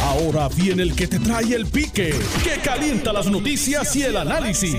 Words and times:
Ahora 0.00 0.48
viene 0.48 0.82
el 0.82 0.94
que 0.94 1.06
te 1.06 1.18
trae 1.18 1.54
el 1.54 1.66
pique, 1.66 2.14
que 2.42 2.60
calienta 2.62 3.12
las 3.12 3.26
noticias 3.26 3.94
y 3.96 4.02
el 4.02 4.16
análisis. 4.16 4.76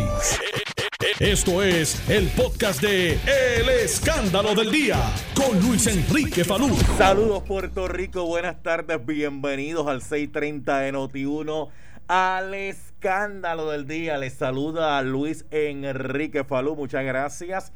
Esto 1.20 1.62
es 1.62 2.10
el 2.10 2.28
podcast 2.30 2.82
de 2.82 3.14
El 3.14 3.70
Escándalo 3.70 4.56
del 4.56 4.72
Día 4.72 4.98
con 5.36 5.60
Luis 5.62 5.88
Enrique 5.88 6.44
Falú. 6.44 6.76
Saludos 6.98 7.44
Puerto 7.44 7.88
Rico, 7.88 8.26
buenas 8.26 8.62
tardes, 8.64 9.06
bienvenidos 9.06 9.88
al 9.88 10.02
630 10.02 10.80
de 10.80 10.94
Noti1 10.94 11.70
al 12.08 12.54
escándalo 12.54 13.70
del 13.70 13.88
día. 13.88 14.18
Les 14.18 14.34
saluda 14.34 14.98
a 14.98 15.02
Luis 15.02 15.46
Enrique 15.52 16.44
Falú, 16.44 16.76
muchas 16.76 17.04
gracias 17.06 17.72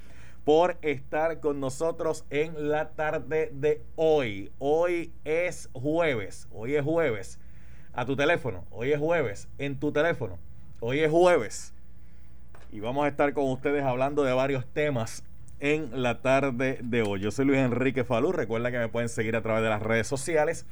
por 0.47 0.77
estar 0.81 1.41
con 1.41 1.59
nosotros 1.59 2.23
en 2.29 2.69
la 2.69 2.91
tarde 2.91 3.51
de 3.51 3.81
hoy. 3.97 4.49
Hoy 4.59 5.11
es 5.25 5.69
jueves, 5.73 6.47
hoy 6.53 6.75
es 6.75 6.85
jueves. 6.85 7.37
A 7.91 8.05
tu 8.05 8.15
teléfono, 8.15 8.63
hoy 8.71 8.93
es 8.93 8.97
jueves, 8.97 9.49
en 9.57 9.77
tu 9.77 9.91
teléfono, 9.91 10.39
hoy 10.79 11.01
es 11.01 11.11
jueves. 11.11 11.73
Y 12.71 12.79
vamos 12.79 13.03
a 13.03 13.09
estar 13.09 13.33
con 13.33 13.43
ustedes 13.51 13.83
hablando 13.83 14.23
de 14.23 14.31
varios 14.31 14.65
temas 14.67 15.21
en 15.59 16.01
la 16.01 16.21
tarde 16.21 16.79
de 16.81 17.01
hoy. 17.01 17.19
Yo 17.19 17.29
soy 17.31 17.43
Luis 17.43 17.59
Enrique 17.59 18.05
Falú. 18.05 18.31
Recuerda 18.31 18.71
que 18.71 18.79
me 18.79 18.87
pueden 18.87 19.09
seguir 19.09 19.35
a 19.35 19.41
través 19.41 19.63
de 19.63 19.69
las 19.69 19.81
redes 19.81 20.07
sociales, 20.07 20.65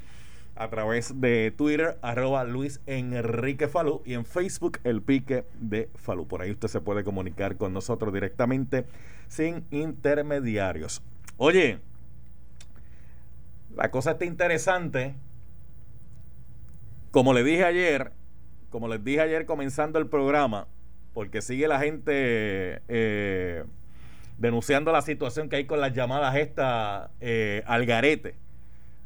a 0.56 0.70
través 0.70 1.20
de 1.20 1.54
Twitter, 1.56 1.98
arroba 2.02 2.44
Luis 2.46 2.80
Enrique 2.86 3.68
Falú, 3.68 4.02
y 4.06 4.14
en 4.14 4.26
Facebook, 4.26 4.80
El 4.84 5.02
Pique 5.02 5.46
de 5.60 5.90
Falú. 5.96 6.28
Por 6.28 6.42
ahí 6.42 6.52
usted 6.52 6.70
se 6.70 6.82
puede 6.82 7.04
comunicar 7.04 7.58
con 7.58 7.74
nosotros 7.74 8.14
directamente 8.14 8.86
sin 9.28 9.66
intermediarios. 9.72 11.02
Oye, 11.38 11.80
la 13.76 13.92
cosa 13.92 14.12
está 14.12 14.26
interesante. 14.26 15.16
Como 17.12 17.34
le 17.34 17.44
dije 17.44 17.66
ayer, 17.66 18.14
como 18.70 18.88
les 18.88 19.04
dije 19.04 19.22
ayer 19.22 19.46
comenzando 19.46 20.00
el 20.00 20.08
programa, 20.08 20.68
porque 21.14 21.42
sigue 21.42 21.68
la 21.68 21.80
gente 21.80 22.82
eh, 22.88 23.64
denunciando 24.38 24.92
la 24.92 25.02
situación 25.02 25.50
que 25.50 25.58
hay 25.58 25.66
con 25.66 25.80
las 25.80 25.94
llamadas 25.94 26.36
estas 26.36 27.10
eh, 27.20 27.64
al 27.66 27.86
garete. 27.86 28.36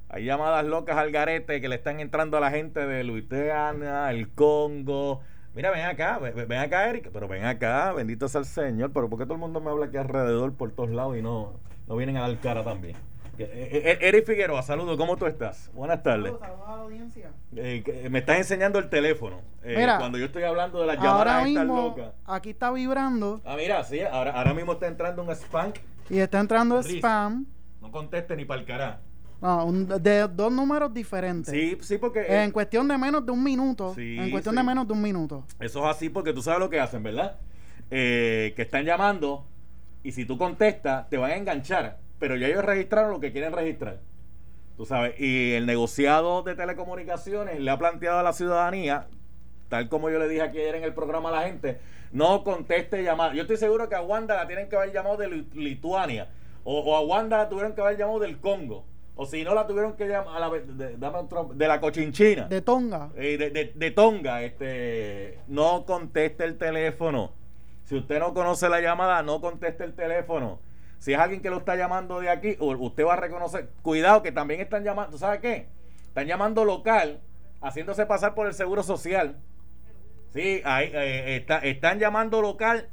Hay 0.10 0.26
llamadas 0.26 0.66
locas 0.66 0.98
al 0.98 1.12
garete 1.12 1.62
que 1.62 1.70
le 1.70 1.76
están 1.76 2.00
entrando 2.00 2.38
a 2.38 2.40
la 2.40 2.52
gente 2.52 2.86
de 2.86 3.04
Luisiana, 3.04 4.10
el 4.12 4.30
Congo, 4.30 5.22
Mira, 5.56 5.72
ven 5.72 5.86
acá, 5.86 6.20
ven, 6.20 6.54
acá, 6.54 6.90
Eric, 6.90 7.10
pero 7.12 7.28
ven 7.28 7.44
acá, 7.44 7.92
bendito 7.92 8.28
sea 8.30 8.40
el 8.40 8.46
Señor, 8.46 8.92
pero 8.94 9.10
¿por 9.10 9.18
qué 9.18 9.26
todo 9.26 9.34
el 9.34 9.40
mundo 9.40 9.60
me 9.60 9.72
habla 9.72 9.88
aquí 9.88 9.98
alrededor 9.98 10.54
por 10.54 10.72
todos 10.72 10.92
lados 10.92 11.18
y 11.18 11.22
no, 11.22 11.54
no 11.88 11.96
vienen 11.96 12.18
a 12.18 12.22
dar 12.22 12.40
cara 12.40 12.64
también? 12.64 12.96
Eh, 13.40 13.50
eh, 13.52 13.82
eh, 13.86 13.98
Eric 14.02 14.26
Figueroa, 14.26 14.62
saludos, 14.62 14.96
¿cómo 14.96 15.18
tú 15.18 15.26
estás? 15.26 15.72
Buenas 15.74 16.04
tardes. 16.04 16.34
Saludos, 16.40 16.62
a 16.68 16.76
la 16.76 16.82
audiencia. 16.84 17.32
me 17.52 18.20
estás 18.20 18.38
enseñando 18.38 18.78
el 18.80 18.90
teléfono. 18.90 19.42
Mira, 19.64 19.98
cuando 19.98 20.18
yo 20.18 20.26
estoy 20.26 20.44
hablando 20.44 20.82
de 20.82 20.88
las 20.88 20.98
llamadas 20.98 21.36
ahora 21.36 21.44
mismo, 21.44 22.14
Aquí 22.26 22.52
está 22.52 22.72
vibrando. 22.72 23.42
Ah, 23.44 23.56
mira, 23.58 23.84
sí, 23.84 24.02
ahora, 24.02 24.32
ahora 24.32 24.54
mismo 24.54 24.74
está 24.74 24.88
entrando 24.88 25.24
un 25.24 25.32
spam. 25.32 25.74
Y 26.10 26.20
está 26.20 26.40
entrando 26.40 26.82
spam. 26.84 27.48
No 27.82 27.92
conteste 27.92 28.36
ni 28.36 28.46
para 28.46 28.62
el 28.62 28.68
carajo. 28.68 29.09
No, 29.42 29.72
de 29.72 30.28
dos 30.28 30.52
números 30.52 30.94
diferentes. 30.94 31.54
Sí, 31.54 31.78
sí, 31.82 31.98
porque. 31.98 32.26
En 32.28 32.52
cuestión 32.52 32.88
de 32.88 32.98
menos 32.98 33.26
de 33.26 33.32
un 33.32 33.44
minuto. 33.44 33.94
en 33.98 34.32
cuestión 34.32 34.56
de 34.56 34.64
menos 34.64 34.88
de 34.88 34.94
un 34.94 35.02
minuto. 35.02 35.46
Eso 35.60 35.80
es 35.80 35.96
así 35.96 36.10
porque 36.10 36.34
tú 36.34 36.42
sabes 36.42 36.60
lo 36.60 36.70
que 36.70 36.80
hacen, 36.80 37.04
¿verdad? 37.04 37.38
Eh, 37.92 38.54
que 38.56 38.64
están 38.64 38.86
llamando 38.86 39.46
y 40.04 40.12
si 40.12 40.26
tú 40.26 40.38
contestas, 40.38 41.10
te 41.10 41.18
van 41.18 41.32
a 41.32 41.36
enganchar. 41.36 42.00
Pero 42.20 42.36
ya 42.36 42.48
ellos 42.48 42.64
registraron 42.66 43.12
lo 43.12 43.20
que 43.20 43.32
quieren 43.32 43.54
registrar. 43.54 44.00
Tú 44.78 44.86
sabes. 44.86 45.20
Y 45.20 45.54
el 45.54 45.66
negociado 45.66 46.44
de 46.44 46.56
telecomunicaciones 46.56 47.60
le 47.60 47.72
ha 47.72 47.78
planteado 47.78 48.20
a 48.20 48.24
la 48.24 48.34
ciudadanía, 48.34 49.08
tal 49.70 49.90
como 49.90 50.10
yo 50.10 50.20
le 50.20 50.28
dije 50.28 50.42
aquí 50.42 50.58
ayer 50.58 50.76
en 50.76 50.84
el 50.84 50.94
programa 50.94 51.30
a 51.30 51.32
la 51.34 51.42
gente, 51.44 51.80
no 52.12 52.44
conteste 52.44 53.04
llamadas. 53.04 53.36
Yo 53.36 53.42
estoy 53.42 53.58
seguro 53.58 53.88
que 53.88 53.96
a 53.96 54.02
Wanda 54.02 54.36
la 54.36 54.48
tienen 54.48 54.68
que 54.68 54.76
haber 54.76 54.92
llamado 54.92 55.18
de 55.18 55.46
Lituania. 55.54 56.28
O, 56.64 56.80
o 56.80 56.96
a 56.96 57.02
Wanda 57.02 57.38
la 57.38 57.50
tuvieron 57.50 57.74
que 57.74 57.82
haber 57.82 57.98
llamado 57.98 58.20
del 58.20 58.40
Congo. 58.40 58.86
O 59.22 59.26
si 59.26 59.44
no 59.44 59.54
la 59.54 59.68
tuvieron 59.68 59.98
que 59.98 60.08
llamar 60.08 60.38
a 60.38 60.40
la, 60.40 60.50
de, 60.50 60.96
de, 60.96 61.68
la 61.68 61.82
cochinchina. 61.82 62.48
De 62.48 62.62
Tonga. 62.62 63.10
Eh, 63.18 63.74
de, 63.76 63.92
Tonga. 63.92 64.44
Este, 64.44 65.40
no 65.50 65.84
conteste 65.86 66.46
el 66.46 66.58
teléfono. 66.58 67.34
Si 67.84 67.98
usted 67.98 68.18
no 68.18 68.34
conoce 68.34 68.70
la 68.70 68.80
llamada, 68.80 69.22
no 69.22 69.42
conteste 69.42 69.84
el 69.84 69.94
teléfono. 69.94 70.62
Si 71.00 71.12
es 71.12 71.20
alguien 71.20 71.42
que 71.42 71.50
lo 71.50 71.58
está 71.58 71.76
llamando 71.76 72.22
de 72.22 72.30
aquí, 72.30 72.56
usted 72.62 73.06
va 73.06 73.16
a 73.16 73.18
reconocer. 73.18 73.68
Cuidado 73.82 74.24
que 74.24 74.32
también 74.32 74.62
están 74.62 74.86
llamando. 74.86 75.18
¿Sabe 75.18 75.42
qué? 75.42 75.68
Están 76.08 76.26
llamando 76.26 76.64
local, 76.64 77.20
haciéndose 77.60 78.06
pasar 78.06 78.36
por 78.36 78.48
el 78.48 78.54
seguro 78.54 78.84
social. 78.84 79.36
Sí, 80.30 80.62
ahí, 80.64 80.92
eh, 80.94 81.46
están 81.64 82.00
llamando 82.00 82.42
local 82.42 82.88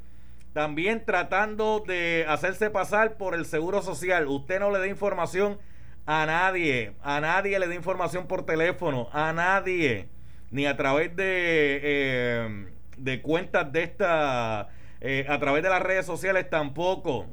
también 0.55 1.05
tratando 1.05 1.85
de 1.87 2.25
hacerse 2.29 2.69
pasar 2.69 3.17
por 3.17 3.37
el 3.37 3.47
seguro 3.47 3.81
social. 3.81 4.27
Usted 4.27 4.59
no 4.59 4.73
le 4.73 4.81
da 4.81 4.89
información 4.89 5.59
a 6.06 6.25
nadie, 6.25 6.93
a 7.03 7.21
nadie 7.21 7.59
le 7.59 7.67
da 7.67 7.75
información 7.75 8.27
por 8.27 8.47
teléfono, 8.47 9.09
a 9.12 9.33
nadie, 9.33 10.09
ni 10.50 10.65
a 10.67 10.77
través 10.77 11.15
de, 11.17 11.81
eh, 11.83 12.67
de 12.97 13.22
cuentas 13.22 13.71
de 13.72 13.83
esta, 13.83 14.69
eh, 15.00 15.27
a 15.28 15.39
través 15.41 15.65
de 15.65 15.69
las 15.69 15.83
redes 15.83 16.06
sociales 16.06 16.49
tampoco. 16.49 17.27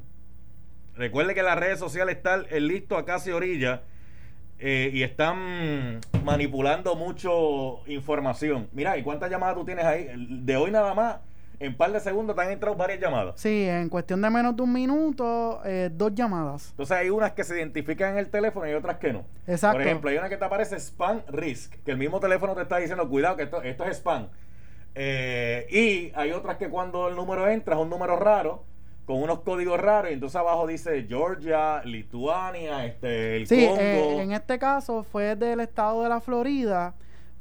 Recuerde 0.95 1.35
que 1.35 1.43
las 1.43 1.57
redes 1.57 1.79
sociales 1.79 2.17
están 2.17 2.45
listo 2.67 2.97
a 2.97 3.05
casi 3.05 3.31
orilla 3.31 3.83
eh, 4.59 4.89
y 4.93 5.03
están 5.03 5.99
manipulando 6.23 6.95
mucho 6.95 7.81
información. 7.87 8.69
Mira, 8.73 8.97
¿y 8.97 9.03
cuántas 9.03 9.29
llamadas 9.29 9.55
tú 9.55 9.65
tienes 9.65 9.85
ahí? 9.85 10.09
De 10.17 10.55
hoy 10.55 10.71
nada 10.71 10.93
más 10.93 11.17
en 11.63 11.77
par 11.77 11.91
de 11.93 11.99
segundos 12.01 12.35
te 12.35 12.41
han 12.41 12.51
entrado 12.51 12.75
varias 12.75 12.99
llamadas. 12.99 13.35
Sí, 13.39 13.67
en 13.67 13.87
cuestión 13.87 14.21
de 14.21 14.29
menos 14.29 14.55
de 14.55 14.63
un 14.63 14.73
minuto, 14.73 15.61
eh, 15.63 15.89
dos 15.91 16.13
llamadas. 16.13 16.71
Entonces 16.71 16.97
hay 16.97 17.09
unas 17.09 17.31
que 17.31 17.45
se 17.45 17.55
identifican 17.55 18.11
en 18.11 18.17
el 18.17 18.29
teléfono 18.29 18.69
y 18.69 18.73
otras 18.73 18.97
que 18.97 19.13
no. 19.13 19.23
Exacto. 19.47 19.77
Por 19.77 19.87
ejemplo, 19.87 20.09
hay 20.09 20.17
una 20.17 20.27
que 20.27 20.35
te 20.35 20.43
aparece 20.43 20.75
spam 20.75 21.21
risk, 21.29 21.75
que 21.83 21.91
el 21.91 21.97
mismo 21.97 22.19
teléfono 22.19 22.53
te 22.53 22.63
está 22.63 22.77
diciendo, 22.77 23.07
cuidado, 23.07 23.37
que 23.37 23.43
esto, 23.43 23.61
esto 23.61 23.85
es 23.85 23.97
spam. 23.97 24.27
Eh, 24.95 25.65
y 25.69 26.11
hay 26.19 26.31
otras 26.31 26.57
que 26.57 26.69
cuando 26.69 27.07
el 27.07 27.15
número 27.15 27.47
entra 27.47 27.75
es 27.75 27.81
un 27.81 27.89
número 27.89 28.17
raro, 28.17 28.65
con 29.05 29.21
unos 29.21 29.39
códigos 29.39 29.79
raros, 29.79 30.11
y 30.11 30.15
entonces 30.15 30.35
abajo 30.35 30.67
dice 30.67 31.05
Georgia, 31.07 31.81
Lituania, 31.85 32.85
este, 32.85 33.37
el 33.37 33.47
sí, 33.47 33.65
eh, 33.65 34.21
en 34.21 34.33
este 34.33 34.59
caso 34.59 35.03
fue 35.03 35.35
del 35.35 35.61
estado 35.61 36.03
de 36.03 36.09
la 36.09 36.19
Florida 36.19 36.93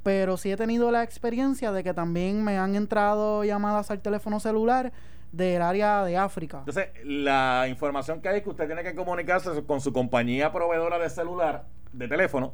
pero 0.03 0.37
sí 0.37 0.51
he 0.51 0.57
tenido 0.57 0.91
la 0.91 1.03
experiencia 1.03 1.73
de 1.73 1.85
que 1.85 1.95
también 1.95 2.45
me 2.45 2.59
han 2.59 2.75
entrado 2.75 3.45
llamadas 3.45 3.91
al 3.91 4.01
teléfono 4.01 4.41
celular 4.41 4.93
del 5.31 5.63
área 5.63 6.05
de 6.05 6.17
África. 6.17 6.59
Entonces, 6.59 6.89
la 7.05 7.67
información 7.69 8.21
que 8.21 8.29
hay 8.29 8.39
es 8.39 8.43
que 8.43 8.51
usted 8.51 8.67
tiene 8.67 8.83
que 8.83 8.95
comunicarse 8.95 9.51
con 9.65 9.81
su 9.81 9.93
compañía 9.93 10.53
proveedora 10.53 10.99
de 10.99 11.09
celular, 11.09 11.65
de 11.93 12.09
teléfono, 12.09 12.53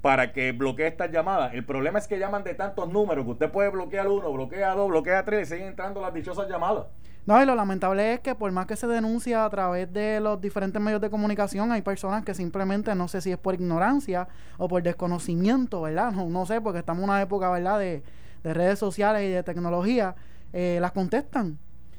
para 0.00 0.32
que 0.32 0.52
bloquee 0.52 0.86
estas 0.86 1.10
llamadas. 1.10 1.54
El 1.54 1.64
problema 1.64 1.98
es 1.98 2.08
que 2.08 2.18
llaman 2.18 2.44
de 2.44 2.54
tantos 2.54 2.88
números 2.88 3.24
que 3.24 3.30
usted 3.32 3.50
puede 3.50 3.68
bloquear 3.70 4.08
uno, 4.08 4.32
bloquea 4.32 4.74
dos, 4.74 4.88
bloquea 4.88 5.24
tres 5.24 5.48
y 5.48 5.52
siguen 5.52 5.68
entrando 5.68 6.00
las 6.00 6.12
dichosas 6.14 6.48
llamadas. 6.48 6.86
No, 7.28 7.42
y 7.42 7.44
lo 7.44 7.54
lamentable 7.54 8.14
es 8.14 8.20
que 8.20 8.34
por 8.34 8.50
más 8.52 8.64
que 8.64 8.74
se 8.74 8.86
denuncia 8.86 9.44
a 9.44 9.50
través 9.50 9.92
de 9.92 10.18
los 10.18 10.40
diferentes 10.40 10.80
medios 10.80 11.02
de 11.02 11.10
comunicación, 11.10 11.70
hay 11.70 11.82
personas 11.82 12.24
que 12.24 12.32
simplemente, 12.32 12.94
no 12.94 13.06
sé 13.06 13.20
si 13.20 13.30
es 13.30 13.36
por 13.36 13.52
ignorancia 13.52 14.28
o 14.56 14.66
por 14.66 14.82
desconocimiento, 14.82 15.82
¿verdad? 15.82 16.10
No, 16.10 16.30
no 16.30 16.46
sé, 16.46 16.62
porque 16.62 16.78
estamos 16.78 17.02
en 17.02 17.10
una 17.10 17.20
época, 17.20 17.50
¿verdad?, 17.50 17.80
de, 17.80 18.02
de 18.42 18.54
redes 18.54 18.78
sociales 18.78 19.28
y 19.28 19.30
de 19.30 19.42
tecnología, 19.42 20.16
eh, 20.54 20.78
las 20.80 20.92
contestan. 20.92 21.58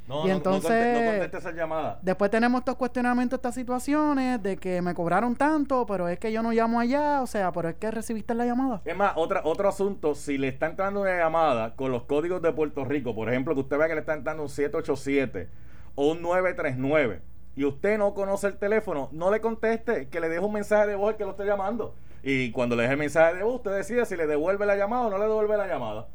No, 0.10 0.26
y 0.26 0.32
entonces, 0.32 1.32
esa 1.32 1.52
llamada. 1.52 2.00
Después 2.02 2.32
tenemos 2.32 2.62
estos 2.62 2.76
cuestionamientos, 2.78 3.38
estas 3.38 3.54
situaciones 3.54 4.42
de 4.42 4.58
que 4.58 4.82
me 4.82 4.96
cobraron 4.96 5.36
tanto, 5.36 5.86
pero 5.86 6.08
es 6.08 6.18
que 6.18 6.32
yo 6.32 6.42
no 6.42 6.52
llamo 6.52 6.80
allá, 6.80 7.22
o 7.22 7.28
sea, 7.28 7.52
pero 7.52 7.70
es 7.70 7.76
que 7.76 7.92
recibiste 7.92 8.34
la 8.34 8.44
llamada. 8.44 8.82
Es 8.86 8.98
más, 8.98 9.14
otra, 9.18 9.42
otro 9.44 9.70
asunto, 9.70 10.16
si 10.16 10.40
le 10.40 10.48
está 10.48 10.66
entrando 10.66 11.02
una 11.02 11.16
llamada 11.16 11.76
con 11.76 11.92
los 11.92 12.06
códigos 12.06 12.42
de 12.42 12.52
Puerto 12.52 12.86
Rico, 12.86 13.14
por 13.14 13.30
ejemplo, 13.30 13.54
que 13.54 13.62
usted 13.62 13.78
vea 13.78 13.88
que 13.88 13.94
le 13.94 14.00
está 14.00 14.16
entrando 14.16 14.42
un 14.42 14.50
787 14.50 15.48
o 15.94 16.10
un 16.10 16.24
939 16.24 17.22
y 17.56 17.66
usted 17.66 18.00
no 18.00 18.16
conoce 18.16 18.48
el 18.48 18.58
teléfono, 18.58 19.10
no 19.12 19.30
le 19.30 19.42
conteste, 19.42 20.08
que 20.10 20.20
le 20.20 20.28
deje 20.28 20.44
un 20.44 20.54
mensaje 20.54 20.88
de 20.88 20.96
voz 20.96 21.14
que 21.18 21.24
lo 21.24 21.32
esté 21.32 21.46
llamando. 21.46 21.94
Y 22.24 22.52
cuando 22.52 22.76
le 22.76 22.82
deje 22.82 22.94
el 22.94 23.00
mensaje 23.00 23.36
de 23.36 23.44
voz, 23.44 23.58
usted 23.58 23.76
decide 23.76 24.08
si 24.08 24.16
le 24.16 24.26
devuelve 24.26 24.66
la 24.66 24.76
llamada 24.76 25.06
o 25.06 25.10
no 25.12 25.20
le 25.20 25.26
devuelve 25.26 25.56
la 25.56 25.68
llamada. 25.68 26.08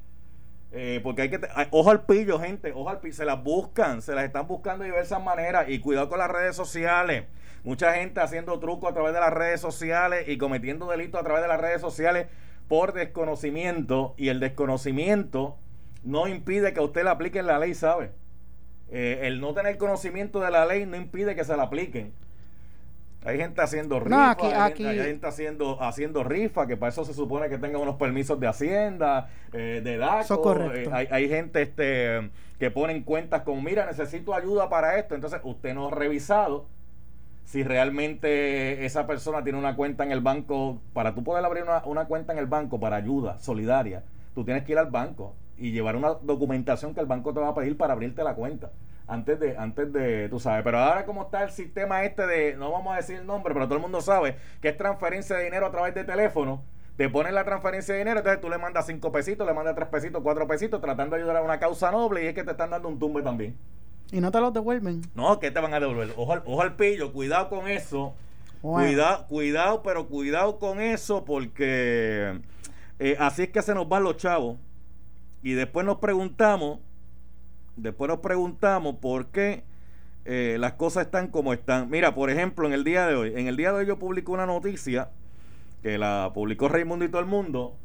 Eh, 0.76 1.00
porque 1.04 1.22
hay 1.22 1.30
que. 1.30 1.40
ojo 1.70 1.90
al 1.90 2.04
pillo, 2.04 2.40
gente. 2.40 2.72
Ojo 2.72 2.90
al 2.90 2.98
pillo. 3.00 3.14
Se 3.14 3.24
las 3.24 3.42
buscan. 3.42 4.02
Se 4.02 4.14
las 4.14 4.24
están 4.24 4.48
buscando 4.48 4.82
de 4.82 4.90
diversas 4.90 5.22
maneras. 5.22 5.68
Y 5.68 5.78
cuidado 5.78 6.08
con 6.08 6.18
las 6.18 6.30
redes 6.30 6.56
sociales. 6.56 7.24
Mucha 7.62 7.94
gente 7.94 8.20
haciendo 8.20 8.58
trucos 8.58 8.90
a 8.90 8.94
través 8.94 9.14
de 9.14 9.20
las 9.20 9.32
redes 9.32 9.60
sociales 9.60 10.28
y 10.28 10.36
cometiendo 10.36 10.90
delitos 10.90 11.20
a 11.20 11.24
través 11.24 11.42
de 11.42 11.48
las 11.48 11.60
redes 11.60 11.80
sociales 11.80 12.26
por 12.68 12.92
desconocimiento. 12.92 14.14
Y 14.16 14.28
el 14.28 14.40
desconocimiento 14.40 15.56
no 16.02 16.26
impide 16.26 16.74
que 16.74 16.80
usted 16.80 17.04
le 17.04 17.10
apliquen 17.10 17.46
la 17.46 17.58
ley, 17.58 17.74
¿sabe? 17.74 18.10
Eh, 18.90 19.20
el 19.22 19.40
no 19.40 19.54
tener 19.54 19.78
conocimiento 19.78 20.40
de 20.40 20.50
la 20.50 20.66
ley 20.66 20.86
no 20.86 20.96
impide 20.96 21.36
que 21.36 21.44
se 21.44 21.56
la 21.56 21.64
apliquen. 21.64 22.12
Hay 23.24 23.38
gente 23.38 23.62
haciendo 23.62 24.00
rifa, 24.00 24.16
No, 24.16 24.22
aquí- 24.30 24.46
hay, 24.46 24.52
aquí- 24.52 24.84
Gente, 24.84 25.00
hay 25.00 25.06
gente 25.08 25.26
haciendo, 25.26 25.82
haciendo 25.82 26.24
rifa, 26.24 26.66
que 26.66 26.76
para 26.76 26.90
eso 26.90 27.04
se 27.06 27.14
supone 27.14 27.48
que 27.48 27.56
tengan 27.58 27.80
unos 27.80 27.96
permisos 27.96 28.38
de 28.38 28.46
Hacienda, 28.46 29.28
eh, 29.52 29.80
de 29.82 29.96
DACO. 29.96 30.24
Eh, 30.74 30.90
hay, 30.92 31.08
hay 31.10 31.28
gente 31.28 31.62
este 31.62 32.30
que 32.58 32.70
ponen 32.70 33.02
cuentas 33.02 33.42
con, 33.42 33.64
mira, 33.64 33.86
necesito 33.86 34.34
ayuda 34.34 34.68
para 34.68 34.98
esto. 34.98 35.14
Entonces, 35.14 35.40
usted 35.42 35.74
no 35.74 35.88
ha 35.88 35.90
revisado 35.90 36.66
si 37.44 37.62
realmente 37.62 38.84
esa 38.84 39.06
persona 39.06 39.42
tiene 39.42 39.58
una 39.58 39.74
cuenta 39.76 40.04
en 40.04 40.12
el 40.12 40.20
banco. 40.20 40.80
Para 40.92 41.14
tú 41.14 41.24
poder 41.24 41.44
abrir 41.44 41.62
una, 41.64 41.82
una 41.84 42.04
cuenta 42.06 42.32
en 42.32 42.38
el 42.38 42.46
banco 42.46 42.78
para 42.78 42.96
ayuda 42.96 43.38
solidaria, 43.38 44.02
tú 44.34 44.44
tienes 44.44 44.64
que 44.64 44.72
ir 44.72 44.78
al 44.78 44.90
banco 44.90 45.34
y 45.56 45.70
llevar 45.72 45.96
una 45.96 46.10
documentación 46.22 46.94
que 46.94 47.00
el 47.00 47.06
banco 47.06 47.32
te 47.32 47.40
va 47.40 47.48
a 47.48 47.54
pedir 47.54 47.76
para 47.76 47.92
abrirte 47.94 48.22
la 48.22 48.34
cuenta. 48.34 48.70
Antes 49.06 49.38
de, 49.38 49.56
antes 49.58 49.92
de, 49.92 50.28
tú 50.30 50.40
sabes, 50.40 50.64
pero 50.64 50.78
ahora 50.78 51.04
como 51.04 51.24
está 51.24 51.42
el 51.42 51.50
sistema 51.50 52.04
este 52.04 52.26
de, 52.26 52.56
no 52.56 52.72
vamos 52.72 52.94
a 52.94 52.96
decir 52.96 53.16
el 53.16 53.26
nombre, 53.26 53.52
pero 53.52 53.66
todo 53.66 53.76
el 53.76 53.82
mundo 53.82 54.00
sabe 54.00 54.36
que 54.62 54.70
es 54.70 54.78
transferencia 54.78 55.36
de 55.36 55.44
dinero 55.44 55.66
a 55.66 55.70
través 55.70 55.94
de 55.94 56.04
teléfono, 56.04 56.62
te 56.96 57.10
ponen 57.10 57.34
la 57.34 57.44
transferencia 57.44 57.92
de 57.92 57.98
dinero, 57.98 58.20
entonces 58.20 58.40
tú 58.40 58.48
le 58.48 58.56
mandas 58.56 58.86
cinco 58.86 59.12
pesitos, 59.12 59.46
le 59.46 59.52
mandas 59.52 59.74
tres 59.74 59.88
pesitos, 59.88 60.22
cuatro 60.22 60.46
pesitos, 60.46 60.80
tratando 60.80 61.16
de 61.16 61.22
ayudar 61.22 61.36
a 61.36 61.42
una 61.42 61.58
causa 61.58 61.90
noble 61.90 62.24
y 62.24 62.28
es 62.28 62.34
que 62.34 62.44
te 62.44 62.52
están 62.52 62.70
dando 62.70 62.88
un 62.88 62.98
tumbe 62.98 63.20
también. 63.20 63.58
Y 64.12 64.20
no 64.20 64.30
te 64.30 64.40
los 64.40 64.52
devuelven. 64.52 65.02
No, 65.14 65.38
que 65.40 65.50
te 65.50 65.60
van 65.60 65.74
a 65.74 65.80
devolver. 65.80 66.12
Ojo 66.16 66.34
ojo 66.44 66.62
al 66.62 66.76
pillo, 66.76 67.12
cuidado 67.12 67.48
con 67.48 67.68
eso. 67.68 68.14
Bueno. 68.62 68.86
Cuidado, 68.86 69.26
cuidado, 69.26 69.82
pero 69.82 70.06
cuidado 70.06 70.58
con 70.58 70.80
eso 70.80 71.24
porque 71.24 72.40
eh, 72.98 73.16
así 73.18 73.42
es 73.42 73.48
que 73.48 73.60
se 73.60 73.74
nos 73.74 73.88
van 73.88 74.04
los 74.04 74.16
chavos. 74.16 74.58
Y 75.42 75.52
después 75.52 75.84
nos 75.84 75.98
preguntamos, 75.98 76.78
después 77.76 78.08
nos 78.08 78.20
preguntamos 78.20 78.96
por 78.96 79.26
qué 79.26 79.64
eh, 80.24 80.56
las 80.58 80.74
cosas 80.74 81.06
están 81.06 81.28
como 81.28 81.52
están. 81.52 81.90
Mira, 81.90 82.14
por 82.14 82.30
ejemplo, 82.30 82.66
en 82.66 82.72
el 82.72 82.84
día 82.84 83.06
de 83.06 83.14
hoy, 83.14 83.32
en 83.36 83.46
el 83.46 83.56
día 83.56 83.72
de 83.72 83.78
hoy 83.78 83.86
yo 83.86 83.98
publico 83.98 84.32
una 84.32 84.46
noticia 84.46 85.10
que 85.82 85.98
la 85.98 86.30
publicó 86.32 86.68
Raimundo 86.68 87.04
y 87.04 87.08
todo 87.08 87.20
el 87.20 87.26
mundo, 87.26 87.76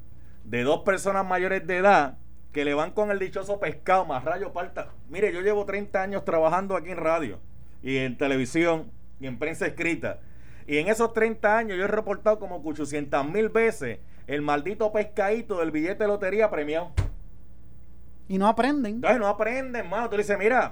de 0.46 0.64
dos 0.64 0.82
personas 0.82 1.26
mayores 1.26 1.68
de 1.68 1.78
edad 1.78 2.18
que 2.54 2.66
le 2.66 2.74
van 2.74 2.92
con 2.92 3.12
el 3.12 3.20
dichoso 3.20 3.60
pescado, 3.60 4.06
más 4.06 4.24
rayo 4.24 4.54
parta. 4.54 4.90
Mire, 5.10 5.34
yo 5.34 5.42
llevo 5.42 5.66
30 5.66 6.02
años 6.02 6.26
trabajando 6.26 6.76
aquí 6.76 6.92
en 6.92 6.98
radio 6.98 7.40
y 7.84 7.98
en 7.98 8.18
televisión 8.18 8.90
y 9.20 9.28
en 9.28 9.38
prensa 9.38 9.68
escrita. 9.68 10.20
Y 10.66 10.78
en 10.78 10.88
esos 10.88 11.14
30 11.14 11.58
años 11.58 11.78
yo 11.78 11.84
he 11.84 11.88
reportado 11.88 12.40
como 12.40 12.62
800 12.64 13.28
mil 13.28 13.50
veces 13.50 14.00
el 14.28 14.42
maldito 14.42 14.92
pescadito 14.94 15.60
del 15.60 15.72
billete 15.72 16.04
de 16.04 16.08
lotería 16.08 16.50
premiado. 16.50 16.92
Y 18.30 18.38
no 18.38 18.48
aprenden. 18.48 18.96
Entonces 18.96 19.20
no 19.20 19.28
aprenden, 19.28 19.76
hermano. 19.84 20.10
Tú 20.10 20.16
le 20.16 20.24
dices, 20.24 20.38
mira, 20.40 20.72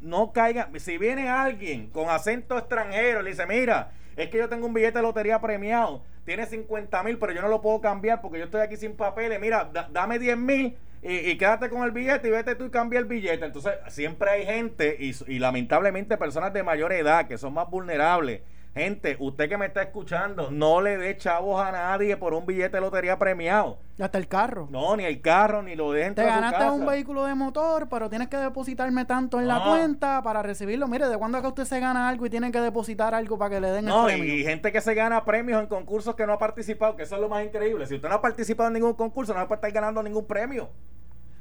no 0.00 0.32
caiga. 0.32 0.68
Si 0.76 0.96
viene 0.98 1.28
alguien 1.28 1.88
con 1.90 2.08
acento 2.08 2.56
extranjero, 2.56 3.22
le 3.22 3.30
dice, 3.30 3.46
mira, 3.46 3.90
es 4.16 4.28
que 4.28 4.38
yo 4.38 4.48
tengo 4.48 4.66
un 4.66 4.74
billete 4.74 4.98
de 4.98 5.02
lotería 5.02 5.40
premiado, 5.40 6.02
tiene 6.24 6.46
50 6.46 7.02
mil, 7.02 7.18
pero 7.18 7.32
yo 7.32 7.40
no 7.40 7.48
lo 7.48 7.60
puedo 7.62 7.80
cambiar 7.80 8.20
porque 8.20 8.38
yo 8.38 8.44
estoy 8.44 8.60
aquí 8.60 8.76
sin 8.76 8.94
papeles. 8.94 9.40
Mira, 9.40 9.68
da- 9.72 9.88
dame 9.90 10.18
10 10.18 10.36
mil 10.36 10.76
y, 11.02 11.36
quédate 11.38 11.70
con 11.70 11.82
el 11.82 11.92
billete 11.92 12.28
y 12.28 12.30
vete 12.30 12.54
tú 12.54 12.66
y 12.66 12.70
cambia 12.70 12.98
el 12.98 13.06
billete. 13.06 13.44
Entonces, 13.46 13.72
siempre 13.88 14.30
hay 14.30 14.44
gente 14.44 14.96
y 15.00 15.38
lamentablemente 15.38 16.16
personas 16.18 16.52
de 16.52 16.62
mayor 16.62 16.92
edad 16.92 17.26
que 17.26 17.38
son 17.38 17.54
más 17.54 17.70
vulnerables. 17.70 18.42
Gente, 18.74 19.16
usted 19.18 19.48
que 19.48 19.56
me 19.56 19.66
está 19.66 19.82
escuchando, 19.82 20.50
no 20.52 20.80
le 20.80 20.96
dé 20.98 21.16
chavos 21.16 21.60
a 21.60 21.72
nadie 21.72 22.16
por 22.16 22.32
un 22.32 22.46
billete 22.46 22.76
de 22.76 22.80
lotería 22.80 23.18
premiado. 23.18 23.78
Y 23.98 24.02
hasta 24.02 24.18
el 24.18 24.28
carro. 24.28 24.68
No, 24.70 24.94
ni 24.96 25.04
el 25.04 25.20
carro, 25.20 25.62
ni 25.64 25.74
lo 25.74 25.90
dejen 25.90 26.14
Te 26.14 26.24
ganaste 26.24 26.64
un 26.70 26.86
vehículo 26.86 27.24
de 27.24 27.34
motor, 27.34 27.88
pero 27.88 28.08
tienes 28.08 28.28
que 28.28 28.36
depositarme 28.36 29.04
tanto 29.04 29.40
en 29.40 29.48
la 29.48 29.58
No. 29.58 29.70
cuenta 29.70 30.22
para 30.22 30.42
recibirlo. 30.42 30.86
Mire, 30.86 31.08
¿de 31.08 31.16
cuándo 31.18 31.38
acá 31.38 31.48
usted 31.48 31.64
se 31.64 31.80
gana 31.80 32.08
algo 32.08 32.24
y 32.26 32.30
tiene 32.30 32.52
que 32.52 32.60
depositar 32.60 33.14
algo 33.16 33.36
para 33.36 33.50
que 33.56 33.60
le 33.60 33.70
den 33.72 33.86
No, 33.86 34.08
el 34.08 34.14
y, 34.14 34.18
premio? 34.20 34.34
y 34.36 34.44
gente 34.44 34.70
que 34.70 34.80
se 34.80 34.94
gana 34.94 35.24
premios 35.24 35.60
en 35.60 35.66
concursos 35.66 36.14
que 36.14 36.24
no 36.26 36.34
ha 36.34 36.38
participado, 36.38 36.94
que 36.94 37.02
eso 37.02 37.16
es 37.16 37.20
lo 37.20 37.28
más 37.28 37.44
increíble. 37.44 37.84
Si 37.86 37.96
usted 37.96 38.08
no 38.08 38.14
ha 38.16 38.22
participado 38.22 38.68
en 38.68 38.74
ningún 38.74 38.94
concurso, 38.94 39.34
no 39.34 39.40
va 39.40 39.46
a 39.50 39.54
estar 39.56 39.72
ganando 39.72 40.02
ningún 40.04 40.26
premio. 40.26 40.68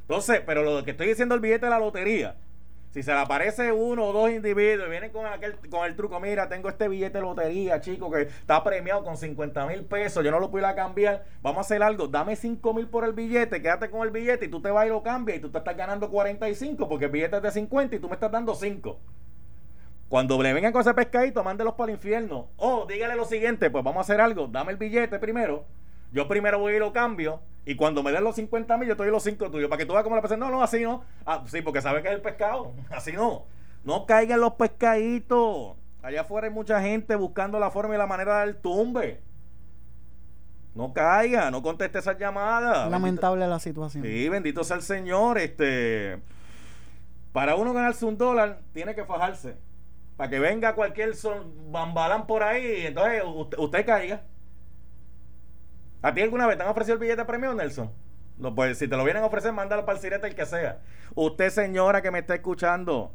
Entonces, 0.01 0.41
pero 0.45 0.63
lo 0.63 0.83
que 0.83 0.91
estoy 0.91 1.07
diciendo 1.07 1.35
el 1.35 1.41
billete 1.41 1.65
de 1.65 1.69
la 1.69 1.77
lotería, 1.79 2.35
si 2.91 3.03
se 3.03 3.11
le 3.11 3.19
aparece 3.19 3.71
uno 3.71 4.05
o 4.05 4.13
dos 4.13 4.31
individuos 4.31 4.87
y 4.87 4.89
vienen 4.89 5.11
con 5.11 5.25
aquel, 5.25 5.55
con 5.69 5.85
el 5.85 5.95
truco, 5.95 6.19
mira, 6.19 6.49
tengo 6.49 6.69
este 6.69 6.87
billete 6.87 7.17
de 7.17 7.21
lotería, 7.21 7.81
chico, 7.81 8.09
que 8.09 8.21
está 8.23 8.63
premiado 8.63 9.03
con 9.03 9.17
50 9.17 9.65
mil 9.67 9.83
pesos, 9.83 10.23
yo 10.23 10.31
no 10.31 10.39
lo 10.39 10.49
puedo 10.49 10.73
cambiar, 10.73 11.25
vamos 11.41 11.59
a 11.59 11.61
hacer 11.61 11.83
algo, 11.83 12.07
dame 12.07 12.35
5 12.35 12.73
mil 12.73 12.87
por 12.87 13.03
el 13.03 13.13
billete, 13.13 13.61
quédate 13.61 13.89
con 13.89 14.01
el 14.01 14.11
billete 14.11 14.45
y 14.45 14.47
tú 14.49 14.61
te 14.61 14.71
vas 14.71 14.85
y 14.85 14.89
lo 14.89 15.03
cambias 15.03 15.37
y 15.37 15.41
tú 15.41 15.49
te 15.49 15.57
estás 15.57 15.75
ganando 15.75 16.09
45 16.09 16.87
porque 16.87 17.05
el 17.05 17.11
billete 17.11 17.37
es 17.37 17.43
de 17.43 17.51
50 17.51 17.95
y 17.95 17.99
tú 17.99 18.07
me 18.07 18.15
estás 18.15 18.31
dando 18.31 18.55
5. 18.55 18.99
Cuando 20.09 20.41
le 20.41 20.53
vengan 20.53 20.71
con 20.71 20.81
ese 20.81 20.93
pescadito, 20.93 21.43
mándelos 21.43 21.73
para 21.73 21.91
el 21.91 21.97
infierno. 21.97 22.47
O 22.55 22.85
dígale 22.85 23.15
lo 23.15 23.25
siguiente, 23.25 23.69
pues 23.69 23.83
vamos 23.83 23.99
a 23.99 24.01
hacer 24.01 24.21
algo, 24.21 24.47
dame 24.47 24.71
el 24.71 24.77
billete 24.77 25.19
primero. 25.19 25.65
Yo 26.13 26.27
primero 26.27 26.59
voy 26.59 26.75
y 26.75 26.79
lo 26.79 26.93
cambio. 26.93 27.41
Y 27.67 27.75
cuando 27.75 28.01
me 28.01 28.13
den 28.13 28.23
los 28.23 28.35
50 28.35 28.77
mil, 28.77 28.87
yo 28.87 28.95
te 28.95 29.03
doy 29.03 29.11
los 29.11 29.21
5 29.23 29.51
tuyos. 29.51 29.69
Para 29.69 29.77
que 29.77 29.85
tú 29.85 29.91
veas 29.91 30.05
cómo 30.05 30.15
la 30.15 30.21
persona. 30.21 30.45
No, 30.45 30.49
no, 30.49 30.63
así 30.63 30.81
no. 30.81 31.03
Ah, 31.25 31.43
sí, 31.47 31.61
porque 31.61 31.81
sabe 31.81 32.01
que 32.01 32.07
es 32.07 32.13
el 32.13 32.21
pescado. 32.21 32.71
Así 32.89 33.11
no. 33.11 33.43
No 33.83 34.05
caigan 34.05 34.39
los 34.39 34.53
pescaditos. 34.53 35.75
Allá 36.01 36.21
afuera 36.21 36.47
hay 36.47 36.53
mucha 36.53 36.81
gente 36.81 37.13
buscando 37.17 37.59
la 37.59 37.69
forma 37.69 37.93
y 37.93 37.97
la 37.97 38.07
manera 38.07 38.39
del 38.39 38.55
tumbe. 38.55 39.19
No 40.75 40.93
caiga, 40.93 41.51
no 41.51 41.61
conteste 41.61 41.99
esas 41.99 42.17
llamadas. 42.17 42.89
Lamentable 42.89 43.45
la 43.45 43.59
situación. 43.59 44.01
Sí, 44.01 44.29
bendito 44.29 44.63
sea 44.63 44.77
el 44.77 44.81
Señor. 44.81 45.37
Este, 45.37 46.19
para 47.33 47.55
uno 47.55 47.73
ganarse 47.73 48.05
un 48.05 48.17
dólar, 48.17 48.61
tiene 48.71 48.95
que 48.95 49.03
fajarse. 49.03 49.57
Para 50.15 50.29
que 50.29 50.39
venga 50.39 50.73
cualquier 50.73 51.17
son, 51.17 51.71
bambalán 51.73 52.27
por 52.27 52.43
ahí, 52.43 52.85
entonces 52.85 53.23
usted, 53.25 53.57
usted 53.59 53.85
caiga. 53.85 54.21
¿A 56.01 56.13
ti 56.13 56.21
alguna 56.21 56.47
vez 56.47 56.57
te 56.57 56.63
han 56.63 56.69
ofrecido 56.69 56.93
el 56.95 56.99
billete 56.99 57.25
premio, 57.25 57.53
Nelson? 57.53 57.91
No, 58.37 58.53
pues 58.53 58.77
si 58.77 58.87
te 58.87 58.95
lo 58.95 59.03
vienen 59.03 59.23
a 59.23 59.25
ofrecer, 59.25 59.51
mándalo 59.51 59.85
para 59.85 59.97
el 59.97 60.01
sirete 60.01 60.27
el 60.27 60.35
que 60.35 60.45
sea. 60.45 60.79
Usted, 61.15 61.49
señora 61.49 62.01
que 62.03 62.11
me 62.11 62.19
está 62.19 62.35
escuchando, 62.35 63.11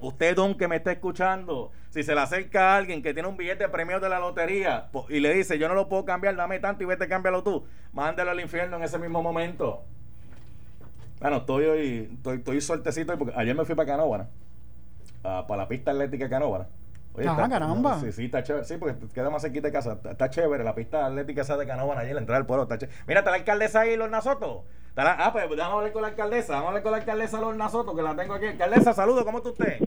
usted, 0.00 0.34
don 0.34 0.56
que 0.58 0.66
me 0.66 0.76
está 0.76 0.90
escuchando, 0.90 1.70
si 1.90 2.02
se 2.02 2.14
le 2.14 2.20
acerca 2.20 2.72
a 2.72 2.76
alguien 2.76 3.02
que 3.02 3.14
tiene 3.14 3.28
un 3.28 3.36
billete 3.36 3.68
premio 3.68 4.00
de 4.00 4.08
la 4.08 4.18
lotería 4.18 4.88
po- 4.90 5.06
y 5.08 5.20
le 5.20 5.32
dice, 5.32 5.58
yo 5.58 5.68
no 5.68 5.74
lo 5.74 5.88
puedo 5.88 6.04
cambiar, 6.04 6.34
dame 6.34 6.58
tanto 6.58 6.82
y 6.82 6.86
vete, 6.86 7.06
cámbialo 7.06 7.44
tú, 7.44 7.64
mándalo 7.92 8.32
al 8.32 8.40
infierno 8.40 8.78
en 8.78 8.82
ese 8.82 8.98
mismo 8.98 9.22
momento. 9.22 9.84
Bueno, 11.20 11.36
estoy 11.36 11.64
hoy, 11.66 12.10
estoy, 12.16 12.38
estoy 12.38 12.60
suertecito 12.60 13.16
porque 13.16 13.32
ayer 13.36 13.54
me 13.54 13.64
fui 13.64 13.76
para 13.76 13.86
Canóvana, 13.86 14.28
ah, 15.22 15.44
para 15.46 15.62
la 15.62 15.68
pista 15.68 15.92
atlética 15.92 16.24
de 16.24 16.30
Canóvana. 16.30 16.66
Oye, 17.14 17.28
Ah, 17.28 17.32
está- 17.32 17.48
caramba. 17.48 18.00
Sí, 18.00 18.10
sí, 18.12 18.24
está 18.26 18.42
chévere. 18.42 18.64
Sí, 18.64 18.76
porque 18.78 18.94
queda 19.12 19.28
más 19.30 19.42
cerquita 19.42 19.68
de 19.68 19.72
casa. 19.72 19.92
Está, 19.92 20.12
está 20.12 20.30
chévere 20.30 20.64
la 20.64 20.74
pista 20.74 21.04
atlética 21.06 21.42
esa 21.42 21.56
de 21.56 21.66
Canóvana 21.66 22.00
allí, 22.00 22.12
la 22.12 22.20
entrada 22.20 22.38
del 22.38 22.46
pueblo. 22.46 22.62
Está 22.64 22.78
chévere. 22.78 22.98
Mira, 23.06 23.20
está 23.20 23.30
la 23.32 23.36
alcaldesa 23.38 23.80
ahí, 23.80 23.96
Lorna 23.96 24.20
Soto. 24.22 24.64
Está 24.88 25.04
la- 25.04 25.12
ah, 25.26 25.32
pues 25.32 25.46
vamos 25.48 25.60
a 25.60 25.72
hablar 25.78 25.92
con 25.92 26.02
la 26.02 26.08
alcaldesa. 26.08 26.52
Vamos 26.54 26.64
a 26.64 26.68
hablar 26.68 26.82
con 26.82 26.92
la 26.92 26.98
alcaldesa 26.98 27.40
Lorna 27.40 27.68
Soto, 27.68 27.94
que 27.94 28.02
la 28.02 28.16
tengo 28.16 28.34
aquí. 28.34 28.46
Alcaldesa, 28.46 28.92
saludos, 28.94 29.24
¿cómo 29.24 29.38
está 29.38 29.50
usted? 29.50 29.78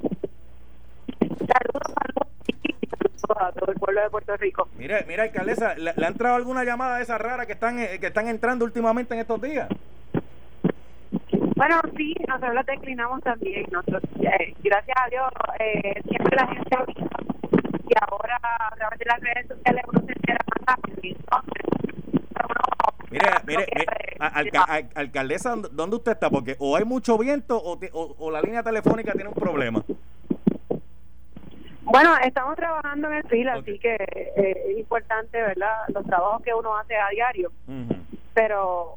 Saludos, 1.19 1.93
saludos 3.15 3.37
a 3.37 3.51
todo 3.53 3.71
el 3.71 3.79
pueblo 3.79 4.01
de 4.01 4.09
Puerto 4.09 4.37
Rico. 4.37 4.67
Mire, 4.77 5.03
mira, 5.07 5.23
alcaldesa, 5.23 5.73
¿le, 5.75 5.93
le 5.95 6.05
ha 6.05 6.09
entrado 6.09 6.35
alguna 6.35 6.63
llamada 6.63 6.97
de 6.97 7.03
esas 7.03 7.19
raras 7.19 7.45
que 7.47 7.53
están, 7.53 7.79
eh, 7.79 7.97
que 7.99 8.07
están 8.07 8.27
entrando 8.27 8.65
últimamente 8.65 9.13
en 9.15 9.21
estos 9.21 9.41
días? 9.41 9.67
Bueno, 11.55 11.79
sí, 11.95 12.13
nosotros 12.27 12.65
declinamos 12.65 13.21
también. 13.21 13.65
Nosotros, 13.71 14.03
eh, 14.21 14.53
gracias 14.63 14.97
a 15.03 15.09
Dios, 15.09 15.31
eh, 15.59 16.01
siempre 16.07 16.35
la 16.35 16.47
gente 16.47 16.75
avisa. 16.77 17.05
Y 17.87 17.93
ahora, 18.01 18.39
a 18.43 18.75
través 18.75 18.99
de 18.99 19.05
las 19.05 19.19
redes 19.21 19.47
sociales, 19.47 19.83
uno 19.87 20.01
se 20.05 20.11
entera 20.11 20.39
más 20.49 20.75
rápido. 20.75 21.17
Mire, 23.11 23.27
mire, 23.47 23.65
mire, 23.73 23.87
alca- 24.19 24.63
al- 24.63 24.89
alcaldesa, 24.95 25.49
¿dónde- 25.51 25.69
¿dónde 25.71 25.95
usted 25.95 26.11
está? 26.13 26.29
Porque 26.29 26.55
o 26.59 26.75
hay 26.75 26.83
mucho 26.83 27.17
viento 27.17 27.61
o, 27.63 27.77
ti- 27.79 27.89
o- 27.93 28.15
o 28.19 28.31
la 28.31 28.41
línea 28.41 28.61
telefónica 28.63 29.13
tiene 29.13 29.29
un 29.29 29.35
problema. 29.35 29.83
Bueno, 31.83 32.17
estamos 32.25 32.55
trabajando 32.57 33.07
en 33.09 33.13
el 33.17 33.23
fil, 33.29 33.47
Ok. 33.47 33.55
así 33.61 33.79
que 33.79 33.95
eh, 33.95 34.63
es 34.71 34.77
importante, 34.79 35.39
¿verdad? 35.41 35.75
Los 35.93 36.03
trabajos 36.05 36.41
que 36.41 36.53
uno 36.53 36.75
hace 36.77 36.95
a 36.97 37.07
diario. 37.09 37.51
Pero 38.33 38.95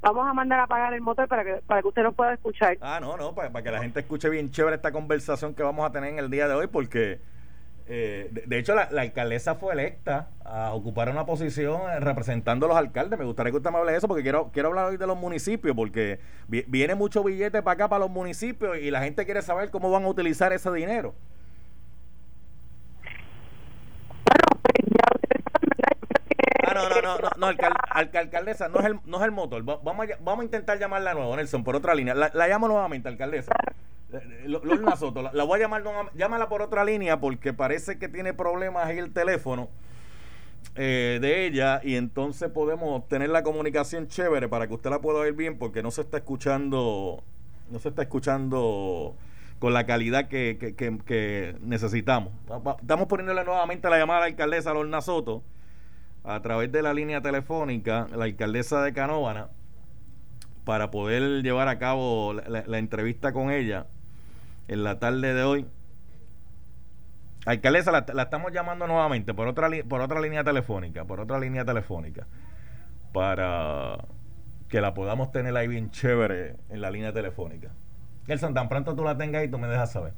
vamos 0.00 0.26
a 0.28 0.32
mandar 0.32 0.60
a 0.60 0.64
apagar 0.64 0.92
el 0.94 1.00
motor 1.00 1.28
para 1.28 1.44
que 1.44 1.54
para 1.66 1.82
que 1.82 1.88
usted 1.88 2.02
nos 2.02 2.14
pueda 2.14 2.34
escuchar. 2.34 2.78
Ah, 2.80 2.98
no, 3.00 3.16
no, 3.16 3.34
para, 3.34 3.50
que 3.62 3.70
la 3.70 3.80
gente 3.80 4.00
escuche 4.00 4.28
bien 4.28 4.50
chévere 4.50 4.76
esta 4.76 4.92
conversación 4.92 5.54
que 5.54 5.62
vamos 5.62 5.84
a 5.88 5.92
tener 5.92 6.10
en 6.10 6.18
el 6.18 6.30
día 6.30 6.48
de 6.48 6.54
hoy, 6.54 6.66
porque 6.68 7.20
eh, 7.90 8.28
de, 8.46 8.58
hecho 8.58 8.74
la, 8.74 8.88
la 8.90 9.00
alcaldesa 9.02 9.54
fue 9.54 9.72
electa 9.72 10.28
a 10.44 10.72
ocupar 10.74 11.08
una 11.08 11.24
posición 11.24 11.80
eh, 11.90 12.00
representando 12.00 12.66
a 12.66 12.68
los 12.68 12.76
alcaldes. 12.78 13.18
Me 13.18 13.24
gustaría 13.24 13.50
que 13.50 13.56
usted 13.56 13.70
me 13.70 13.78
hable 13.78 13.92
de 13.92 13.98
eso, 13.98 14.06
porque 14.08 14.22
quiero, 14.22 14.50
quiero 14.52 14.68
hablar 14.68 14.86
hoy 14.90 14.98
de 14.98 15.06
los 15.06 15.16
municipios, 15.16 15.74
porque 15.74 16.20
vi- 16.48 16.64
viene 16.68 16.94
mucho 16.94 17.24
billete 17.24 17.62
para 17.62 17.72
acá, 17.74 17.88
para 17.88 18.00
los 18.00 18.10
municipios, 18.10 18.76
y 18.78 18.90
la 18.90 19.00
gente 19.02 19.24
quiere 19.24 19.40
saber 19.42 19.70
cómo 19.70 19.90
van 19.90 20.04
a 20.04 20.08
utilizar 20.08 20.52
ese 20.52 20.70
dinero. 20.72 21.14
Bueno, 24.26 24.60
pues 24.62 24.74
ya 24.86 25.04
ustedes 25.14 25.44
saben, 25.50 25.68
¿verdad? 25.76 25.96
Yo 26.00 26.06
creo 26.08 26.22
que- 26.28 26.38
Ah, 26.67 26.67
no, 26.78 26.88
no, 26.88 27.02
no, 27.02 27.18
no, 27.18 27.28
no 27.36 27.46
alcal- 27.46 27.74
alca- 27.90 28.20
alcaldesa, 28.20 28.68
no 28.68 28.80
es 28.80 28.86
el, 28.86 29.00
no 29.04 29.18
es 29.18 29.24
el 29.24 29.30
motor. 29.30 29.68
Va- 29.68 29.78
Vamos 29.82 30.06
a, 30.10 30.16
vamos 30.22 30.42
a 30.42 30.44
intentar 30.44 30.78
llamarla 30.78 31.14
nuevo, 31.14 31.34
Nelson, 31.36 31.64
por 31.64 31.76
otra 31.76 31.94
línea. 31.94 32.14
La, 32.14 32.30
la 32.34 32.48
llamo 32.48 32.68
nuevamente, 32.68 33.08
alcaldesa. 33.08 33.52
Eh, 34.12 34.44
Lorna 34.46 34.96
Soto, 34.96 35.20
la, 35.22 35.44
voy 35.44 35.58
a 35.60 35.62
llamar, 35.64 35.82
llámala 36.14 36.48
por 36.48 36.62
otra 36.62 36.84
línea 36.84 37.20
porque 37.20 37.52
parece 37.52 37.98
que 37.98 38.08
tiene 38.08 38.32
problemas 38.32 38.88
en 38.90 38.98
el 38.98 39.12
teléfono 39.12 39.68
eh, 40.76 41.18
de 41.20 41.46
ella 41.46 41.80
y 41.82 41.96
entonces 41.96 42.50
podemos 42.50 43.06
tener 43.08 43.28
la 43.30 43.42
comunicación 43.42 44.08
chévere 44.08 44.48
para 44.48 44.66
que 44.66 44.74
usted 44.74 44.90
la 44.90 45.00
pueda 45.00 45.18
oír 45.20 45.34
bien 45.34 45.58
porque 45.58 45.82
no 45.82 45.90
se 45.90 46.00
está 46.02 46.16
escuchando, 46.18 47.22
no 47.70 47.78
se 47.80 47.88
está 47.90 48.02
escuchando 48.02 49.14
con 49.58 49.74
la 49.74 49.84
calidad 49.86 50.28
que, 50.28 50.56
que, 50.58 50.74
que, 51.04 51.56
necesitamos. 51.62 52.32
Estamos 52.80 53.08
poniéndole 53.08 53.44
nuevamente 53.44 53.90
la 53.90 53.98
llamada 53.98 54.18
a 54.20 54.22
la 54.22 54.26
alcaldesa 54.28 54.72
Lorna 54.72 55.00
Soto 55.00 55.42
a 56.28 56.42
través 56.42 56.70
de 56.70 56.82
la 56.82 56.92
línea 56.92 57.22
telefónica, 57.22 58.06
la 58.14 58.24
alcaldesa 58.24 58.82
de 58.82 58.92
Canóvana, 58.92 59.48
para 60.64 60.90
poder 60.90 61.42
llevar 61.42 61.68
a 61.68 61.78
cabo 61.78 62.34
la, 62.34 62.78
entrevista 62.78 63.32
con 63.32 63.50
ella 63.50 63.86
en 64.68 64.84
la 64.84 64.98
tarde 64.98 65.32
de 65.32 65.42
hoy. 65.42 65.66
Alcaldesa, 67.46 67.90
la, 67.92 68.04
la, 68.12 68.24
estamos 68.24 68.52
llamando 68.52 68.86
nuevamente 68.86 69.32
por 69.32 69.48
otra, 69.48 69.70
por 69.88 70.02
otra 70.02 70.20
línea 70.20 70.44
telefónica, 70.44 71.06
por 71.06 71.18
otra 71.18 71.40
línea 71.40 71.64
telefónica, 71.64 72.26
para 73.14 73.96
que 74.68 74.82
la 74.82 74.92
podamos 74.92 75.32
tener 75.32 75.56
ahí 75.56 75.66
bien 75.66 75.90
chévere 75.90 76.56
en 76.68 76.82
la 76.82 76.90
línea 76.90 77.10
telefónica. 77.14 77.70
Nelson, 78.26 78.52
tan 78.52 78.68
pronto 78.68 78.94
tú 78.94 79.02
la 79.02 79.16
tengas 79.16 79.46
y 79.46 79.48
tú 79.48 79.58
me 79.58 79.66
dejas 79.66 79.92
saber. 79.92 80.12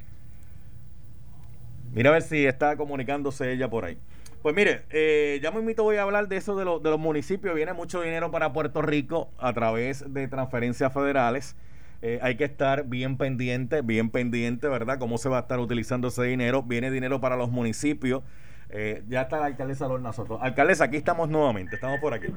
Mira 1.93 2.09
a 2.09 2.13
ver 2.13 2.21
si 2.21 2.45
está 2.45 2.75
comunicándose 2.75 3.53
ella 3.53 3.69
por 3.69 3.85
ahí. 3.85 3.97
Pues 4.41 4.55
mire, 4.55 4.81
eh, 4.89 5.39
ya 5.43 5.51
me 5.51 5.59
invito 5.59 5.83
voy 5.83 5.97
a 5.97 6.01
hablar 6.01 6.27
de 6.27 6.37
eso 6.37 6.55
de, 6.55 6.65
de 6.65 6.89
los 6.89 6.99
municipios. 6.99 7.53
Viene 7.53 7.73
mucho 7.73 8.01
dinero 8.01 8.31
para 8.31 8.51
Puerto 8.53 8.81
Rico 8.81 9.29
a 9.37 9.53
través 9.53 10.11
de 10.11 10.27
transferencias 10.27 10.91
federales. 10.91 11.55
Eh, 12.01 12.17
hay 12.23 12.35
que 12.35 12.45
estar 12.45 12.85
bien 12.85 13.17
pendiente, 13.17 13.81
bien 13.81 14.09
pendiente, 14.09 14.67
¿verdad? 14.67 14.97
Cómo 14.97 15.19
se 15.19 15.29
va 15.29 15.37
a 15.37 15.41
estar 15.41 15.59
utilizando 15.59 16.07
ese 16.07 16.23
dinero. 16.23 16.63
Viene 16.63 16.89
dinero 16.89 17.21
para 17.21 17.35
los 17.35 17.51
municipios. 17.51 18.23
Eh, 18.71 19.03
ya 19.07 19.23
está 19.23 19.39
la 19.39 19.45
alcaldesa 19.45 19.87
Lorna 19.87 20.11
Soto. 20.11 20.41
Alcaldesa, 20.41 20.85
aquí 20.85 20.97
estamos 20.97 21.29
nuevamente, 21.29 21.75
estamos 21.75 21.99
por 21.99 22.13
aquí. 22.15 22.27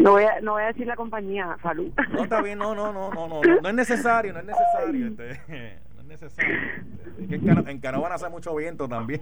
No 0.00 0.12
voy, 0.12 0.24
a, 0.24 0.40
no 0.40 0.52
voy 0.52 0.62
a 0.62 0.66
decir 0.66 0.86
la 0.86 0.96
compañía, 0.96 1.58
salud. 1.62 1.92
No, 2.12 2.22
está 2.22 2.40
bien, 2.40 2.58
no, 2.58 2.74
no, 2.74 2.92
no, 2.92 3.12
no, 3.12 3.28
no, 3.28 3.40
no, 3.42 3.68
es 3.68 3.74
necesario, 3.74 4.32
no 4.32 4.38
es 4.38 4.46
necesario. 4.46 5.06
Este, 5.08 5.40
no 5.94 6.00
es 6.00 6.06
necesario. 6.06 6.58
en, 7.18 7.68
en 7.68 7.78
Canóvana 7.80 8.14
hace 8.14 8.30
mucho 8.30 8.54
viento 8.54 8.88
también. 8.88 9.20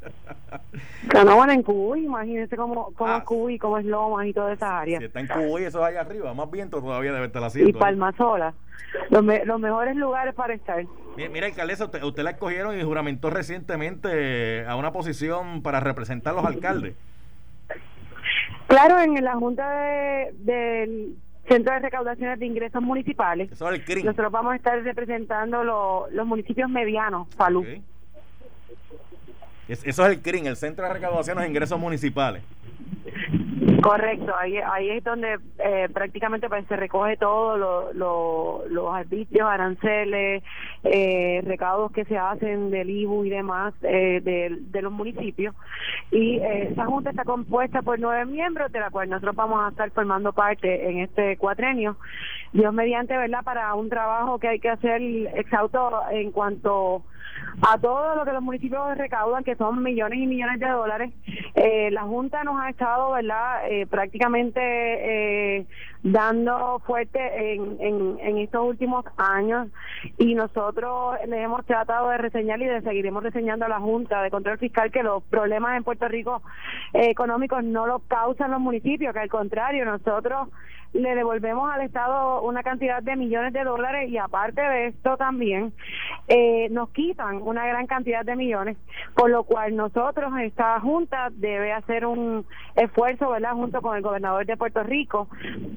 Canóvana 1.08 1.54
en 1.54 1.62
Cuy, 1.62 2.04
imagínese 2.04 2.56
cómo, 2.56 2.92
cómo 2.94 3.16
es 3.16 3.24
Cuy, 3.24 3.58
cómo 3.58 3.78
es 3.78 3.84
Lomas 3.84 4.26
y 4.26 4.32
toda 4.32 4.52
esa 4.52 4.80
área. 4.80 4.98
Si 4.98 5.04
está 5.04 5.20
en 5.20 5.28
Cuy, 5.28 5.64
eso 5.64 5.80
es 5.80 5.86
allá 5.86 6.00
arriba, 6.00 6.32
más 6.34 6.50
viento 6.50 6.80
todavía 6.80 7.12
debe 7.12 7.26
estar 7.26 7.42
haciendo. 7.42 7.70
Y 7.70 7.72
Palmasola, 7.72 8.54
los, 9.10 9.24
los 9.24 9.60
mejores 9.60 9.96
lugares 9.96 10.34
para 10.34 10.54
estar. 10.54 10.84
Mira, 11.16 11.46
alcaldesa, 11.46 11.84
usted, 11.84 12.02
usted 12.02 12.22
la 12.22 12.30
escogieron 12.30 12.78
y 12.78 12.82
juramentó 12.82 13.30
recientemente 13.30 14.64
a 14.66 14.76
una 14.76 14.92
posición 14.92 15.62
para 15.62 15.80
representar 15.80 16.32
a 16.32 16.36
los 16.36 16.44
alcaldes. 16.44 16.94
Claro, 18.68 19.00
en 19.00 19.22
la 19.22 19.34
Junta 19.34 19.68
de, 19.68 20.34
del 20.38 21.16
Centro 21.48 21.74
de 21.74 21.80
Recaudaciones 21.80 22.38
de 22.38 22.46
Ingresos 22.46 22.80
Municipales. 22.80 23.50
Nosotros 23.50 24.32
vamos 24.32 24.52
a 24.52 24.56
estar 24.56 24.80
representando 24.82 25.64
los 25.64 26.26
municipios 26.26 26.70
medianos, 26.70 27.26
Falú. 27.36 27.66
Eso 29.70 29.86
es 29.86 29.98
el 29.98 30.20
CRIN, 30.20 30.46
el 30.46 30.56
Centro 30.56 30.84
de 30.84 30.92
Recaudaciones 30.92 31.42
de 31.42 31.48
Ingresos 31.48 31.78
Municipales. 31.78 32.42
Correcto, 33.82 34.34
ahí, 34.36 34.56
ahí 34.58 34.90
es 34.90 35.04
donde 35.04 35.38
eh, 35.58 35.88
prácticamente 35.92 36.48
pues, 36.48 36.66
se 36.66 36.76
recoge 36.76 37.16
todo, 37.16 37.56
lo, 37.92 38.64
los 38.68 38.94
arbitrios, 38.94 39.48
aranceles, 39.48 40.42
eh, 40.84 41.42
recaudos 41.44 41.92
que 41.92 42.04
se 42.04 42.18
hacen 42.18 42.70
del 42.70 42.90
IBU 42.90 43.24
y 43.24 43.30
demás 43.30 43.74
eh, 43.82 44.20
de, 44.22 44.82
los 44.82 44.92
municipios. 44.92 45.54
Y 46.10 46.38
eh, 46.38 46.68
esa 46.72 46.86
junta 46.86 47.10
está 47.10 47.24
compuesta 47.24 47.82
por 47.82 47.98
nueve 47.98 48.26
miembros, 48.26 48.72
de 48.72 48.80
la 48.80 48.90
cual 48.90 49.08
nosotros 49.08 49.36
vamos 49.36 49.64
a 49.64 49.68
estar 49.68 49.90
formando 49.90 50.32
parte 50.32 50.88
en 50.88 51.00
este 51.00 51.36
cuatrenio. 51.36 51.96
Dios 52.52 52.72
mediante, 52.72 53.16
¿verdad?, 53.16 53.44
para 53.44 53.74
un 53.74 53.88
trabajo 53.88 54.38
que 54.38 54.48
hay 54.48 54.60
que 54.60 54.70
hacer 54.70 55.00
exhausto 55.34 56.02
en 56.10 56.32
cuanto 56.32 57.04
a 57.62 57.78
todo 57.78 58.14
lo 58.14 58.24
que 58.24 58.32
los 58.32 58.42
municipios 58.42 58.96
recaudan, 58.96 59.44
que 59.44 59.56
son 59.56 59.82
millones 59.82 60.18
y 60.18 60.26
millones 60.26 60.60
de 60.60 60.68
dólares. 60.68 61.12
Eh, 61.54 61.90
la 61.90 62.02
Junta 62.02 62.42
nos 62.44 62.60
ha 62.60 62.70
estado, 62.70 63.12
¿verdad?, 63.12 63.69
eh, 63.72 63.86
prácticamente 63.86 64.60
eh, 64.60 65.66
dando 66.02 66.80
fuerte 66.80 67.54
en, 67.54 67.76
en, 67.78 68.18
en, 68.20 68.38
estos 68.38 68.66
últimos 68.66 69.04
años. 69.16 69.68
Y 70.18 70.34
nosotros 70.34 71.16
le 71.28 71.40
hemos 71.40 71.64
tratado 71.66 72.08
de 72.10 72.18
reseñar 72.18 72.60
y 72.60 72.64
de 72.64 72.82
seguiremos 72.82 73.22
reseñando 73.22 73.66
a 73.66 73.68
la 73.68 73.78
Junta 73.78 74.22
de 74.22 74.30
Control 74.32 74.58
Fiscal 74.58 74.90
que 74.90 75.04
los 75.04 75.22
problemas 75.22 75.76
en 75.76 75.84
Puerto 75.84 76.08
Rico 76.08 76.42
económicos 76.92 77.62
no 77.62 77.86
los 77.86 78.02
causan 78.08 78.50
los 78.50 78.60
municipios, 78.60 79.12
que 79.12 79.20
al 79.20 79.30
contrario, 79.30 79.84
nosotros 79.84 80.48
le 80.92 81.14
devolvemos 81.14 81.72
al 81.72 81.82
Estado 81.82 82.42
una 82.42 82.62
cantidad 82.62 83.02
de 83.02 83.16
millones 83.16 83.52
de 83.52 83.62
dólares 83.62 84.10
y 84.10 84.18
aparte 84.18 84.60
de 84.60 84.88
esto 84.88 85.16
también 85.16 85.72
eh, 86.26 86.68
nos 86.70 86.90
quitan 86.90 87.40
una 87.42 87.64
gran 87.66 87.86
cantidad 87.86 88.24
de 88.24 88.34
millones, 88.34 88.76
por 89.14 89.30
lo 89.30 89.44
cual 89.44 89.76
nosotros, 89.76 90.32
esta 90.42 90.80
Junta 90.80 91.28
debe 91.32 91.72
hacer 91.72 92.06
un 92.06 92.44
esfuerzo, 92.76 93.30
¿verdad?, 93.30 93.52
junto 93.52 93.80
con 93.82 93.96
el 93.96 94.02
gobernador 94.02 94.46
de 94.46 94.56
Puerto 94.56 94.82
Rico, 94.82 95.28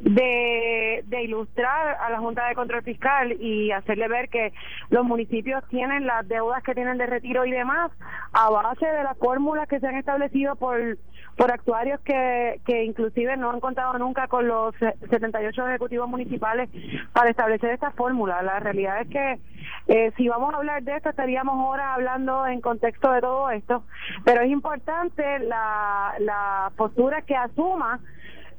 de, 0.03 1.03
ilustrar 1.23 1.97
a 2.01 2.09
la 2.09 2.19
Junta 2.19 2.47
de 2.47 2.55
Control 2.55 2.83
Fiscal 2.83 3.31
y 3.39 3.71
hacerle 3.71 4.07
ver 4.09 4.29
que 4.29 4.51
los 4.89 5.05
municipios 5.05 5.63
tienen 5.69 6.05
las 6.05 6.27
deudas 6.27 6.62
que 6.63 6.75
tienen 6.75 6.97
de 6.97 7.05
retiro 7.05 7.45
y 7.45 7.51
demás 7.51 7.91
a 8.33 8.50
base 8.50 8.85
de 8.85 9.03
las 9.03 9.17
fórmulas 9.17 9.69
que 9.69 9.79
se 9.79 9.88
han 9.88 9.95
establecido 9.95 10.55
por 10.55 10.97
por 11.38 11.51
actuarios 11.51 12.00
que, 12.01 12.62
que 12.65 12.83
inclusive 12.83 13.35
no 13.38 13.50
han 13.50 13.59
contado 13.59 13.97
nunca 13.97 14.27
con 14.27 14.47
los 14.47 14.75
78 15.09 15.67
ejecutivos 15.67 16.07
municipales 16.07 16.69
para 17.12 17.31
establecer 17.31 17.71
esta 17.71 17.91
fórmula. 17.91 18.43
La 18.43 18.59
realidad 18.59 19.01
es 19.01 19.07
que 19.07 19.39
eh, 19.87 20.11
si 20.17 20.27
vamos 20.27 20.53
a 20.53 20.57
hablar 20.57 20.83
de 20.83 20.95
esto, 20.95 21.09
estaríamos 21.09 21.55
ahora 21.55 21.93
hablando 21.93 22.45
en 22.47 22.61
contexto 22.61 23.11
de 23.11 23.21
todo 23.21 23.49
esto, 23.49 23.83
pero 24.23 24.41
es 24.41 24.49
importante 24.49 25.39
la, 25.39 26.15
la 26.19 26.71
postura 26.77 27.21
que 27.21 27.35
asuma 27.35 27.99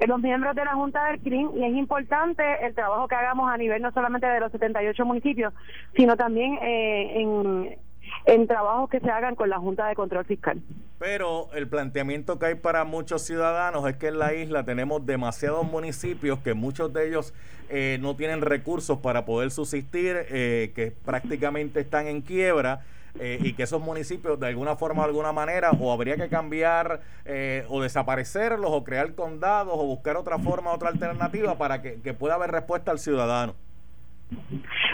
los 0.07 0.21
miembros 0.21 0.55
de 0.55 0.65
la 0.65 0.75
Junta 0.75 1.05
del 1.07 1.21
CRIM 1.21 1.51
y 1.57 1.65
es 1.65 1.75
importante 1.75 2.43
el 2.65 2.75
trabajo 2.75 3.09
que 3.09 3.15
hagamos 3.15 3.51
a 3.51 3.57
nivel 3.57 3.81
no 3.81 3.93
solamente 3.93 4.27
de 4.27 4.41
los 4.41 4.53
78 4.53 5.05
municipios, 5.05 5.53
sino 5.97 6.17
también 6.17 6.59
eh, 6.63 7.21
en, 7.21 7.77
en 8.27 8.47
trabajos 8.47 8.91
que 8.91 9.01
se 9.01 9.11
hagan 9.11 9.35
con 9.35 9.51
la 9.51 9.59
Junta 9.59 9.87
de 9.87 9.95
Control 9.95 10.25
Fiscal. 10.25 10.63
Pero 10.99 11.49
el 11.55 11.69
planteamiento 11.69 12.39
que 12.39 12.47
hay 12.47 12.55
para 12.55 12.85
muchos 12.85 13.23
ciudadanos 13.23 13.87
es 13.89 13.97
que 13.97 14.09
en 14.09 14.19
la 14.19 14.33
isla 14.35 14.65
tenemos 14.65 15.05
demasiados 15.05 15.65
municipios 15.67 16.39
que 16.39 16.55
muchos 16.55 16.93
de 16.93 17.09
ellos 17.09 17.35
eh, 17.69 17.99
no 18.01 18.17
tienen 18.17 18.41
recursos 18.41 18.99
para 18.99 19.25
poder 19.25 19.51
subsistir, 19.51 20.17
eh, 20.31 20.73
que 20.75 20.93
prácticamente 20.93 21.81
están 21.81 22.07
en 22.07 22.23
quiebra. 22.23 22.81
Eh, 23.21 23.39
y 23.43 23.53
que 23.53 23.63
esos 23.63 23.81
municipios 23.81 24.41
de 24.41 24.49
alguna 24.49 24.75
forma 24.75 25.03
o 25.03 25.05
alguna 25.05 25.31
manera 25.31 25.71
o 25.71 25.93
habría 25.93 26.17
que 26.17 26.29
cambiar 26.29 27.01
o 27.69 27.81
desaparecerlos 27.81 28.73
o 28.73 28.83
crear 28.83 29.15
condados 29.15 29.73
o 29.73 29.87
buscar 29.87 30.17
otra 30.17 30.37
forma, 30.41 30.73
otra 30.73 30.89
alternativa 30.89 31.57
para 31.57 31.81
que 31.81 32.13
pueda 32.13 32.35
haber 32.35 32.51
respuesta 32.51 32.91
al 32.91 32.99
ciudadano. 32.99 33.55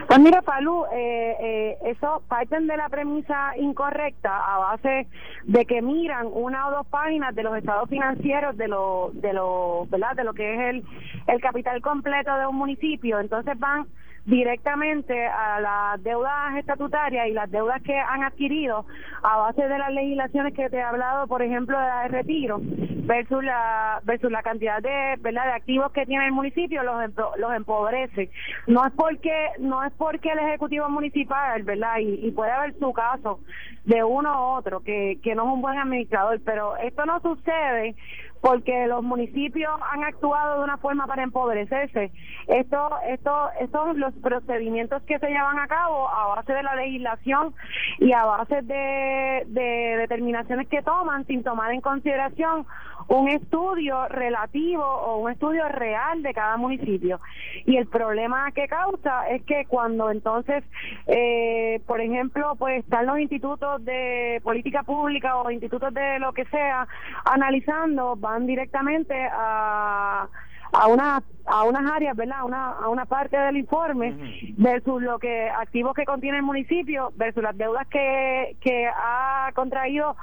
Pues 0.07 0.19
mira, 0.19 0.43
Palú, 0.43 0.85
eh, 0.93 1.37
eh, 1.41 1.79
eso 1.85 2.23
parten 2.29 2.67
de 2.67 2.77
la 2.77 2.89
premisa 2.89 3.57
incorrecta 3.57 4.37
a 4.37 4.59
base 4.59 5.07
de 5.45 5.65
que 5.67 5.83
miran 5.83 6.29
una 6.33 6.69
o 6.69 6.71
dos 6.71 6.87
páginas 6.89 7.35
de 7.35 7.43
los 7.43 7.57
estados 7.57 7.89
financieros 7.89 8.57
de 8.57 8.69
lo, 8.69 9.11
de 9.15 9.33
lo, 9.33 9.87
¿verdad? 9.87 10.17
De 10.17 10.25
lo 10.25 10.35
que 10.35 10.55
es 10.55 10.61
el, 10.61 10.85
el 11.27 11.41
capital 11.41 11.81
completo 11.81 12.37
de 12.37 12.47
un 12.47 12.57
municipio. 12.57 13.21
Entonces 13.21 13.59
van 13.59 13.87
directamente 14.31 15.27
a 15.27 15.61
las 15.61 16.03
deudas 16.03 16.57
estatutarias 16.57 17.27
y 17.29 17.33
las 17.33 17.51
deudas 17.51 17.83
que 17.83 17.99
han 17.99 18.23
adquirido 18.23 18.87
a 19.23 19.37
base 19.39 19.67
de 19.67 19.77
las 19.79 19.93
legislaciones 19.93 20.55
que 20.55 20.71
te 20.71 20.77
he 20.77 20.83
hablado, 20.83 21.27
por 21.27 21.43
ejemplo, 21.43 21.79
de 21.79 21.87
la 21.87 22.03
de 22.03 22.09
retiro 22.09 22.61
versus 22.63 23.43
la 23.43 24.01
versus 24.05 24.31
la 24.31 24.43
cantidad 24.43 24.81
de 24.81 25.17
verdad 25.19 25.47
de 25.47 25.53
activos 25.53 25.91
que 25.91 26.07
tiene 26.07 26.27
el 26.27 26.33
municipio 26.33 26.83
los 26.85 26.97
los 27.39 27.55
empobrece. 27.55 28.31
No 28.69 28.87
es 28.87 28.93
porque 28.93 29.49
no 29.59 29.83
es 29.85 29.93
porque 29.95 30.31
el 30.31 30.39
ejecutivo 30.39 30.89
municipal 30.89 31.63
verdad 31.65 31.99
y, 31.99 32.27
y 32.27 32.31
puede 32.31 32.53
haber 32.53 32.79
su 32.79 32.93
caso 32.93 33.41
de 33.85 34.05
uno 34.05 34.31
u 34.31 34.59
otro 34.59 34.81
que 34.81 35.19
que 35.23 35.35
no 35.35 35.43
es 35.43 35.55
un 35.55 35.63
buen 35.63 35.77
administrador 35.77 36.41
pero 36.45 36.77
esto 36.77 37.05
no 37.05 37.19
sucede 37.21 37.97
porque 38.41 38.87
los 38.87 39.03
municipios 39.03 39.73
han 39.93 40.05
actuado 40.05 40.59
de 40.59 40.65
una 40.65 40.79
forma 40.79 41.07
para 41.07 41.23
empobrecerse. 41.23 42.11
Esto, 42.49 42.91
esto, 43.07 43.51
estos 43.61 43.97
los 43.97 44.15
procedimientos 44.15 45.03
que 45.03 45.19
se 45.19 45.29
llevan 45.29 45.59
a 45.59 45.69
cabo 45.69 46.09
a 46.09 46.37
base 46.37 46.53
de 46.53 46.63
la 46.63 46.75
legislación 46.75 47.55
y 47.99 48.13
a 48.13 48.25
base 48.25 48.63
de, 48.63 49.45
de 49.47 49.97
determinaciones 49.99 50.69
que 50.69 50.83
toman 50.83 51.27
sin 51.27 51.43
tomar 51.43 51.73
en 51.73 51.81
consideración 51.81 52.67
un 53.11 53.29
estudio 53.29 54.07
relativo 54.09 54.85
o 54.85 55.19
un 55.19 55.33
estudio 55.33 55.69
real 55.69 56.23
de 56.23 56.33
cada 56.33 56.57
municipio. 56.57 57.21
Y 57.67 57.77
el 57.77 57.89
problema 57.89 58.53
que 58.53 58.69
causa 58.69 59.29
es 59.29 59.43
que 59.43 59.65
cuando 59.67 60.11
entonces, 60.13 60.63
eh, 61.09 61.81
por 61.87 62.01
ejemplo, 62.01 62.55
pues 62.57 62.85
están 62.85 63.07
los 63.07 63.19
institutos 63.19 63.85
de 63.85 64.41
política 64.45 64.85
pública 64.85 65.37
o 65.37 65.51
institutos 65.51 65.93
de 65.93 66.21
lo 66.21 66.33
que 66.33 66.45
sea 66.47 66.87
analizando, 67.25 68.15
van 68.15 68.47
directamente 68.47 69.15
a 69.33 70.29
a 70.73 70.87
una 70.87 71.23
a 71.47 71.65
unas 71.65 71.91
áreas, 71.91 72.17
¿verdad? 72.17 72.39
A 72.39 72.45
una, 72.45 72.71
a 72.71 72.89
una 72.89 73.07
parte 73.07 73.37
del 73.37 73.57
informe 73.57 74.55
versus 74.57 75.03
lo 75.03 75.19
que 75.19 75.51
activos 75.51 75.95
que 75.95 76.05
contiene 76.05 76.37
el 76.37 76.45
municipio 76.45 77.13
versus 77.17 77.43
las 77.43 77.57
deudas 77.57 77.89
que, 77.89 78.57
que 78.61 78.87
ha 78.87 79.51
contraído 79.55 80.15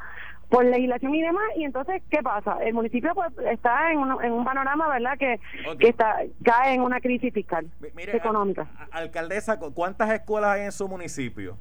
por 0.50 0.64
legislación 0.66 1.14
y 1.14 1.22
demás 1.22 1.44
y 1.58 1.64
entonces 1.64 2.02
qué 2.10 2.24
pasa 2.24 2.58
el 2.64 2.74
municipio 2.74 3.14
pues 3.14 3.32
está 3.52 3.92
en 3.92 4.00
un, 4.00 4.24
en 4.24 4.32
un 4.32 4.46
panorama 4.46 4.88
verdad 4.88 5.18
que, 5.18 5.40
que 5.80 5.90
está 5.90 6.20
cae 6.44 6.74
en 6.74 6.82
una 6.82 7.02
crisis 7.02 7.34
fiscal 7.34 7.68
económica. 7.98 8.68
alcaldesa 8.92 9.60
cuántas 9.60 10.10
escuelas 10.12 10.52
hay 10.52 10.62
en 10.64 10.72
su 10.72 10.88
municipio 10.88 11.58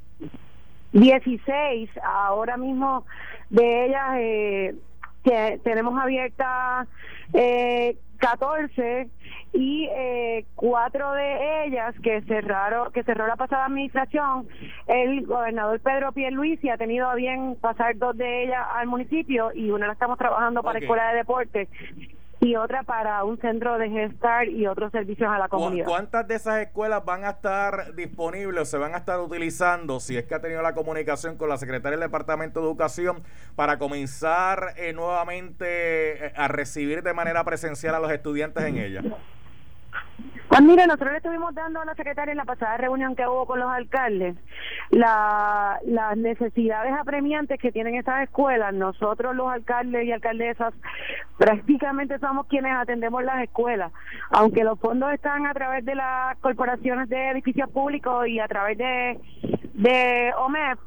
16 0.92 1.90
ahora 2.02 2.56
mismo 2.56 3.04
de 3.50 3.86
ellas 3.86 4.14
eh, 4.16 4.74
que 5.24 5.60
tenemos 5.64 6.00
abiertas 6.00 6.86
eh, 7.32 7.96
14 8.18 9.08
y 9.52 9.88
eh, 9.90 10.44
cuatro 10.54 11.12
de 11.12 11.66
ellas 11.66 11.94
que 12.02 12.23
cerraron 12.23 12.92
que 12.92 13.04
cerró 13.04 13.26
la 13.26 13.37
pasada 13.37 13.66
administración 13.66 14.49
el 14.87 15.25
gobernador 15.26 15.80
Pedro 15.80 16.12
Pierluisi 16.12 16.68
ha 16.68 16.76
tenido 16.76 17.08
a 17.08 17.14
bien 17.14 17.56
pasar 17.61 17.96
dos 17.96 18.16
de 18.16 18.44
ellas 18.44 18.66
al 18.75 18.87
municipio 18.87 19.50
y 19.54 19.70
una 19.70 19.87
la 19.87 19.92
estamos 19.94 20.18
trabajando 20.18 20.62
para 20.62 20.78
escuela 20.78 21.11
de 21.11 21.16
deporte 21.16 21.68
y 22.46 22.54
otra 22.54 22.84
para 22.84 23.24
un 23.24 23.38
centro 23.38 23.76
de 23.76 23.90
gestar 23.90 24.48
y 24.48 24.66
otros 24.66 24.92
servicios 24.92 25.28
a 25.28 25.38
la 25.38 25.48
comunidad. 25.48 25.86
¿Cuántas 25.86 26.28
de 26.28 26.36
esas 26.36 26.60
escuelas 26.60 27.04
van 27.04 27.24
a 27.24 27.30
estar 27.30 27.94
disponibles 27.94 28.62
o 28.62 28.64
se 28.64 28.78
van 28.78 28.94
a 28.94 28.98
estar 28.98 29.18
utilizando, 29.20 29.98
si 29.98 30.16
es 30.16 30.24
que 30.24 30.34
ha 30.36 30.40
tenido 30.40 30.62
la 30.62 30.74
comunicación 30.74 31.36
con 31.36 31.48
la 31.48 31.58
secretaria 31.58 31.98
del 31.98 32.08
Departamento 32.08 32.60
de 32.60 32.66
Educación, 32.66 33.22
para 33.56 33.78
comenzar 33.78 34.74
eh, 34.76 34.92
nuevamente 34.92 36.26
eh, 36.26 36.32
a 36.36 36.46
recibir 36.46 37.02
de 37.02 37.12
manera 37.12 37.42
presencial 37.44 37.96
a 37.96 38.00
los 38.00 38.12
estudiantes 38.12 38.64
en 38.64 38.78
ellas? 38.78 39.04
Pues 40.56 40.64
mire, 40.64 40.86
nosotros 40.86 41.10
le 41.10 41.18
estuvimos 41.18 41.54
dando 41.54 41.82
a 41.82 41.84
la 41.84 41.94
secretaria 41.94 42.32
en 42.32 42.38
la 42.38 42.46
pasada 42.46 42.78
reunión 42.78 43.14
que 43.14 43.26
hubo 43.26 43.44
con 43.44 43.60
los 43.60 43.70
alcaldes 43.70 44.36
la, 44.88 45.78
las 45.84 46.16
necesidades 46.16 46.94
apremiantes 46.98 47.60
que 47.60 47.72
tienen 47.72 47.94
estas 47.94 48.22
escuelas. 48.22 48.72
Nosotros 48.72 49.36
los 49.36 49.52
alcaldes 49.52 50.06
y 50.06 50.12
alcaldesas 50.12 50.72
prácticamente 51.36 52.18
somos 52.20 52.46
quienes 52.46 52.75
atendemos 52.75 53.22
las 53.22 53.42
escuelas. 53.42 53.92
Aunque 54.30 54.64
los 54.64 54.80
fondos 54.80 55.12
están 55.12 55.44
a 55.46 55.52
través 55.52 55.84
de 55.84 55.94
las 55.94 56.38
corporaciones 56.38 57.10
de 57.10 57.32
edificios 57.32 57.68
públicos 57.68 58.26
y 58.26 58.40
a 58.40 58.48
través 58.48 58.78
de, 58.78 59.20
de 59.75 60.32
OMEP, 60.38 60.78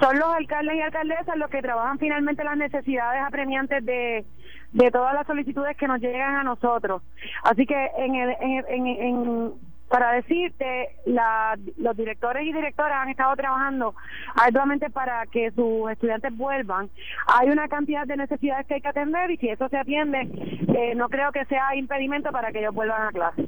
son 0.00 0.18
los 0.18 0.32
alcaldes 0.32 0.76
y 0.76 0.80
alcaldesas 0.80 1.36
los 1.36 1.50
que 1.50 1.60
trabajan 1.60 1.98
finalmente 1.98 2.44
las 2.44 2.56
necesidades 2.56 3.20
apremiantes 3.26 3.84
de 3.84 4.24
de 4.72 4.90
todas 4.90 5.14
las 5.14 5.26
solicitudes 5.26 5.76
que 5.76 5.88
nos 5.88 6.00
llegan 6.00 6.36
a 6.36 6.44
nosotros. 6.44 7.02
Así 7.42 7.66
que 7.66 7.90
en, 7.96 8.14
el, 8.14 8.36
en, 8.40 8.86
en, 8.86 9.52
para 9.88 10.12
decirte, 10.12 10.90
la, 11.06 11.58
los 11.78 11.96
directores 11.96 12.46
y 12.46 12.52
directoras 12.52 12.98
han 13.00 13.08
estado 13.08 13.34
trabajando 13.36 13.94
arduamente 14.34 14.90
para 14.90 15.24
que 15.26 15.50
sus 15.52 15.90
estudiantes 15.90 16.36
vuelvan. 16.36 16.90
Hay 17.26 17.48
una 17.48 17.68
cantidad 17.68 18.06
de 18.06 18.16
necesidades 18.16 18.66
que 18.66 18.74
hay 18.74 18.80
que 18.80 18.88
atender 18.88 19.30
y 19.30 19.38
si 19.38 19.48
eso 19.48 19.68
se 19.68 19.78
atiende, 19.78 20.28
eh, 20.76 20.94
no 20.94 21.08
creo 21.08 21.32
que 21.32 21.44
sea 21.46 21.74
impedimento 21.74 22.30
para 22.30 22.52
que 22.52 22.60
ellos 22.60 22.74
vuelvan 22.74 23.08
a 23.08 23.12
clase 23.12 23.46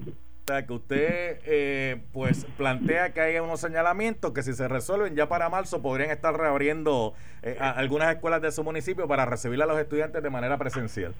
que 0.66 0.72
usted 0.72 1.40
eh, 1.44 2.02
pues 2.12 2.44
plantea 2.56 3.12
que 3.12 3.20
hay 3.20 3.38
unos 3.38 3.60
señalamientos 3.60 4.32
que 4.32 4.42
si 4.42 4.52
se 4.52 4.68
resuelven 4.68 5.14
ya 5.14 5.28
para 5.28 5.48
marzo 5.48 5.80
podrían 5.80 6.10
estar 6.10 6.36
reabriendo 6.36 7.14
eh, 7.42 7.56
algunas 7.60 8.14
escuelas 8.14 8.42
de 8.42 8.50
su 8.50 8.64
municipio 8.64 9.06
para 9.06 9.24
recibir 9.24 9.62
a 9.62 9.66
los 9.66 9.78
estudiantes 9.78 10.22
de 10.22 10.30
manera 10.30 10.58
presencial. 10.58 11.14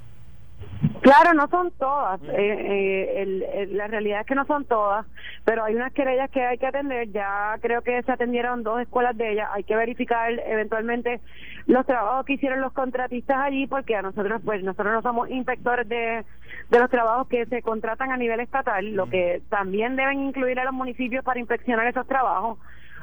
Claro, 1.03 1.35
no 1.35 1.49
son 1.49 1.71
todas. 1.73 2.21
Eh, 2.23 3.23
eh 3.23 3.69
la 3.73 3.87
realidad 3.87 4.21
es 4.21 4.27
que 4.27 4.35
no 4.35 4.45
son 4.47 4.65
todas, 4.65 5.07
pero 5.45 5.65
hay 5.65 5.75
unas 5.75 5.93
querellas 5.93 6.31
que 6.31 6.43
hay 6.43 6.59
que 6.59 6.67
atender. 6.67 7.11
Ya 7.11 7.57
creo 7.61 7.83
que 7.83 8.03
se 8.03 8.12
atendieron 8.12 8.62
dos 8.62 8.81
escuelas 8.81 9.16
de 9.16 9.33
ellas. 9.33 9.49
Hay 9.53 9.64
que 9.64 9.77
verificar 9.77 10.31
eventualmente 10.47 11.21
los 11.66 11.87
trabajos 11.87 12.27
que 12.27 12.35
hicieron 12.35 12.61
los 12.61 12.73
contratistas 12.73 13.38
allí, 13.38 13.66
porque 13.66 13.96
a 13.96 14.03
nosotros, 14.03 14.40
pues, 14.44 14.62
nosotros 14.62 14.92
no 14.92 15.03
somos 15.03 15.31
inspectores 15.31 15.88
de, 15.88 16.25
de 16.70 16.79
los 16.79 16.90
trabajos 16.90 17.29
que 17.29 17.46
se 17.46 17.62
contratan 17.62 18.12
a 18.12 18.16
nivel 18.16 18.40
estatal, 18.40 18.94
lo 18.94 19.09
que 19.09 19.42
también 19.49 19.96
deben 19.96 20.20
incluir 20.20 20.59
a 20.61 20.64
los 20.64 20.75
municipios 20.75 21.25
para 21.25 21.40
inspeccionar 21.40 21.87
esos 21.87 22.07
trabajos 22.07 22.59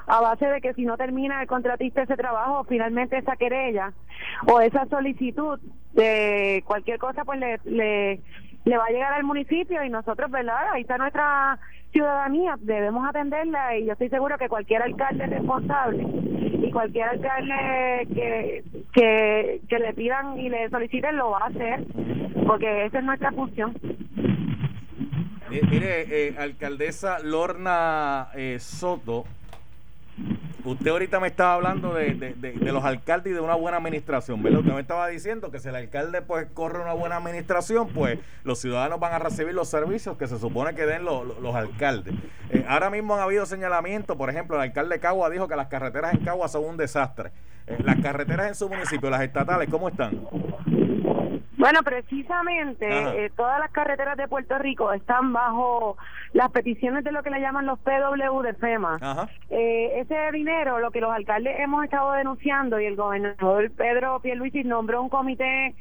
a 0.08 0.22
base 0.22 0.46
de 0.46 0.62
que 0.62 0.74
si 0.74 0.86
no 0.86 0.96
termina 0.96 1.42
el 1.42 1.48
contratista 1.48 2.02
ese 2.02 2.16
trabajo, 2.16 2.64
finalmente 2.64 3.18
esa 3.18 3.36
querella 3.36 3.92
o 4.48 4.62
esa 4.62 4.86
solicitud 4.86 5.60
de 5.94 6.64
cualquier 6.66 6.98
cosa, 6.98 7.26
pues 7.26 7.40
le, 7.40 7.60
le, 7.66 8.22
le 8.64 8.78
va 8.78 8.86
a 8.86 8.92
llegar 8.92 9.14
al 9.14 9.26
municipio 9.26 9.84
y 9.84 9.90
nosotros, 9.90 10.32
¿verdad? 10.32 10.72
Ahí 10.72 10.82
está 10.82 10.98
nuestra 10.98 11.60
ciudadanía, 11.92 12.56
debemos 12.60 13.08
atenderla 13.08 13.76
y 13.78 13.86
yo 13.86 13.94
estoy 13.94 14.10
seguro 14.10 14.38
que 14.38 14.48
cualquier 14.48 14.82
alcalde 14.82 15.26
responsable 15.26 16.06
cualquier 16.78 17.06
alcalde 17.06 18.08
que, 18.94 19.60
que, 19.68 19.80
le 19.80 19.94
pidan 19.96 20.40
y 20.40 20.48
le 20.48 20.70
soliciten 20.70 21.18
lo 21.18 21.32
va 21.32 21.40
a 21.40 21.48
hacer, 21.48 21.84
porque 22.46 22.86
esa 22.86 23.00
es 23.00 23.04
nuestra 23.04 23.32
función. 23.32 23.76
Mire, 25.50 26.28
eh, 26.28 26.36
alcaldesa 26.38 27.18
Lorna 27.18 28.28
eh, 28.36 28.58
Soto, 28.60 29.26
Usted 30.68 30.92
ahorita 30.92 31.22
me 31.22 31.28
estaba 31.28 31.54
hablando 31.54 31.94
de, 31.94 32.14
de, 32.14 32.72
los 32.74 32.84
alcaldes 32.84 33.32
y 33.32 33.34
de 33.34 33.40
una 33.40 33.56
buena 33.56 33.78
administración, 33.78 34.44
¿verdad? 34.44 34.60
Usted 34.60 34.74
me 34.74 34.82
estaba 34.82 35.08
diciendo 35.08 35.50
que 35.50 35.60
si 35.60 35.70
el 35.70 35.76
alcalde 35.76 36.22
pues 36.22 36.46
corre 36.54 36.82
una 36.82 36.92
buena 36.92 37.16
administración, 37.16 37.88
pues 37.88 38.20
los 38.44 38.60
ciudadanos 38.60 39.00
van 39.00 39.14
a 39.14 39.20
recibir 39.20 39.54
los 39.54 39.70
servicios 39.70 40.18
que 40.18 40.28
se 40.28 40.38
supone 40.38 40.76
que 40.76 40.86
den 40.86 41.06
los, 41.06 41.56
alcaldes. 41.56 42.16
Eh, 42.50 42.66
ahora 42.68 42.90
mismo 42.90 43.16
han 43.16 43.22
habido 43.22 43.46
señalamientos, 43.46 44.18
por 44.18 44.30
ejemplo, 44.30 44.58
el 44.58 44.64
alcalde 44.64 44.96
de 44.96 45.00
Cagua 45.00 45.30
dijo 45.30 45.48
que 45.48 45.56
las 45.56 45.68
carreteras 45.68 46.14
en 46.14 46.20
Cagua 46.20 46.50
son 46.50 46.66
un 46.66 46.76
desastre. 46.76 47.32
Eh, 47.66 47.78
las 47.86 48.02
carreteras 48.02 48.50
en 48.50 48.56
su 48.56 48.68
municipio, 48.68 49.10
las 49.10 49.22
estatales, 49.22 49.70
¿cómo 49.70 49.88
están? 49.88 50.20
Bueno, 51.58 51.82
precisamente 51.84 52.88
eh, 52.88 53.32
todas 53.36 53.60
las 53.60 53.72
carreteras 53.72 54.16
de 54.16 54.28
Puerto 54.28 54.60
Rico 54.60 54.94
están 54.94 55.34
bajo 55.34 55.98
las 56.34 56.52
peticiones 56.52 57.04
de 57.04 57.12
lo 57.12 57.24
que 57.24 57.32
le 57.32 57.42
llaman 57.42 57.66
los 57.66 57.80
PW 57.80 58.42
de 58.44 58.54
FEMA. 58.54 59.28
Eh, 59.50 60.00
ese 60.00 60.32
dinero, 60.32 60.80
lo 60.80 60.92
que 60.92 61.02
los 61.02 61.12
alcaldes 61.12 61.60
hemos 61.60 61.84
estado 61.84 62.12
denunciando 62.14 62.80
y 62.80 62.86
el 62.86 62.96
gobernador 62.96 63.72
Pedro 63.72 64.20
Pierluisi 64.20 64.64
nombró 64.64 65.02
un 65.02 65.10
comité 65.10 65.74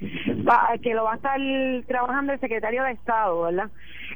que 0.82 0.94
lo 0.94 1.04
va 1.04 1.12
a 1.12 1.16
estar 1.16 1.40
trabajando 1.86 2.32
el 2.32 2.40
secretario 2.40 2.82
de 2.84 2.92
Estado, 2.92 3.42
¿verdad? 3.42 3.70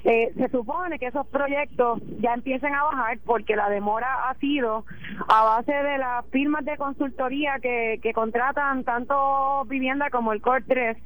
Eh, 0.05 0.33
se 0.37 0.49
supone 0.49 0.99
que 0.99 1.09
esos 1.09 1.27
proyectos 1.27 2.01
ya 2.21 2.33
empiecen 2.33 2.75
a 2.75 2.85
bajar 2.85 3.19
porque 3.25 3.55
la 3.55 3.69
demora 3.69 4.31
ha 4.31 4.35
sido 4.37 4.85
a 5.29 5.45
base 5.45 5.73
de 5.73 5.99
las 5.99 6.25
firmas 6.27 6.65
de 6.65 6.77
consultoría 6.77 7.59
que, 7.61 8.01
que 8.03 8.13
contratan 8.13 8.85
tanto 8.85 9.65
vivienda 9.67 10.09
como 10.11 10.33
el 10.33 10.41
COR 10.41 10.63
3 10.67 10.97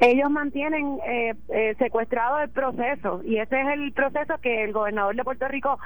ellos 0.00 0.30
mantienen 0.30 0.98
eh, 1.06 1.34
eh, 1.48 1.74
secuestrado 1.78 2.40
el 2.40 2.50
proceso 2.50 3.22
y 3.24 3.38
ese 3.38 3.60
es 3.60 3.68
el 3.68 3.92
proceso 3.92 4.34
que 4.42 4.64
el 4.64 4.72
gobernador 4.72 5.14
de 5.16 5.24
Puerto 5.24 5.48
Rico 5.48 5.78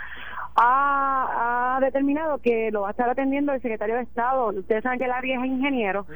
ha, 0.61 1.79
determinado 1.81 2.38
que 2.38 2.71
lo 2.73 2.83
va 2.83 2.88
a 2.88 2.90
estar 2.90 3.09
atendiendo 3.09 3.53
el 3.53 3.62
secretario 3.62 3.97
de 3.97 4.03
Estado. 4.03 4.49
Ustedes 4.49 4.83
saben 4.83 4.99
que 4.99 5.05
el 5.05 5.12
área 5.12 5.38
es 5.38 5.44
ingeniero. 5.44 6.07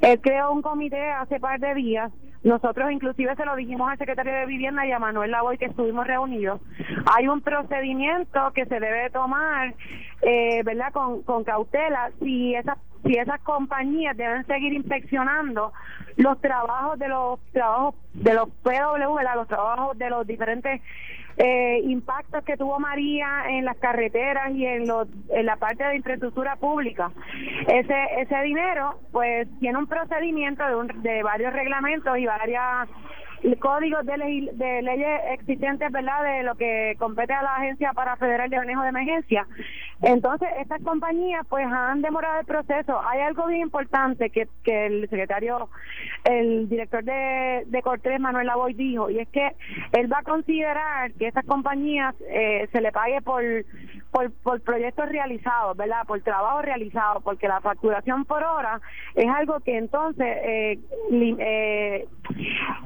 Él 0.00 0.20
creó 0.20 0.50
un 0.50 0.62
comité 0.62 1.10
hace 1.10 1.38
par 1.38 1.60
de 1.60 1.74
días. 1.74 2.10
Nosotros 2.42 2.90
inclusive 2.90 3.36
se 3.36 3.44
lo 3.44 3.54
dijimos 3.54 3.90
al 3.90 3.98
secretario 3.98 4.32
de 4.32 4.46
Vivienda 4.46 4.86
y 4.86 4.92
a 4.92 4.98
Manuel 4.98 5.30
Lavoy 5.30 5.58
que 5.58 5.66
estuvimos 5.66 6.06
reunidos. 6.06 6.60
Hay 7.14 7.28
un 7.28 7.42
procedimiento 7.42 8.50
que 8.54 8.64
se 8.64 8.80
debe 8.80 9.10
tomar, 9.10 9.74
eh, 10.22 10.62
¿verdad? 10.64 10.90
Con, 10.92 11.22
con 11.22 11.44
cautela 11.44 12.10
si 12.18 12.54
esas 12.54 12.78
si 13.04 13.14
esas 13.14 13.40
compañías 13.40 14.16
deben 14.16 14.46
seguir 14.46 14.72
inspeccionando 14.74 15.72
los 16.16 16.40
trabajos 16.40 16.98
de 16.98 17.08
los 17.08 17.40
trabajos 17.52 17.94
de 18.12 18.34
los 18.34 18.48
PW, 18.62 19.36
los 19.36 19.48
trabajos 19.48 19.96
de 19.96 20.10
los 20.10 20.26
diferentes 20.26 20.82
eh, 21.42 21.80
impactos 21.84 22.44
que 22.44 22.58
tuvo 22.58 22.78
María 22.78 23.44
en 23.48 23.64
las 23.64 23.78
carreteras 23.78 24.52
y 24.52 24.66
en, 24.66 24.86
los, 24.86 25.08
en 25.30 25.46
la 25.46 25.56
parte 25.56 25.84
de 25.84 25.96
infraestructura 25.96 26.56
pública. 26.56 27.10
Ese, 27.66 27.96
ese 28.18 28.42
dinero, 28.42 29.00
pues, 29.10 29.48
tiene 29.58 29.78
un 29.78 29.86
procedimiento 29.86 30.62
de, 30.64 31.08
de 31.08 31.22
varios 31.22 31.52
reglamentos 31.54 32.18
y 32.18 32.26
varias 32.26 32.88
códigos 33.58 34.04
de, 34.04 34.50
de 34.52 34.82
leyes 34.82 35.20
existentes, 35.32 35.90
¿verdad? 35.90 36.22
De 36.24 36.42
lo 36.42 36.54
que 36.54 36.94
compete 36.98 37.32
a 37.32 37.42
la 37.42 37.56
Agencia 37.56 37.92
para 37.92 38.16
Federal 38.16 38.50
de 38.50 38.58
Manejo 38.58 38.82
de 38.82 38.88
Emergencia. 38.88 39.46
Entonces, 40.02 40.48
estas 40.58 40.82
compañías 40.82 41.46
pues 41.48 41.66
han 41.66 42.02
demorado 42.02 42.40
el 42.40 42.46
proceso. 42.46 43.00
Hay 43.06 43.20
algo 43.20 43.46
bien 43.46 43.62
importante 43.62 44.30
que, 44.30 44.48
que 44.62 44.86
el 44.86 45.08
secretario, 45.10 45.68
el 46.24 46.68
director 46.68 47.04
de, 47.04 47.64
de 47.66 47.82
Cortés, 47.82 48.18
Manuel 48.18 48.46
Lavoy, 48.46 48.74
dijo, 48.74 49.10
y 49.10 49.18
es 49.18 49.28
que 49.28 49.54
él 49.92 50.10
va 50.10 50.18
a 50.18 50.22
considerar 50.22 51.12
que 51.12 51.28
estas 51.28 51.44
compañías 51.44 52.14
eh, 52.28 52.68
se 52.72 52.80
le 52.80 52.92
pague 52.92 53.20
por, 53.20 53.42
por, 54.10 54.32
por 54.42 54.60
proyectos 54.60 55.08
realizados, 55.08 55.76
¿verdad? 55.76 56.06
Por 56.06 56.20
trabajo 56.22 56.62
realizado, 56.62 57.20
porque 57.20 57.48
la 57.48 57.60
facturación 57.60 58.24
por 58.24 58.42
hora 58.42 58.80
es 59.14 59.28
algo 59.28 59.60
que 59.60 59.76
entonces 59.76 60.26
eh, 60.26 60.78
eh, 61.12 62.08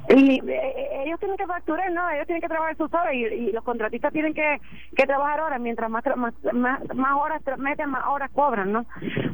eh, 0.09 1.03
ellos 1.05 1.19
tienen 1.19 1.37
que 1.37 1.47
facturar, 1.47 1.91
¿no? 1.91 2.09
Ellos 2.09 2.25
tienen 2.27 2.41
que 2.41 2.47
trabajar 2.47 2.77
sus 2.77 2.93
horas 2.93 3.13
y, 3.13 3.51
los 3.51 3.63
contratistas 3.63 4.11
tienen 4.11 4.33
que, 4.33 4.59
que 4.95 5.05
trabajar 5.05 5.41
horas, 5.41 5.59
mientras 5.59 5.89
más, 5.89 6.03
más, 6.15 6.33
más, 6.93 7.11
horas 7.13 7.41
meten, 7.57 7.89
más 7.89 8.05
horas 8.07 8.29
cobran, 8.31 8.71
¿no? 8.71 8.85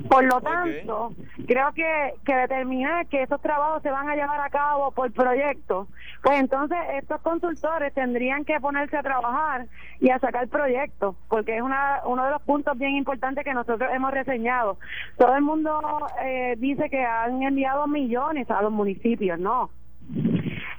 Por 0.10 0.24
lo 0.26 0.42
tanto, 0.42 1.14
creo 1.48 1.74
que, 1.74 2.14
que 2.26 2.36
determinar 2.36 3.08
que 3.08 3.24
esos 3.24 3.42
trabajos 3.42 3.82
se 3.82 3.92
van 3.92 4.10
a 4.10 4.16
llevar 4.16 4.40
a 4.40 4.50
cabo 4.50 4.92
por 4.92 5.12
proyecto, 5.12 5.88
pues 6.22 6.40
entonces 6.40 6.78
estos 6.94 7.22
consultores 7.22 7.94
tendrían 7.94 8.46
que 8.46 8.60
ponerse 8.60 8.98
a 8.98 9.04
trabajar 9.04 9.66
y 10.00 10.10
a 10.10 10.20
sacar 10.20 10.48
proyectos, 10.48 11.16
porque 11.30 11.58
es 11.58 11.62
una, 11.62 11.81
uno 12.06 12.26
de 12.26 12.32
los 12.32 12.42
puntos 12.42 12.78
bien 12.78 12.96
importantes 12.96 13.44
que 13.44 13.54
nosotros 13.54 13.90
hemos 13.94 14.12
reseñado. 14.12 14.78
Todo 15.18 15.36
el 15.36 15.42
mundo 15.42 15.80
eh, 16.24 16.56
dice 16.58 16.90
que 16.90 17.04
han 17.04 17.42
enviado 17.44 17.88
millones 17.88 18.50
a 18.50 18.62
los 18.62 18.72
municipios, 18.72 19.40
no. 19.40 19.70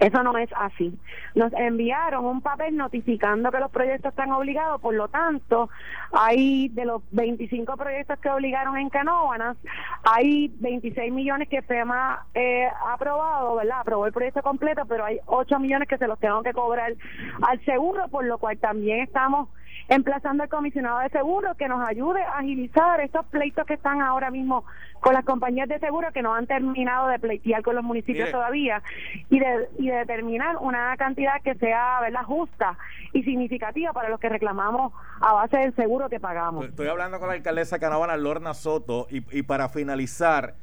Eso 0.02 0.20
no 0.24 0.36
es 0.36 0.50
así. 0.56 0.98
Nos 1.36 1.52
enviaron 1.52 2.24
un 2.24 2.40
papel 2.40 2.76
notificando 2.76 3.52
que 3.52 3.60
los 3.60 3.70
proyectos 3.70 4.10
están 4.10 4.32
obligados, 4.32 4.80
por 4.80 4.94
lo 4.94 5.06
tanto, 5.06 5.70
hay 6.12 6.68
de 6.70 6.84
los 6.84 7.02
25 7.12 7.76
proyectos 7.76 8.18
que 8.18 8.28
obligaron 8.28 8.76
en 8.76 8.90
Canóvanas, 8.90 9.56
hay 10.02 10.52
26 10.58 11.12
millones 11.12 11.48
que 11.48 11.62
FEMA 11.62 12.26
eh, 12.34 12.66
ha 12.66 12.94
aprobado, 12.94 13.54
¿verdad? 13.54 13.78
Aprobó 13.78 14.06
el 14.06 14.12
proyecto 14.12 14.42
completo, 14.42 14.82
pero 14.88 15.04
hay 15.04 15.20
8 15.26 15.60
millones 15.60 15.88
que 15.88 15.98
se 15.98 16.08
los 16.08 16.18
tengo 16.18 16.42
que 16.42 16.52
cobrar 16.52 16.94
al 17.42 17.64
seguro, 17.64 18.08
por 18.08 18.24
lo 18.24 18.38
cual 18.38 18.58
también 18.58 19.02
estamos 19.02 19.50
emplazando 19.88 20.42
al 20.42 20.48
comisionado 20.48 21.00
de 21.00 21.08
seguro 21.10 21.54
que 21.56 21.68
nos 21.68 21.86
ayude 21.86 22.22
a 22.22 22.38
agilizar 22.38 23.00
estos 23.00 23.26
pleitos 23.26 23.66
que 23.66 23.74
están 23.74 24.00
ahora 24.00 24.30
mismo 24.30 24.64
con 25.00 25.14
las 25.14 25.24
compañías 25.24 25.68
de 25.68 25.78
seguro 25.80 26.12
que 26.12 26.22
no 26.22 26.34
han 26.34 26.46
terminado 26.46 27.08
de 27.08 27.18
pleitear 27.18 27.62
con 27.62 27.74
los 27.74 27.84
municipios 27.84 28.30
todavía 28.30 28.82
y 29.30 29.40
de, 29.40 29.68
y 29.78 29.88
de 29.88 29.96
determinar 29.96 30.56
una 30.58 30.96
cantidad 30.96 31.42
que 31.42 31.54
sea 31.56 31.98
¿verdad? 32.00 32.22
justa 32.22 32.78
y 33.12 33.22
significativa 33.24 33.92
para 33.92 34.08
los 34.08 34.20
que 34.20 34.28
reclamamos 34.28 34.92
a 35.20 35.32
base 35.32 35.58
del 35.58 35.74
seguro 35.74 36.08
que 36.08 36.20
pagamos. 36.20 36.66
Estoy 36.66 36.88
hablando 36.88 37.18
con 37.18 37.28
la 37.28 37.34
alcaldesa 37.34 37.78
Canavana 37.78 38.16
Lorna 38.16 38.54
Soto 38.54 39.06
y, 39.10 39.24
y 39.36 39.42
para 39.42 39.68
finalizar 39.68 40.54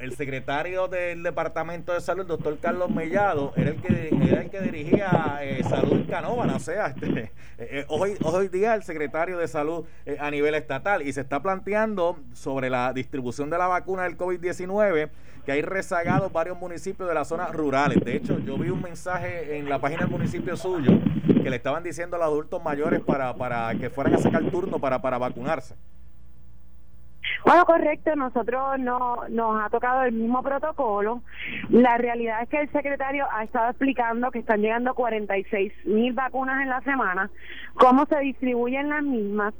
el 0.00 0.16
secretario 0.16 0.88
del 0.88 1.22
Departamento 1.22 1.92
de 1.92 2.00
Salud, 2.00 2.22
el 2.22 2.28
doctor 2.28 2.58
Carlos 2.58 2.90
Mellado, 2.90 3.52
era 3.54 3.70
el 3.70 3.76
que, 3.76 4.08
era 4.28 4.42
el 4.42 4.50
que 4.50 4.60
dirigía 4.60 5.38
eh, 5.42 5.62
Salud 5.62 5.92
en 5.92 6.04
Canóvana. 6.04 6.56
O 6.56 6.60
sea, 6.60 6.86
este, 6.86 7.20
eh, 7.20 7.30
eh, 7.58 7.84
hoy, 7.88 8.16
hoy 8.22 8.48
día 8.48 8.74
el 8.74 8.82
secretario 8.82 9.36
de 9.36 9.46
Salud 9.46 9.84
a 10.18 10.30
nivel 10.30 10.54
estatal 10.54 11.02
y 11.02 11.12
se 11.12 11.20
está 11.20 11.42
planteando 11.42 12.18
sobre 12.32 12.70
la 12.70 12.92
distribución 12.94 13.50
de 13.50 13.58
la 13.58 13.66
vacuna 13.66 14.04
del 14.04 14.16
COVID-19 14.16 15.10
que 15.44 15.52
hay 15.52 15.62
rezagados 15.62 16.32
varios 16.32 16.58
municipios 16.58 17.08
de 17.08 17.14
las 17.14 17.28
zonas 17.28 17.52
rurales. 17.52 18.02
De 18.02 18.16
hecho, 18.16 18.38
yo 18.38 18.56
vi 18.56 18.70
un 18.70 18.82
mensaje 18.82 19.58
en 19.58 19.68
la 19.68 19.78
página 19.78 20.02
del 20.02 20.10
municipio 20.10 20.56
suyo 20.56 20.92
que 21.42 21.50
le 21.50 21.56
estaban 21.56 21.82
diciendo 21.82 22.16
a 22.16 22.18
los 22.18 22.28
adultos 22.28 22.62
mayores 22.62 23.00
para, 23.00 23.34
para 23.34 23.74
que 23.74 23.90
fueran 23.90 24.14
a 24.14 24.18
sacar 24.18 24.42
turno 24.50 24.78
para, 24.78 25.00
para 25.00 25.18
vacunarse. 25.18 25.74
Bueno, 27.44 27.64
correcto, 27.64 28.14
nosotros 28.16 28.78
no 28.78 29.24
nos 29.28 29.62
ha 29.62 29.70
tocado 29.70 30.02
el 30.02 30.12
mismo 30.12 30.42
protocolo. 30.42 31.22
La 31.70 31.96
realidad 31.96 32.42
es 32.42 32.48
que 32.48 32.60
el 32.60 32.70
secretario 32.72 33.26
ha 33.32 33.44
estado 33.44 33.70
explicando 33.70 34.30
que 34.30 34.40
están 34.40 34.60
llegando 34.60 34.94
46 34.94 35.72
mil 35.86 36.12
vacunas 36.12 36.62
en 36.62 36.68
la 36.68 36.80
semana, 36.82 37.30
cómo 37.74 38.06
se 38.06 38.18
distribuyen 38.20 38.90
las 38.90 39.02
mismas. 39.02 39.54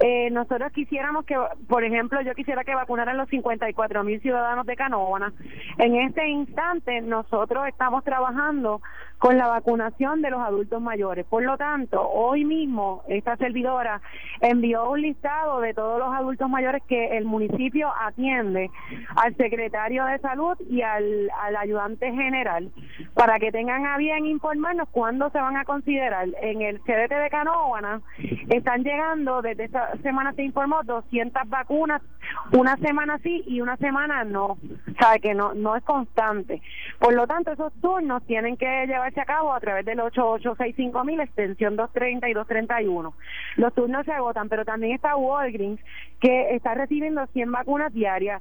Eh, 0.00 0.30
nosotros 0.30 0.72
quisiéramos 0.72 1.24
que, 1.24 1.36
por 1.68 1.84
ejemplo, 1.84 2.20
yo 2.20 2.34
quisiera 2.34 2.64
que 2.64 2.74
vacunaran 2.74 3.16
los 3.16 3.28
54 3.28 4.04
mil 4.04 4.20
ciudadanos 4.20 4.66
de 4.66 4.76
Canóvana. 4.76 5.32
En 5.78 5.96
este 5.96 6.28
instante, 6.28 7.00
nosotros 7.00 7.66
estamos 7.68 8.04
trabajando 8.04 8.80
con 9.22 9.38
la 9.38 9.46
vacunación 9.46 10.20
de 10.20 10.30
los 10.30 10.40
adultos 10.40 10.82
mayores. 10.82 11.24
Por 11.26 11.44
lo 11.44 11.56
tanto, 11.56 12.02
hoy 12.10 12.44
mismo 12.44 13.04
esta 13.06 13.36
servidora 13.36 14.00
envió 14.40 14.90
un 14.90 15.00
listado 15.00 15.60
de 15.60 15.72
todos 15.74 16.00
los 16.00 16.12
adultos 16.12 16.50
mayores 16.50 16.82
que 16.88 17.16
el 17.16 17.24
municipio 17.24 17.88
atiende 18.00 18.68
al 19.14 19.36
secretario 19.36 20.04
de 20.06 20.18
salud 20.18 20.56
y 20.68 20.82
al, 20.82 21.30
ayudante 21.56 22.10
general 22.10 22.72
para 23.14 23.38
que 23.38 23.52
tengan 23.52 23.86
a 23.86 23.96
bien 23.96 24.26
informarnos 24.26 24.88
cuándo 24.88 25.30
se 25.30 25.40
van 25.40 25.56
a 25.56 25.64
considerar. 25.64 26.26
En 26.40 26.60
el 26.60 26.80
CDT 26.80 27.14
de 27.14 27.30
Canóvana 27.30 28.00
están 28.48 28.82
llegando, 28.82 29.40
desde 29.40 29.66
esta 29.66 29.96
semana 29.98 30.32
se 30.32 30.42
informó, 30.42 30.82
200 30.82 31.48
vacunas, 31.48 32.02
una 32.50 32.76
semana 32.78 33.18
sí 33.22 33.44
y 33.46 33.60
una 33.60 33.76
semana 33.76 34.24
no. 34.24 34.58
Sabe 34.98 35.20
que 35.20 35.34
no, 35.34 35.54
no 35.54 35.76
es 35.76 35.84
constante. 35.84 36.60
Por 36.98 37.14
lo 37.14 37.28
tanto, 37.28 37.52
esos 37.52 37.72
turnos 37.80 38.24
tienen 38.26 38.56
que 38.56 38.86
llevar 38.86 39.11
a 39.20 39.24
cabo 39.24 39.52
a 39.52 39.60
través 39.60 39.84
del 39.84 40.00
8865 40.00 41.04
mil, 41.04 41.20
extensión 41.20 41.76
230 41.76 42.28
y 42.28 42.32
231. 42.32 43.14
Los 43.56 43.74
turnos 43.74 44.04
se 44.04 44.12
agotan, 44.12 44.48
pero 44.48 44.64
también 44.64 44.94
está 44.94 45.16
Walgreens, 45.16 45.80
que 46.20 46.54
está 46.54 46.74
recibiendo 46.74 47.26
100 47.26 47.52
vacunas 47.52 47.92
diarias 47.92 48.40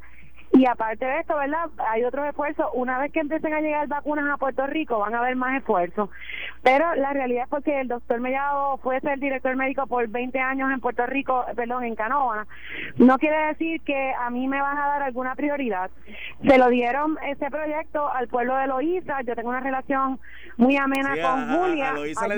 y 0.54 0.66
aparte 0.66 1.06
de 1.06 1.20
esto, 1.20 1.38
¿verdad? 1.38 1.70
Hay 1.90 2.04
otros 2.04 2.28
esfuerzos. 2.28 2.66
Una 2.74 3.00
vez 3.00 3.12
que 3.12 3.22
empiecen 3.22 3.54
a 3.54 3.62
llegar 3.62 3.88
vacunas 3.88 4.26
a 4.30 4.38
Puerto 4.38 4.68
Rico, 4.68 5.00
van 5.00 5.16
a 5.16 5.20
haber 5.20 5.36
más 5.36 5.58
esfuerzos. 5.58 6.10
Pero 6.62 6.94
la 6.96 7.14
realidad 7.14 7.44
es 7.44 7.50
porque 7.50 7.80
el 7.80 7.88
doctor 7.88 8.20
Mellado 8.20 8.78
fue 8.80 9.00
ser 9.00 9.20
director 9.20 9.56
médico 9.56 9.88
por 9.88 10.08
20 10.08 10.40
años 10.40 10.72
en 10.72 10.82
Puerto 10.82 11.06
Rico, 11.06 11.46
perdón, 11.56 11.86
en 11.86 11.96
Canóvana. 11.96 12.48
No 12.98 13.18
quiere 13.18 13.48
decir 13.48 13.82
que 13.82 14.14
a 14.14 14.30
mí 14.30 14.48
me 14.48 14.62
van 14.62 14.78
a 14.78 14.88
dar 14.88 15.04
alguna 15.04 15.36
prioridad. 15.36 15.90
Se 16.46 16.58
lo 16.58 16.68
dieron 16.68 17.18
ese 17.26 17.50
proyecto 17.50 18.10
al 18.10 18.28
pueblo 18.28 18.56
de 18.58 18.68
Loíza. 18.68 19.22
Yo 19.22 19.36
tengo 19.36 19.50
una 19.50 19.62
relación 19.62 20.20
muy 20.58 20.76
amena 20.76 21.16
con 21.22 21.56
Julia. 21.56 21.92
A, 21.92 21.94
Loíza 21.94 22.28
le, 22.28 22.38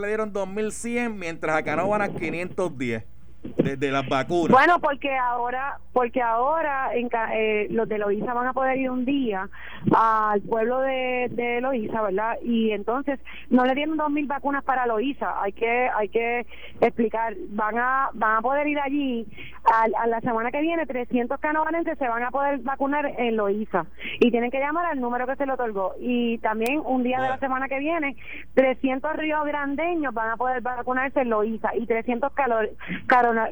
le, 0.00 0.06
dieron 0.08 0.32
2.100, 0.32 1.14
mientras 1.14 1.56
a 1.56 1.62
Canóvana 1.62 2.08
510 2.08 3.15
de, 3.56 3.90
las 3.90 4.08
vacunas. 4.08 4.50
Bueno, 4.50 4.78
porque 4.80 5.16
ahora, 5.16 5.78
porque 5.92 6.22
ahora 6.22 6.94
en, 6.94 7.08
eh, 7.32 7.66
los 7.70 7.88
de 7.88 7.98
Loíza 7.98 8.34
van 8.34 8.46
a 8.46 8.52
poder 8.52 8.78
ir 8.78 8.90
un 8.90 9.04
día 9.04 9.48
al 9.94 10.40
pueblo 10.42 10.80
de, 10.80 11.28
de 11.30 11.60
Loíza, 11.60 12.02
¿verdad? 12.02 12.36
Y 12.42 12.72
entonces 12.72 13.20
no 13.50 13.64
le 13.64 13.74
dieron 13.74 13.96
dos 13.96 14.10
mil 14.10 14.26
vacunas 14.26 14.64
para 14.64 14.86
Loíza, 14.86 15.42
hay 15.42 15.52
que, 15.52 15.88
hay 15.94 16.08
que 16.08 16.46
explicar, 16.80 17.34
van 17.50 17.78
a, 17.78 18.10
van 18.14 18.36
a 18.36 18.42
poder 18.42 18.66
ir 18.66 18.78
allí. 18.78 19.26
A, 19.64 20.06
la 20.06 20.20
semana 20.20 20.50
que 20.50 20.60
viene 20.60 20.86
300 20.86 21.40
canovanenses 21.40 21.98
se 21.98 22.08
van 22.08 22.22
a 22.22 22.30
poder 22.30 22.58
vacunar 22.60 23.06
en 23.18 23.36
Loíza. 23.36 23.86
Y 24.20 24.30
tienen 24.30 24.50
que 24.50 24.60
llamar 24.60 24.86
al 24.86 25.00
número 25.00 25.26
que 25.26 25.36
se 25.36 25.46
le 25.46 25.52
otorgó. 25.52 25.94
Y 25.98 26.38
también 26.38 26.80
un 26.84 27.02
día 27.02 27.20
de 27.20 27.28
la 27.28 27.38
semana 27.38 27.68
que 27.68 27.78
viene 27.78 28.16
300 28.54 29.16
ríos 29.16 29.44
grandeños 29.44 30.14
van 30.14 30.30
a 30.30 30.36
poder 30.36 30.60
vacunarse 30.60 31.20
en 31.20 31.30
Loíza. 31.30 31.74
Y 31.74 31.86
300 31.86 32.32
calor, 32.32 32.70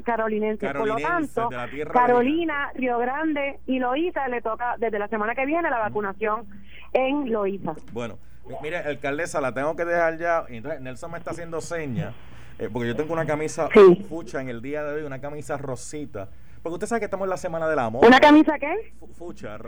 carolinenses. 0.05 0.73
Por 0.73 0.87
lo 0.87 0.97
tanto, 0.97 1.49
Carolina, 1.93 2.71
Río 2.75 2.99
Grande 2.99 3.61
y 3.67 3.79
Loíza 3.79 4.29
le 4.29 4.43
toca 4.43 4.77
desde 4.79 4.99
la 4.99 5.09
semana 5.09 5.35
que 5.35 5.47
viene 5.47 5.71
la 5.71 5.79
vacunación 5.79 6.47
en 6.93 7.33
Loíza. 7.33 7.75
Bueno, 7.93 8.19
mire, 8.63 8.79
alcaldesa, 8.79 9.41
la 9.41 9.53
tengo 9.53 9.77
que 9.77 9.85
dejar 9.85 10.19
ya. 10.19 10.45
Nelson 10.81 11.11
me 11.11 11.19
está 11.19 11.31
haciendo 11.31 11.61
señas, 11.61 12.15
eh, 12.59 12.69
porque 12.73 12.89
yo 12.89 12.97
tengo 12.97 13.13
una 13.13 13.27
camisa 13.27 13.69
fucha 14.09 14.41
en 14.41 14.49
el 14.49 14.63
día 14.63 14.85
de 14.85 14.95
hoy, 14.95 15.03
una 15.03 15.21
camisa 15.21 15.57
rosita 15.57 16.29
porque 16.65 16.77
usted 16.77 16.87
sabe 16.87 17.01
que 17.01 17.05
estamos 17.05 17.27
en 17.27 17.31
la 17.31 17.37
Semana 17.37 17.69
del 17.69 17.79
Amor. 17.79 18.07
¿Una 18.07 18.19
camisa 18.19 18.59
qué? 18.59 18.95
Fucha. 19.19 19.59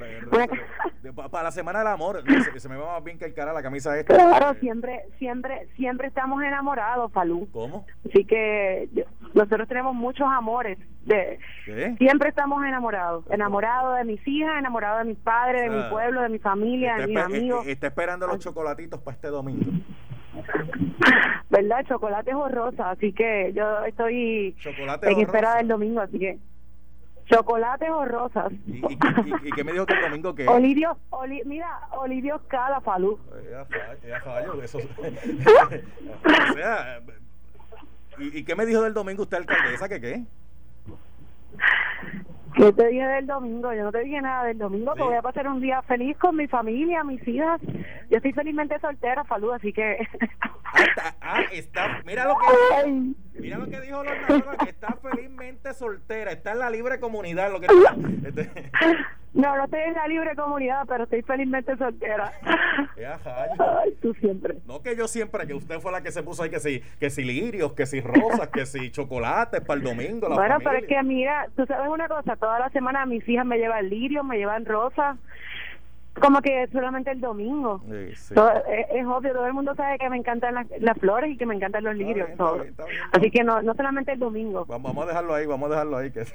para 1.30 1.44
la 1.44 1.50
Semana 1.50 1.80
del 1.80 1.88
Amor. 1.88 2.24
Se, 2.56 2.68
me 2.70 2.76
va 2.76 2.94
más 2.94 3.04
bien 3.04 3.18
que 3.18 3.26
el 3.26 3.34
cara 3.34 3.52
la 3.52 3.62
camisa 3.62 3.98
esta. 3.98 4.14
Claro, 4.14 4.58
siempre, 4.60 5.04
siempre, 5.18 5.68
siempre 5.76 6.08
estamos 6.08 6.42
enamorados, 6.42 7.12
Falú. 7.12 7.50
¿Cómo? 7.52 7.84
Así 8.08 8.24
que 8.24 8.88
nosotros 9.36 9.68
tenemos 9.68 9.94
muchos 9.94 10.26
amores. 10.28 10.78
De, 11.04 11.38
Siempre 11.98 12.30
estamos 12.30 12.64
enamorados. 12.64 13.24
Enamorados 13.30 13.96
de 13.98 14.04
mis 14.04 14.26
hijas, 14.26 14.58
enamorados 14.58 14.98
de 15.00 15.04
mis 15.04 15.18
padres, 15.18 15.62
de 15.62 15.70
mi 15.70 15.82
pueblo, 15.90 16.22
de 16.22 16.28
mi 16.30 16.38
familia, 16.40 16.96
de 16.96 17.06
mis 17.06 17.16
amigos. 17.18 17.66
Está 17.66 17.86
esperando 17.88 18.26
los 18.26 18.38
chocolatitos 18.40 19.00
para 19.00 19.14
este 19.14 19.28
domingo. 19.28 19.70
¿Verdad? 21.50 21.84
Chocolate 21.86 22.34
o 22.34 22.48
rosa, 22.48 22.90
así 22.90 23.12
que 23.12 23.52
yo 23.54 23.84
estoy 23.84 24.56
en 25.02 25.20
espera 25.20 25.56
del 25.56 25.68
domingo, 25.68 26.00
así 26.00 26.18
que 26.18 26.38
¿Chocolates 27.26 27.90
o 27.90 28.04
rosas? 28.04 28.52
¿Y, 28.68 28.76
y, 28.76 28.82
y- 28.84 29.48
y 29.48 29.50
qué 29.50 29.64
me 29.64 29.72
dijo 29.72 29.84
que 29.84 29.94
el 29.94 30.00
domingo 30.02 30.32
qué? 30.32 30.46
Olivio, 30.46 30.96
Oli- 31.10 31.42
mira, 31.44 31.80
Olivio 31.98 32.40
Cala, 32.46 32.80
Falú. 32.80 33.18
Ya 33.50 33.64
fa- 33.64 34.06
ya 34.06 34.20
fallo, 34.20 34.62
eso. 34.62 34.78
o 36.48 36.52
sea, 36.54 37.00
¿y, 38.18 38.38
¿y 38.38 38.44
qué 38.44 38.54
me 38.54 38.66
dijo 38.66 38.82
del 38.82 38.94
domingo 38.94 39.22
usted, 39.22 39.38
alcaldesa? 39.38 39.88
¿Que 39.88 40.00
qué? 40.00 40.24
¿Qué 42.54 42.72
te 42.72 42.86
dije 42.88 43.06
del 43.06 43.26
domingo? 43.26 43.72
Yo 43.74 43.84
no 43.84 43.92
te 43.92 44.00
dije 44.00 44.20
nada 44.22 44.44
del 44.44 44.56
domingo, 44.58 44.92
Sí. 44.92 44.98
que 44.98 45.04
voy 45.04 45.14
a 45.14 45.22
pasar 45.22 45.46
un 45.48 45.60
día 45.60 45.82
feliz 45.82 46.16
con 46.16 46.36
mi 46.36 46.46
familia, 46.46 47.04
mis 47.04 47.26
hijas. 47.28 47.60
Yo 48.08 48.16
estoy 48.16 48.32
felizmente 48.32 48.78
soltera, 48.80 49.24
Falú, 49.24 49.52
así 49.52 49.72
que... 49.72 49.98
Ah, 50.64 50.80
está, 50.82 51.14
ah, 51.20 51.40
está- 51.52 52.02
mira 52.06 52.24
lo 52.24 52.34
que 52.38 52.46
Ay, 52.84 53.14
mira 53.40 53.58
lo 53.58 53.68
que 53.68 53.80
dijo 53.80 54.02
Lorna 54.02 54.56
que 54.62 54.70
está 54.70 54.96
felizmente 55.02 55.74
soltera, 55.74 56.32
está 56.32 56.52
en 56.52 56.58
la 56.58 56.70
libre 56.70 56.98
comunidad, 57.00 57.50
lo 57.50 57.60
que 57.60 57.66
este, 58.26 58.70
no, 59.36 59.54
no 59.54 59.64
estoy 59.64 59.80
en 59.80 59.92
la 59.92 60.08
libre 60.08 60.34
comunidad, 60.34 60.86
pero 60.88 61.04
estoy 61.04 61.20
felizmente 61.20 61.76
soltera. 61.76 62.32
Ay, 62.96 63.94
tú 64.00 64.14
siempre. 64.14 64.56
No 64.66 64.80
que 64.80 64.96
yo 64.96 65.06
siempre, 65.06 65.46
que 65.46 65.52
usted 65.52 65.78
fue 65.78 65.92
la 65.92 66.02
que 66.02 66.10
se 66.10 66.22
puso 66.22 66.42
ahí 66.42 66.48
que 66.48 66.58
si, 66.58 66.80
que 66.98 67.10
si 67.10 67.22
lirios, 67.22 67.74
que 67.74 67.84
si 67.84 68.00
rosas, 68.00 68.48
que 68.48 68.64
si 68.64 68.90
chocolates 68.90 69.60
para 69.60 69.78
el 69.78 69.84
domingo. 69.84 70.26
La 70.28 70.36
Bueno, 70.36 70.56
pero 70.58 70.78
es 70.78 70.86
familia. 70.86 70.88
que 70.88 71.02
mira, 71.02 71.48
tú 71.54 71.66
sabes 71.66 71.90
una 71.90 72.08
cosa, 72.08 72.36
toda 72.36 72.58
la 72.58 72.70
semana 72.70 73.04
mis 73.04 73.28
hijas 73.28 73.44
me 73.44 73.58
llevan 73.58 73.90
lirio, 73.90 74.24
me 74.24 74.38
llevan 74.38 74.64
rosa, 74.64 75.18
como 76.20 76.40
que 76.40 76.66
solamente 76.72 77.10
el 77.10 77.20
domingo. 77.20 77.80
Sí, 77.90 78.14
sí. 78.16 78.34
Todo- 78.34 78.52
es, 78.68 78.86
es 78.94 79.06
obvio, 79.06 79.32
todo 79.32 79.46
el 79.46 79.52
mundo 79.52 79.74
sabe 79.74 79.98
que 79.98 80.08
me 80.10 80.16
encantan 80.16 80.54
las, 80.54 80.66
las 80.80 80.96
flores 80.98 81.30
y 81.30 81.36
que 81.36 81.46
me 81.46 81.54
encantan 81.54 81.84
los 81.84 81.92
Está 81.94 82.04
lirios. 82.04 82.26
bien, 82.26 82.32
está 82.32 82.44
todo. 82.44 82.54
bien, 82.56 82.68
está 82.68 82.84
bien, 82.84 82.96
está 82.96 83.10
Así 83.18 83.20
bien. 83.20 83.32
que 83.32 83.44
no, 83.44 83.62
no 83.62 83.74
solamente 83.74 84.12
el 84.12 84.18
domingo. 84.18 84.64
Vamos, 84.66 84.96
a 84.96 85.06
dejarlo 85.06 85.34
ahí, 85.34 85.46
vamos 85.46 85.66
a 85.68 85.70
dejarlo 85.72 85.96
ahí. 85.98 86.10
Que, 86.10 86.24
sí, 86.24 86.34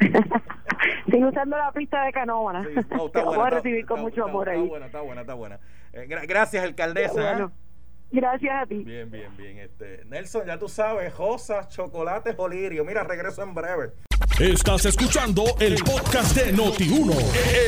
Sigo 1.10 1.28
usando 1.28 1.56
la 1.56 1.72
pista 1.72 2.04
de 2.04 2.12
Canóvana. 2.12 2.62
no, 2.62 2.68
que 2.68 2.80
está 2.80 2.96
buena, 3.24 3.42
a 3.44 3.46
está- 3.48 3.50
recibir 3.50 3.86
con 3.86 3.98
está- 3.98 4.02
mucho 4.02 4.20
está- 4.20 4.30
amor 4.30 4.48
está 4.48 4.60
ahí. 4.60 4.68
buena, 4.68 4.86
está 4.86 5.00
buena, 5.00 5.20
está 5.22 5.34
buena. 5.34 5.58
Eh, 5.92 6.06
gra- 6.08 6.26
gracias, 6.26 6.64
alcaldesa. 6.64 7.20
¿eh? 7.20 7.32
Bueno, 7.34 7.52
gracias 8.12 8.62
a 8.62 8.66
ti. 8.66 8.84
Bien, 8.84 9.10
bien, 9.10 9.36
bien. 9.36 9.58
Este, 9.58 10.04
Nelson, 10.06 10.46
ya 10.46 10.58
tú 10.58 10.68
sabes, 10.68 11.16
rosas, 11.16 11.68
chocolates 11.68 12.34
o 12.38 12.48
lirio. 12.48 12.84
Mira, 12.84 13.02
regreso 13.02 13.42
en 13.42 13.54
breve. 13.54 13.92
Estás 14.38 14.86
escuchando 14.86 15.44
el 15.60 15.76
podcast 15.82 16.36
de 16.36 16.54
Noti1. 16.54 17.14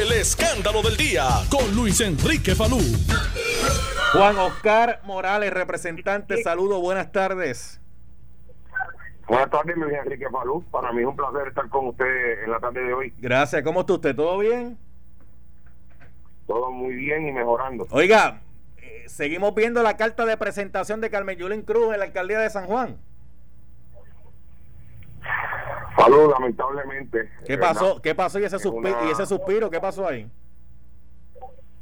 El 0.03 0.13
escándalo 0.13 0.83
del 0.83 0.97
día 0.97 1.25
con 1.51 1.75
Luis 1.75 2.01
Enrique 2.01 2.55
Falú. 2.55 2.79
Juan 4.13 4.37
Oscar 4.39 5.01
Morales, 5.05 5.53
representante, 5.53 6.43
saludo, 6.43 6.81
buenas 6.81 7.11
tardes. 7.11 7.81
Buenas 9.27 9.51
tardes, 9.51 9.77
Luis 9.77 9.95
Enrique 9.95 10.27
Falú. 10.31 10.65
Para 10.71 10.93
mí 10.93 11.01
es 11.01 11.07
un 11.07 11.17
placer 11.17 11.49
estar 11.49 11.69
con 11.69 11.89
usted 11.89 12.45
en 12.45 12.51
la 12.51 12.61
tarde 12.61 12.85
de 12.85 12.93
hoy. 12.93 13.13
Gracias, 13.19 13.63
¿cómo 13.63 13.81
está 13.81 13.95
usted? 13.95 14.15
¿Todo 14.15 14.39
bien? 14.39 14.79
Todo 16.47 16.71
muy 16.71 16.95
bien 16.95 17.27
y 17.29 17.33
mejorando. 17.33 17.87
Oiga, 17.91 18.41
seguimos 19.09 19.55
viendo 19.55 19.83
la 19.83 19.97
carta 19.97 20.25
de 20.27 20.37
presentación 20.37 21.01
de 21.01 21.11
Carmen 21.11 21.38
Yulín 21.38 21.62
Cruz 21.62 21.93
en 21.93 21.99
la 22.01 22.05
alcaldía 22.07 22.38
de 22.40 22.51
San 22.51 22.67
Juan. 22.67 22.97
Falú, 25.97 26.29
lamentablemente. 26.31 27.31
¿Qué 27.47 27.57
¿verdad? 27.57 27.73
pasó? 27.75 28.03
¿Qué 28.03 28.14
pasó 28.14 28.38
y 28.40 28.45
ese, 28.45 28.57
Es 28.57 28.62
suspiro, 28.62 28.99
una- 28.99 29.09
y 29.09 29.12
ese 29.12 29.27
suspiro? 29.27 29.71
¿Qué 29.71 29.81
pasó 29.81 30.07
ahí? 30.09 30.29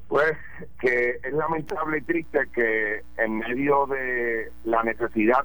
Pues 0.08 0.36
que 0.78 1.18
es 1.22 1.32
lamentable 1.32 1.98
y 1.98 2.02
triste 2.02 2.38
que 2.54 3.02
en 3.16 3.38
medio 3.38 3.86
de 3.86 4.52
la 4.64 4.82
necesidad 4.82 5.44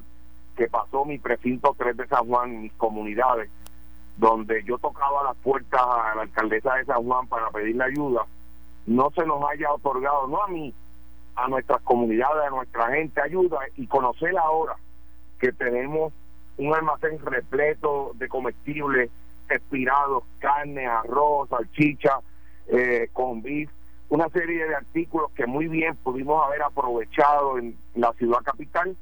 que 0.56 0.68
pasó 0.68 1.04
mi 1.06 1.18
precinto 1.18 1.74
3 1.78 1.96
de 1.96 2.06
San 2.08 2.26
Juan, 2.28 2.62
mis 2.62 2.72
comunidades, 2.74 3.48
donde 4.18 4.62
yo 4.64 4.76
tocaba 4.78 5.22
las 5.24 5.36
puertas 5.36 5.80
a 5.80 6.14
la 6.16 6.22
alcaldesa 6.22 6.74
de 6.74 6.84
San 6.84 7.02
Juan 7.04 7.26
para 7.28 7.48
pedirle 7.50 7.84
ayuda, 7.84 8.26
no 8.86 9.10
se 9.14 9.24
nos 9.24 9.42
haya 9.50 9.72
otorgado, 9.72 10.26
no 10.26 10.42
a 10.42 10.48
mí, 10.48 10.74
a 11.38 11.48
nuestras 11.48 11.80
comunidades, 11.82 12.46
a 12.46 12.50
nuestra 12.50 12.88
gente, 12.88 13.20
ayuda 13.20 13.58
y 13.76 13.86
conocer 13.86 14.36
ahora 14.36 14.76
que 15.38 15.52
tenemos 15.52 16.12
un 16.56 16.74
almacén 16.74 17.18
repleto 17.24 18.12
de 18.14 18.28
comestibles 18.28 19.10
expirados, 19.48 20.24
carne, 20.40 20.86
arroz, 20.86 21.48
salchicha, 21.48 22.18
eh, 22.66 23.08
con 23.12 23.40
beef, 23.40 23.70
una 24.08 24.28
serie 24.30 24.66
de 24.66 24.74
artículos 24.74 25.30
que 25.32 25.46
muy 25.46 25.68
bien 25.68 25.96
pudimos 25.96 26.44
haber 26.44 26.62
aprovechado 26.62 27.58
en 27.58 27.76
la 27.94 28.12
ciudad 28.14 28.38
capital, 28.42 28.96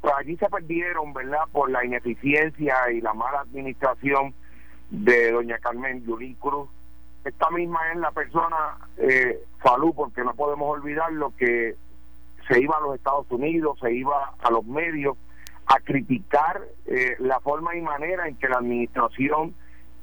pues 0.00 0.14
allí 0.16 0.36
se 0.36 0.48
perdieron, 0.48 1.12
¿verdad?, 1.14 1.44
por 1.52 1.70
la 1.70 1.84
ineficiencia 1.84 2.90
y 2.92 3.00
la 3.00 3.14
mala 3.14 3.40
administración 3.40 4.34
de 4.90 5.32
doña 5.32 5.58
Carmen 5.58 6.04
Yulín. 6.04 6.36
Esta 7.24 7.50
misma 7.50 7.80
es 7.92 7.98
la 7.98 8.10
persona, 8.12 8.78
eh, 8.96 9.40
Falú, 9.58 9.94
porque 9.94 10.22
no 10.22 10.34
podemos 10.34 10.68
olvidar 10.70 11.12
lo 11.12 11.34
que 11.36 11.76
se 12.48 12.60
iba 12.60 12.76
a 12.76 12.80
los 12.80 12.94
Estados 12.94 13.26
Unidos, 13.30 13.78
se 13.80 13.92
iba 13.92 14.34
a 14.40 14.50
los 14.50 14.64
medios 14.64 15.16
a 15.66 15.80
criticar 15.80 16.62
eh, 16.86 17.16
la 17.18 17.40
forma 17.40 17.76
y 17.76 17.82
manera 17.82 18.26
en 18.26 18.36
que 18.36 18.48
la 18.48 18.56
administración 18.56 19.54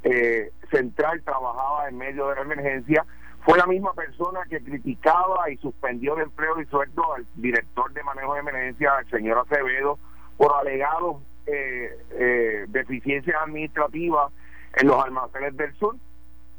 eh, 0.03 0.51
central 0.69 1.21
trabajaba 1.23 1.89
en 1.89 1.97
medio 1.97 2.27
de 2.27 2.35
la 2.35 2.41
emergencia. 2.41 3.05
Fue 3.43 3.57
la 3.57 3.65
misma 3.65 3.93
persona 3.93 4.41
que 4.49 4.59
criticaba 4.59 5.49
y 5.49 5.57
suspendió 5.57 6.15
de 6.15 6.23
empleo 6.23 6.61
y 6.61 6.65
sueldo 6.65 7.13
al 7.13 7.25
director 7.35 7.91
de 7.93 8.03
manejo 8.03 8.33
de 8.35 8.39
emergencia, 8.41 8.93
el 8.99 9.09
señor 9.09 9.39
Acevedo, 9.39 9.97
por 10.37 10.53
alegados 10.53 11.17
eh, 11.47 11.97
eh, 12.11 12.65
deficiencias 12.67 13.35
administrativas 13.41 14.31
en 14.77 14.87
los 14.87 15.03
almacenes 15.03 15.55
del 15.57 15.73
sur. 15.75 15.95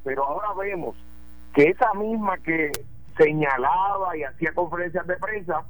Pero 0.07 0.25
ahora 0.25 0.53
vemos 0.57 0.97
que 1.53 1.65
esa 1.65 1.93
misma 1.95 2.39
que 2.39 2.71
señalaba 3.19 4.17
y 4.17 4.23
hacía 4.23 4.53
conferencias 4.55 5.05
de 5.09 5.17
prensa 5.17 5.65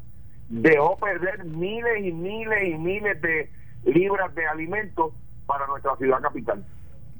dejó 0.50 0.98
perder 0.98 1.42
miles 1.46 2.04
y 2.04 2.12
miles 2.12 2.68
y 2.68 2.74
miles 2.76 3.18
de 3.22 3.50
libras 3.86 4.34
de 4.34 4.46
alimentos 4.46 5.14
para 5.46 5.66
nuestra 5.68 5.96
ciudad 5.96 6.20
capital. 6.20 6.62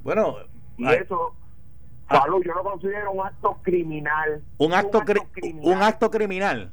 Bueno, 0.03 0.35
Y 0.77 0.87
eso, 0.87 1.33
Ah. 2.09 2.19
Salud, 2.21 2.41
yo 2.45 2.53
lo 2.53 2.63
considero 2.63 3.11
un 3.13 3.25
acto 3.25 3.57
criminal. 3.63 4.41
un 4.59 4.73
acto, 4.73 5.01
cri- 5.01 5.27
criminal. 5.33 5.75
un 5.75 5.81
acto 5.83 6.11
criminal. 6.11 6.71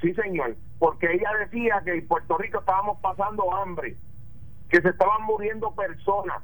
Sí, 0.00 0.12
señor, 0.14 0.56
porque 0.80 1.06
ella 1.12 1.30
decía 1.38 1.80
que 1.84 1.94
en 1.94 2.08
Puerto 2.08 2.36
Rico 2.36 2.58
estábamos 2.58 2.98
pasando 3.00 3.54
hambre, 3.54 3.96
que 4.68 4.82
se 4.82 4.88
estaban 4.88 5.22
muriendo 5.22 5.70
personas. 5.72 6.42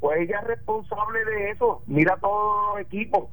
Pues 0.00 0.18
ella 0.20 0.38
es 0.40 0.46
responsable 0.46 1.24
de 1.24 1.50
eso. 1.50 1.82
Mira 1.86 2.16
todos 2.20 2.74
los 2.74 2.80
equipos. 2.86 3.28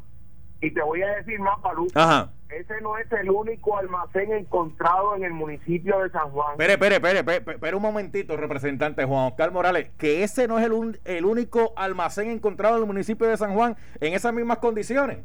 Y 0.60 0.72
te 0.72 0.82
voy 0.82 1.02
a 1.04 1.16
decir 1.16 1.40
más, 1.40 1.60
Palú. 1.60 1.88
Ajá. 1.96 2.32
Ese 2.50 2.82
no 2.82 2.98
es 2.98 3.12
el 3.12 3.30
único 3.30 3.78
almacén 3.78 4.32
encontrado 4.32 5.16
en 5.16 5.24
el 5.24 5.34
municipio 5.34 6.00
de 6.00 6.10
San 6.10 6.32
Juan. 6.32 6.52
Espere, 6.54 6.74
espere, 6.74 6.96
espere, 6.96 7.20
espere, 7.20 7.56
espere 7.56 7.76
un 7.76 7.82
momentito, 7.82 8.36
representante 8.38 9.04
Juan 9.06 9.28
Oscar 9.28 9.52
Morales, 9.52 9.92
que 9.98 10.24
ese 10.24 10.48
no 10.48 10.58
es 10.58 10.66
el, 10.66 10.72
un- 10.72 10.98
el 11.06 11.26
único 11.26 11.74
almacén 11.76 12.30
encontrado 12.32 12.76
en 12.78 12.82
el 12.84 12.88
municipio 12.88 13.28
de 13.28 13.38
San 13.38 13.54
Juan 13.54 13.76
en 14.00 14.14
esas 14.14 14.34
mismas 14.34 14.58
condiciones. 14.60 15.20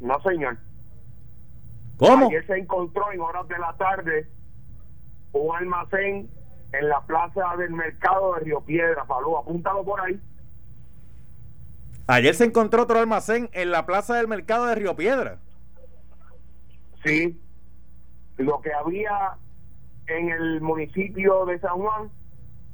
No, 0.00 0.20
señor. 0.22 0.56
¿Cómo? 1.98 2.28
Ayer 2.28 2.46
se 2.46 2.56
encontró 2.56 3.10
en 3.12 3.20
horas 3.20 3.46
de 3.48 3.58
la 3.58 3.76
tarde 3.76 4.28
un 5.32 5.56
almacén 5.56 6.30
en 6.72 6.88
la 6.88 7.00
plaza 7.02 7.56
del 7.56 7.70
mercado 7.70 8.34
de 8.34 8.40
Río 8.40 8.60
Piedra, 8.60 9.04
Palú. 9.04 9.36
Apúntalo 9.38 9.84
por 9.84 10.00
ahí. 10.00 10.20
Ayer 12.06 12.34
se 12.34 12.44
encontró 12.44 12.82
otro 12.82 12.98
almacén 12.98 13.50
en 13.52 13.70
la 13.70 13.84
plaza 13.86 14.16
del 14.16 14.28
mercado 14.28 14.66
de 14.66 14.74
Río 14.74 14.96
Piedra. 14.96 15.38
Sí. 17.04 17.40
Lo 18.38 18.60
que 18.60 18.72
había 18.72 19.36
en 20.06 20.30
el 20.30 20.60
municipio 20.60 21.44
de 21.44 21.58
San 21.58 21.76
Juan 21.76 22.10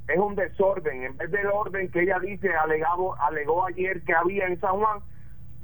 es 0.08 0.18
un 0.18 0.34
desorden. 0.34 1.04
En 1.04 1.16
vez 1.16 1.30
del 1.30 1.46
orden 1.46 1.90
que 1.90 2.02
ella 2.02 2.18
dice, 2.20 2.54
alegado, 2.54 3.20
alegó 3.20 3.66
ayer 3.66 4.02
que 4.04 4.14
había 4.14 4.46
en 4.46 4.60
San 4.60 4.78
Juan, 4.78 5.00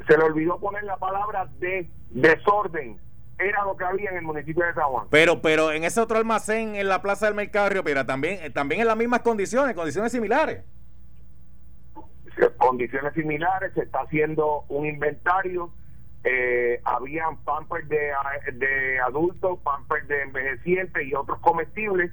se 0.06 0.16
le 0.16 0.24
olvidó 0.24 0.58
poner 0.58 0.84
la 0.84 0.96
palabra 0.96 1.48
de 1.58 1.90
desorden. 2.10 2.98
Era 3.40 3.64
lo 3.64 3.76
que 3.76 3.84
había 3.84 4.10
en 4.10 4.18
el 4.18 4.22
municipio 4.22 4.64
de 4.64 4.74
San 4.74 4.84
Juan. 4.84 5.06
Pero, 5.10 5.40
pero 5.40 5.72
en 5.72 5.84
ese 5.84 6.00
otro 6.00 6.18
almacén 6.18 6.74
en 6.74 6.88
la 6.88 7.00
plaza 7.00 7.26
del 7.26 7.34
mercado 7.34 7.64
de 7.64 7.74
Río 7.74 7.84
Piedra 7.84 8.04
también, 8.06 8.38
eh, 8.42 8.50
también 8.50 8.82
en 8.82 8.86
las 8.86 8.96
mismas 8.96 9.20
condiciones, 9.20 9.74
condiciones 9.74 10.12
similares. 10.12 10.62
condiciones 12.58 13.12
similares, 13.14 13.72
se 13.74 13.82
está 13.82 14.00
haciendo 14.00 14.64
un 14.68 14.86
inventario, 14.86 15.72
eh, 16.24 16.80
habían 16.84 17.38
pampers 17.44 17.88
de, 17.88 18.12
de 18.52 19.00
adultos, 19.00 19.58
pampers 19.60 20.06
de 20.08 20.22
envejecientes 20.22 21.06
y 21.06 21.14
otros 21.14 21.38
comestibles, 21.40 22.10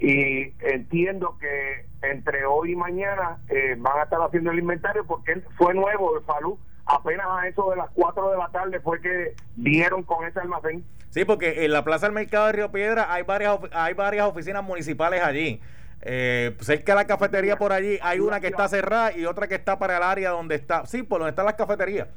y 0.00 0.54
entiendo 0.60 1.36
que 1.40 1.86
entre 2.02 2.44
hoy 2.46 2.72
y 2.72 2.76
mañana 2.76 3.38
eh, 3.48 3.74
van 3.78 3.98
a 3.98 4.02
estar 4.04 4.20
haciendo 4.20 4.52
el 4.52 4.60
inventario 4.60 5.04
porque 5.04 5.42
fue 5.56 5.74
nuevo 5.74 6.14
de 6.16 6.24
Falú, 6.24 6.58
apenas 6.88 7.26
a 7.28 7.46
eso 7.46 7.70
de 7.70 7.76
las 7.76 7.90
4 7.94 8.30
de 8.30 8.38
la 8.38 8.48
tarde 8.48 8.80
fue 8.80 9.00
que 9.00 9.34
dieron 9.56 10.02
con 10.02 10.26
ese 10.26 10.40
almacén. 10.40 10.84
Sí, 11.10 11.24
porque 11.24 11.64
en 11.64 11.72
la 11.72 11.84
plaza 11.84 12.06
del 12.06 12.14
mercado 12.14 12.46
de 12.46 12.52
Río 12.52 12.72
Piedra 12.72 13.12
hay 13.12 13.22
varias, 13.22 13.58
hay 13.72 13.94
varias 13.94 14.26
oficinas 14.26 14.64
municipales 14.64 15.22
allí. 15.22 15.60
Eh, 16.00 16.56
cerca 16.60 16.92
de 16.92 16.96
la 16.96 17.06
cafetería 17.06 17.56
por 17.56 17.72
allí 17.72 17.98
hay 18.02 18.20
una 18.20 18.40
que 18.40 18.46
está 18.46 18.68
cerrada 18.68 19.16
y 19.16 19.26
otra 19.26 19.48
que 19.48 19.56
está 19.56 19.78
para 19.78 19.96
el 19.96 20.02
área 20.02 20.30
donde 20.30 20.54
está. 20.54 20.86
Sí, 20.86 21.02
por 21.02 21.20
donde 21.20 21.30
están 21.30 21.46
las 21.46 21.54
cafeterías. 21.54 22.08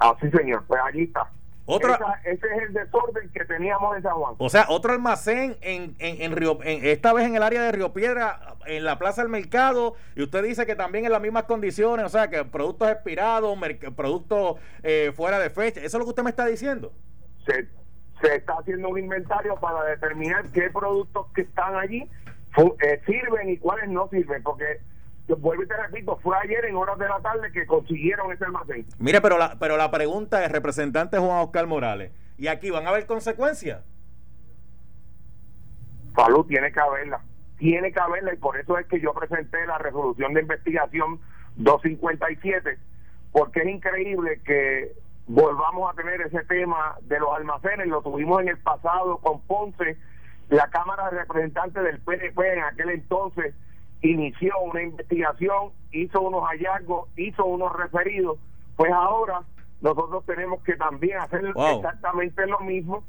Ah, 0.00 0.14
sí, 0.20 0.30
señor. 0.30 0.64
Pues 0.66 0.80
allí 0.84 1.04
está. 1.04 1.30
Otra, 1.66 2.20
ese 2.24 2.46
es 2.46 2.62
el 2.68 2.74
desorden 2.74 3.30
que 3.30 3.44
teníamos 3.46 3.96
en 3.96 4.02
San 4.02 4.12
Juan. 4.12 4.34
O 4.36 4.50
sea, 4.50 4.66
otro 4.68 4.92
almacén 4.92 5.56
en, 5.62 5.96
en, 5.98 6.20
en 6.20 6.36
Río, 6.36 6.58
en, 6.62 6.84
esta 6.84 7.12
vez 7.14 7.26
en 7.26 7.36
el 7.36 7.42
área 7.42 7.62
de 7.62 7.72
Río 7.72 7.94
Piedra, 7.94 8.56
en 8.66 8.84
la 8.84 8.98
Plaza 8.98 9.22
del 9.22 9.30
Mercado, 9.30 9.94
y 10.14 10.22
usted 10.22 10.42
dice 10.42 10.66
que 10.66 10.76
también 10.76 11.06
en 11.06 11.12
las 11.12 11.22
mismas 11.22 11.44
condiciones, 11.44 12.04
o 12.04 12.08
sea, 12.10 12.28
que 12.28 12.44
productos 12.44 12.90
expirados, 12.90 13.58
productos 13.96 14.56
eh, 14.82 15.12
fuera 15.16 15.38
de 15.38 15.48
fecha. 15.48 15.80
¿Eso 15.80 15.96
es 15.96 16.00
lo 16.00 16.04
que 16.04 16.10
usted 16.10 16.22
me 16.22 16.30
está 16.30 16.44
diciendo? 16.44 16.92
Se, 17.46 17.66
se 18.20 18.36
está 18.36 18.54
haciendo 18.58 18.90
un 18.90 18.98
inventario 18.98 19.56
para 19.56 19.84
determinar 19.84 20.44
qué 20.52 20.68
productos 20.70 21.28
que 21.34 21.42
están 21.42 21.76
allí 21.76 22.10
eh, 22.56 23.00
sirven 23.06 23.50
y 23.50 23.56
cuáles 23.56 23.88
no 23.88 24.08
sirven, 24.08 24.42
porque 24.42 24.80
vuelvo 25.28 25.62
y 25.62 25.66
te 25.66 25.76
repito, 25.76 26.16
fue 26.22 26.36
ayer 26.42 26.66
en 26.66 26.76
horas 26.76 26.98
de 26.98 27.08
la 27.08 27.20
tarde 27.20 27.50
que 27.52 27.66
consiguieron 27.66 28.30
ese 28.32 28.44
almacén. 28.44 28.86
Mire, 28.98 29.20
pero 29.20 29.38
la, 29.38 29.56
pero 29.58 29.76
la 29.76 29.90
pregunta 29.90 30.44
es, 30.44 30.52
representante 30.52 31.18
Juan 31.18 31.38
Oscar 31.38 31.66
Morales, 31.66 32.12
¿y 32.36 32.48
aquí 32.48 32.70
van 32.70 32.86
a 32.86 32.90
haber 32.90 33.06
consecuencias? 33.06 33.82
Salud, 36.14 36.46
tiene 36.46 36.70
que 36.70 36.80
haberla, 36.80 37.20
tiene 37.56 37.92
que 37.92 38.00
haberla 38.00 38.34
y 38.34 38.36
por 38.36 38.58
eso 38.58 38.78
es 38.78 38.86
que 38.86 39.00
yo 39.00 39.14
presenté 39.14 39.66
la 39.66 39.78
resolución 39.78 40.34
de 40.34 40.42
investigación 40.42 41.20
257, 41.56 42.78
porque 43.32 43.60
es 43.60 43.68
increíble 43.68 44.40
que 44.44 44.92
volvamos 45.26 45.90
a 45.90 45.96
tener 45.96 46.20
ese 46.20 46.44
tema 46.44 46.96
de 47.02 47.18
los 47.18 47.34
almacenes, 47.34 47.86
lo 47.86 48.02
tuvimos 48.02 48.42
en 48.42 48.48
el 48.48 48.58
pasado 48.58 49.18
con 49.18 49.40
Ponce, 49.42 49.96
la 50.50 50.68
Cámara 50.68 51.10
de 51.10 51.20
Representantes 51.20 51.82
del 51.82 51.98
PNP 52.00 52.52
en 52.52 52.64
aquel 52.64 52.90
entonces 52.90 53.54
inició 54.04 54.52
una 54.60 54.82
investigación, 54.82 55.70
hizo 55.90 56.20
unos 56.20 56.44
hallazgos, 56.44 57.08
hizo 57.16 57.44
unos 57.44 57.72
referidos, 57.72 58.38
pues 58.76 58.92
ahora 58.92 59.40
nosotros 59.80 60.24
tenemos 60.26 60.62
que 60.62 60.76
también 60.76 61.18
hacer 61.18 61.44
exactamente 61.46 62.46
lo 62.46 62.60
mismo 62.60 63.04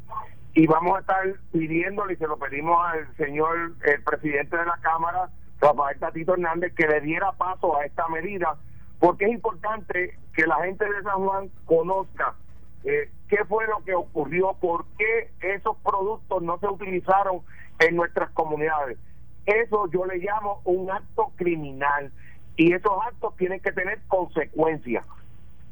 y 0.53 0.67
vamos 0.67 0.97
a 0.97 0.99
estar 1.01 1.23
pidiéndole 1.51 2.13
y 2.13 2.17
se 2.17 2.27
lo 2.27 2.37
pedimos 2.37 2.77
al 2.85 3.15
señor 3.17 3.73
el 3.85 4.03
presidente 4.03 4.57
de 4.57 4.65
la 4.65 4.77
Cámara, 4.81 5.29
Rafael 5.59 5.99
Tatito 5.99 6.33
Hernández, 6.33 6.73
que 6.73 6.87
le 6.87 7.01
diera 7.01 7.33
paso 7.33 7.77
a 7.77 7.85
esta 7.85 8.07
medida, 8.07 8.55
porque 8.99 9.25
es 9.25 9.31
importante 9.31 10.17
que 10.33 10.47
la 10.47 10.55
gente 10.63 10.85
de 10.85 11.03
San 11.03 11.25
Juan 11.25 11.49
conozca 11.65 12.35
eh, 12.85 13.09
qué 13.27 13.43
fue 13.45 13.67
lo 13.67 13.83
que 13.83 13.95
ocurrió, 13.95 14.53
por 14.61 14.85
qué 14.97 15.31
esos 15.41 15.75
productos 15.77 16.41
no 16.41 16.57
se 16.59 16.67
utilizaron 16.67 17.41
en 17.79 17.95
nuestras 17.95 18.29
comunidades. 18.31 18.97
Eso 19.45 19.89
yo 19.91 20.05
le 20.05 20.17
llamo 20.17 20.61
un 20.63 20.89
acto 20.89 21.31
criminal 21.35 22.11
y 22.55 22.73
esos 22.73 22.93
actos 23.05 23.35
tienen 23.37 23.59
que 23.59 23.71
tener 23.71 23.99
consecuencias. 24.07 25.03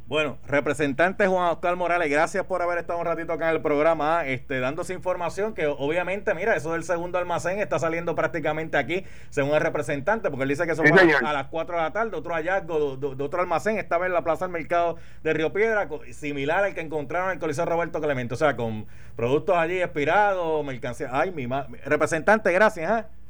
Bueno, 0.05 0.37
representante 0.45 1.27
Juan 1.27 1.49
Oscar 1.49 1.77
Morales, 1.77 2.09
gracias 2.09 2.45
por 2.45 2.61
haber 2.61 2.77
estado 2.77 2.99
un 2.99 3.05
ratito 3.05 3.31
acá 3.31 3.49
en 3.49 3.55
el 3.55 3.61
programa, 3.61 4.19
ah, 4.19 4.27
este, 4.27 4.59
dándose 4.59 4.93
información 4.93 5.53
que 5.53 5.65
obviamente, 5.65 6.33
mira, 6.33 6.57
eso 6.57 6.73
del 6.73 6.83
segundo 6.83 7.17
almacén 7.17 7.59
está 7.59 7.79
saliendo 7.79 8.13
prácticamente 8.13 8.77
aquí, 8.77 9.05
según 9.29 9.55
el 9.55 9.61
representante, 9.61 10.29
porque 10.29 10.43
él 10.43 10.49
dice 10.49 10.67
que 10.67 10.75
son 10.75 10.85
a, 10.87 11.33
las 11.33 11.47
4 11.47 11.75
de 11.77 11.81
la 11.81 11.93
tarde, 11.93 12.17
otro 12.17 12.33
hallazgo 12.33 12.97
de, 12.97 13.23
otro 13.23 13.41
almacén, 13.41 13.77
estaba 13.77 14.05
en 14.05 14.11
la 14.11 14.25
Plaza 14.25 14.45
del 14.45 14.51
Mercado 14.51 14.97
de 15.23 15.33
Río 15.33 15.53
Piedra, 15.53 15.87
similar 16.11 16.65
al 16.65 16.75
que 16.75 16.81
encontraron 16.81 17.29
en 17.29 17.35
el 17.35 17.39
Coliseo 17.39 17.65
Roberto 17.65 18.01
Clemente, 18.01 18.33
o 18.33 18.37
sea, 18.37 18.57
con 18.57 18.85
productos 19.15 19.55
allí 19.55 19.81
expirados, 19.81 20.65
mercancía. 20.65 21.09
Ay, 21.13 21.31
mi 21.31 21.47
representante, 21.85 22.51
gracias. 22.51 23.05
¿eh? 23.05 23.22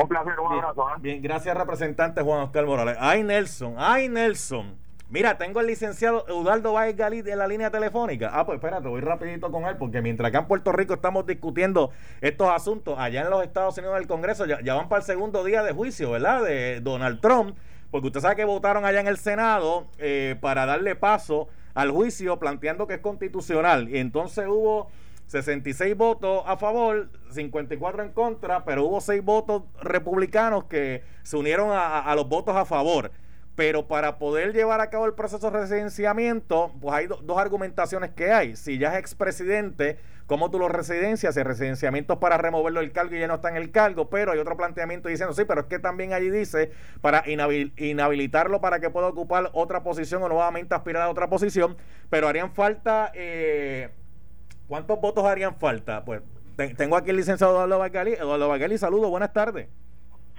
Un 0.00 0.08
placer, 0.08 0.40
un 0.40 0.52
abrazo. 0.52 0.88
¿eh? 0.90 0.92
Bien, 0.98 1.22
gracias, 1.22 1.56
representante 1.56 2.20
Juan 2.22 2.40
Oscar 2.40 2.66
Morales. 2.66 2.96
Ay, 2.98 3.22
Nelson, 3.22 3.74
ay, 3.78 4.08
Nelson. 4.08 4.76
Mira, 5.10 5.38
tengo 5.38 5.60
el 5.60 5.68
licenciado 5.68 6.26
Eudaldo 6.26 6.72
Valles 6.72 6.96
Galit 6.96 7.26
en 7.28 7.38
la 7.38 7.46
línea 7.46 7.70
telefónica. 7.70 8.30
Ah, 8.32 8.44
pues 8.44 8.56
espérate, 8.56 8.88
voy 8.88 9.00
rapidito 9.00 9.52
con 9.52 9.64
él, 9.64 9.76
porque 9.76 10.02
mientras 10.02 10.30
acá 10.30 10.38
en 10.38 10.46
Puerto 10.46 10.72
Rico 10.72 10.94
estamos 10.94 11.26
discutiendo 11.26 11.92
estos 12.20 12.48
asuntos, 12.48 12.98
allá 12.98 13.20
en 13.22 13.30
los 13.30 13.44
Estados 13.44 13.78
Unidos 13.78 13.96
del 13.96 14.08
Congreso 14.08 14.46
ya, 14.46 14.74
van 14.74 14.88
para 14.88 15.00
el 15.00 15.06
segundo 15.06 15.44
día 15.44 15.62
de 15.62 15.72
juicio, 15.72 16.10
¿verdad? 16.10 16.42
De 16.42 16.80
Donald 16.80 17.20
Trump, 17.20 17.56
porque 17.92 18.08
usted 18.08 18.20
sabe 18.20 18.34
que 18.34 18.44
votaron 18.44 18.84
allá 18.84 18.98
en 18.98 19.06
el 19.06 19.18
Senado 19.18 19.86
eh, 19.98 20.36
para 20.40 20.66
darle 20.66 20.96
paso 20.96 21.48
al 21.74 21.90
juicio 21.90 22.38
planteando 22.38 22.88
que 22.88 22.94
es 22.94 23.00
constitucional. 23.00 23.88
Y 23.88 23.98
entonces 23.98 24.46
hubo 24.48 24.88
66 25.26 25.96
votos 25.96 26.42
a 26.46 26.56
favor, 26.56 27.08
54 27.30 28.02
en 28.02 28.12
contra, 28.12 28.64
pero 28.64 28.84
hubo 28.84 29.00
6 29.00 29.24
votos 29.24 29.62
republicanos 29.80 30.64
que 30.64 31.02
se 31.22 31.36
unieron 31.36 31.70
a, 31.72 32.12
los 32.14 32.28
votos 32.28 32.54
a 32.56 32.64
favor. 32.64 33.10
Pero 33.56 33.86
para 33.86 34.18
poder 34.18 34.52
llevar 34.52 34.80
a 34.80 34.90
cabo 34.90 35.06
el 35.06 35.14
proceso 35.14 35.50
de 35.50 35.60
residenciamiento, 35.60 36.72
pues 36.80 36.94
hay 36.94 37.06
dos 37.06 37.38
argumentaciones 37.38 38.10
que 38.10 38.32
hay. 38.32 38.56
Si 38.56 38.78
ya 38.78 38.94
es 38.94 38.98
expresidente, 38.98 39.98
¿cómo 40.26 40.50
tú 40.50 40.58
lo 40.58 40.68
residencias? 40.68 41.36
El 41.36 41.44
residenciamiento 41.44 42.14
es 42.14 42.18
para 42.18 42.36
removerlo 42.36 42.80
del 42.80 42.90
cargo 42.90 43.14
y 43.14 43.20
ya 43.20 43.28
no 43.28 43.36
está 43.36 43.50
en 43.50 43.56
el 43.56 43.70
cargo, 43.70 44.10
pero 44.10 44.32
hay 44.32 44.40
otro 44.40 44.56
planteamiento 44.56 45.08
diciendo, 45.08 45.34
sí, 45.34 45.44
pero 45.44 45.60
es 45.62 45.66
que 45.68 45.78
también 45.78 46.12
allí 46.12 46.30
dice 46.30 46.72
para 47.00 47.22
inhabilitarlo 47.26 48.60
para 48.60 48.80
que 48.80 48.90
pueda 48.90 49.06
ocupar 49.06 49.50
otra 49.52 49.84
posición 49.84 50.22
o 50.24 50.28
nuevamente 50.28 50.74
aspirar 50.74 51.02
a 51.02 51.08
otra 51.08 51.28
posición, 51.28 51.76
pero 52.10 52.28
harían 52.28 52.52
falta... 52.52 53.12
Eh, 53.14 53.90
¿Cuántos 54.68 55.00
votos 55.00 55.24
harían 55.24 55.54
falta? 55.56 56.04
Pues 56.04 56.22
tengo 56.76 56.96
aquí 56.96 57.10
el 57.10 57.16
licenciado 57.16 57.54
Eduardo 57.54 57.78
Bagali. 57.78 58.12
Eduardo 58.12 58.48
Bagali, 58.48 58.78
saludos, 58.78 59.10
buenas 59.10 59.32
tardes. 59.32 59.68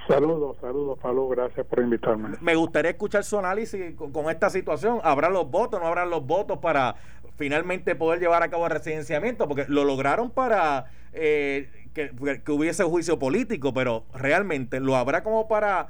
Saludos, 0.07 0.57
saludos, 0.61 0.99
Pablo, 0.99 1.27
gracias 1.29 1.65
por 1.65 1.79
invitarme. 1.79 2.38
Me 2.39 2.55
gustaría 2.55 2.91
escuchar 2.91 3.23
su 3.23 3.39
análisis 3.39 3.95
con, 3.95 4.29
esta 4.29 4.49
situación. 4.51 4.99
¿Habrá 5.03 5.29
los 5.29 5.49
votos, 5.49 5.81
no 5.81 5.88
habrá 5.88 6.05
los 6.05 6.25
votos 6.25 6.59
para 6.59 6.95
finalmente 7.38 7.95
poder 7.95 8.19
llevar 8.19 8.43
a 8.43 8.49
cabo 8.49 8.65
el 8.65 8.71
residenciamiento? 8.71 9.47
Porque 9.47 9.65
lo 9.67 9.83
lograron 9.83 10.29
para 10.29 10.85
eh, 11.13 11.89
que, 11.93 12.11
hubiese 12.51 12.83
juicio 12.83 13.17
político, 13.17 13.73
pero 13.73 14.05
realmente 14.13 14.79
lo 14.79 14.95
habrá 14.95 15.23
como 15.23 15.47
para 15.47 15.88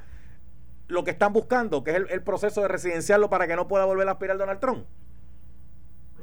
lo 0.88 1.04
que 1.04 1.12
están 1.12 1.34
buscando, 1.34 1.84
que 1.84 1.91
es 1.91 1.98
el, 1.98 2.10
el 2.10 2.21
proceso 2.21 2.62
de 2.62 2.69
residenciarlo 2.69 3.30
para 3.30 3.48
que 3.48 3.56
no 3.58 3.67
pueda 3.67 3.84
volver 3.84 4.08
a 4.08 4.12
aspirar 4.12 4.38
Donald 4.38 4.62
Trump. 4.62 4.86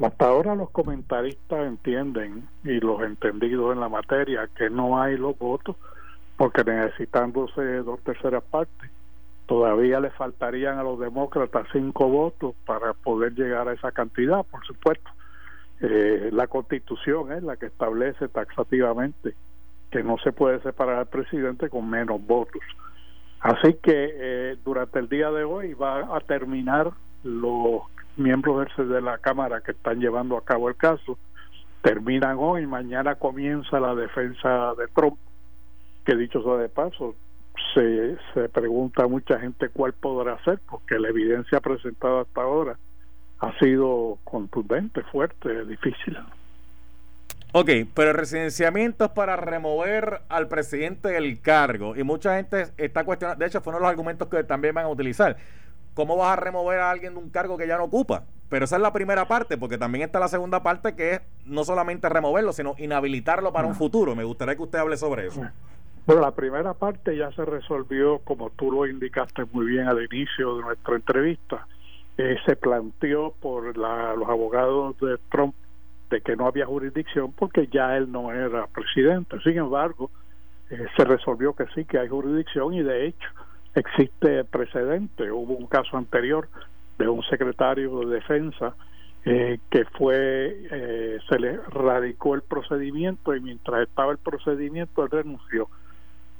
Hasta 0.00 0.26
ahora 0.26 0.54
los 0.54 0.70
comentaristas 0.70 1.66
entienden 1.66 2.48
y 2.64 2.80
los 2.80 3.02
entendidos 3.02 3.72
en 3.74 3.80
la 3.80 3.88
materia 3.88 4.48
que 4.56 4.70
no 4.70 5.00
hay 5.00 5.16
los 5.16 5.38
votos 5.38 5.76
porque 6.36 6.64
necesitándose 6.64 7.62
dos 7.82 8.00
terceras 8.00 8.42
partes 8.44 8.90
todavía 9.46 10.00
le 10.00 10.10
faltarían 10.10 10.78
a 10.78 10.82
los 10.82 10.98
demócratas 10.98 11.66
cinco 11.72 12.08
votos 12.08 12.54
para 12.64 12.94
poder 12.94 13.34
llegar 13.34 13.68
a 13.68 13.74
esa 13.74 13.92
cantidad, 13.92 14.44
por 14.44 14.64
supuesto. 14.64 15.10
Eh, 15.80 16.30
la 16.32 16.46
constitución 16.46 17.32
es 17.32 17.42
la 17.42 17.56
que 17.56 17.66
establece 17.66 18.28
taxativamente 18.28 19.34
que 19.90 20.02
no 20.02 20.16
se 20.18 20.32
puede 20.32 20.60
separar 20.62 20.96
al 21.00 21.06
presidente 21.06 21.68
con 21.68 21.90
menos 21.90 22.24
votos. 22.26 22.62
Así 23.40 23.74
que 23.74 24.10
eh, 24.14 24.56
durante 24.64 25.00
el 25.00 25.08
día 25.08 25.30
de 25.30 25.44
hoy 25.44 25.74
va 25.74 26.16
a 26.16 26.20
terminar 26.20 26.90
los 27.24 27.82
miembros 28.16 28.68
de 28.76 29.00
la 29.00 29.18
Cámara 29.18 29.60
que 29.60 29.72
están 29.72 30.00
llevando 30.00 30.36
a 30.36 30.44
cabo 30.44 30.68
el 30.68 30.76
caso 30.76 31.18
terminan 31.82 32.36
hoy, 32.38 32.66
mañana 32.66 33.16
comienza 33.16 33.80
la 33.80 33.94
defensa 33.94 34.74
de 34.78 34.86
Trump, 34.94 35.18
que 36.04 36.14
dicho 36.16 36.42
sea 36.42 36.56
de 36.56 36.68
paso, 36.68 37.14
se, 37.74 38.16
se 38.32 38.48
pregunta 38.48 39.04
a 39.04 39.08
mucha 39.08 39.38
gente 39.38 39.68
cuál 39.68 39.92
podrá 39.92 40.42
ser, 40.44 40.60
porque 40.70 40.98
la 40.98 41.08
evidencia 41.08 41.60
presentada 41.60 42.22
hasta 42.22 42.40
ahora 42.40 42.78
ha 43.40 43.58
sido 43.58 44.18
contundente, 44.24 45.02
fuerte, 45.02 45.64
difícil. 45.66 46.16
Ok, 47.54 47.68
pero 47.94 48.12
el 48.12 48.16
residenciamiento 48.16 49.04
es 49.04 49.10
para 49.10 49.36
remover 49.36 50.22
al 50.28 50.48
presidente 50.48 51.08
del 51.08 51.40
cargo 51.40 51.96
y 51.96 52.02
mucha 52.02 52.36
gente 52.36 52.68
está 52.78 53.04
cuestionando, 53.04 53.40
de 53.40 53.48
hecho 53.48 53.60
fue 53.60 53.72
uno 53.72 53.78
de 53.78 53.82
los 53.82 53.90
argumentos 53.90 54.28
que 54.28 54.44
también 54.44 54.74
van 54.74 54.86
a 54.86 54.88
utilizar. 54.88 55.36
¿Cómo 55.94 56.16
vas 56.16 56.32
a 56.32 56.40
remover 56.40 56.80
a 56.80 56.90
alguien 56.90 57.14
de 57.14 57.20
un 57.20 57.30
cargo 57.30 57.56
que 57.56 57.66
ya 57.66 57.76
no 57.76 57.84
ocupa? 57.84 58.24
Pero 58.48 58.66
esa 58.66 58.76
es 58.76 58.82
la 58.82 58.92
primera 58.92 59.26
parte, 59.26 59.56
porque 59.56 59.78
también 59.78 60.04
está 60.04 60.20
la 60.20 60.28
segunda 60.28 60.62
parte 60.62 60.94
que 60.94 61.14
es 61.14 61.20
no 61.46 61.64
solamente 61.64 62.08
removerlo, 62.08 62.52
sino 62.52 62.74
inhabilitarlo 62.76 63.52
para 63.52 63.66
un 63.66 63.74
futuro. 63.74 64.14
Me 64.14 64.24
gustaría 64.24 64.56
que 64.56 64.62
usted 64.62 64.78
hable 64.78 64.98
sobre 64.98 65.26
eso. 65.26 65.40
Bueno, 66.06 66.20
la 66.20 66.32
primera 66.32 66.74
parte 66.74 67.16
ya 67.16 67.30
se 67.32 67.44
resolvió, 67.44 68.18
como 68.18 68.50
tú 68.50 68.70
lo 68.70 68.86
indicaste 68.86 69.44
muy 69.52 69.66
bien 69.66 69.86
al 69.86 70.04
inicio 70.04 70.56
de 70.56 70.62
nuestra 70.64 70.96
entrevista. 70.96 71.66
Eh, 72.18 72.36
se 72.44 72.56
planteó 72.56 73.32
por 73.40 73.74
los 73.74 74.28
abogados 74.28 74.98
de 75.00 75.16
Trump 75.30 75.54
de 76.10 76.20
que 76.20 76.36
no 76.36 76.46
había 76.46 76.66
jurisdicción 76.66 77.32
porque 77.32 77.68
ya 77.68 77.96
él 77.96 78.12
no 78.12 78.32
era 78.32 78.66
presidente. 78.66 79.38
Sin 79.42 79.56
embargo, 79.56 80.10
eh, 80.70 80.86
se 80.94 81.04
resolvió 81.04 81.54
que 81.54 81.64
sí, 81.74 81.86
que 81.86 81.98
hay 81.98 82.08
jurisdicción 82.08 82.74
y 82.74 82.82
de 82.82 83.06
hecho 83.06 83.28
existe 83.74 84.44
precedente. 84.44 85.30
Hubo 85.30 85.54
un 85.54 85.66
caso 85.66 85.96
anterior 85.96 86.48
de 86.98 87.08
un 87.08 87.22
secretario 87.24 88.00
de 88.00 88.14
defensa 88.14 88.74
eh, 89.24 89.58
que 89.70 89.84
fue, 89.84 90.66
eh, 90.70 91.18
se 91.28 91.38
le 91.38 91.56
radicó 91.56 92.34
el 92.34 92.42
procedimiento 92.42 93.34
y 93.34 93.40
mientras 93.40 93.86
estaba 93.88 94.12
el 94.12 94.18
procedimiento 94.18 95.04
él 95.04 95.10
renunció. 95.10 95.68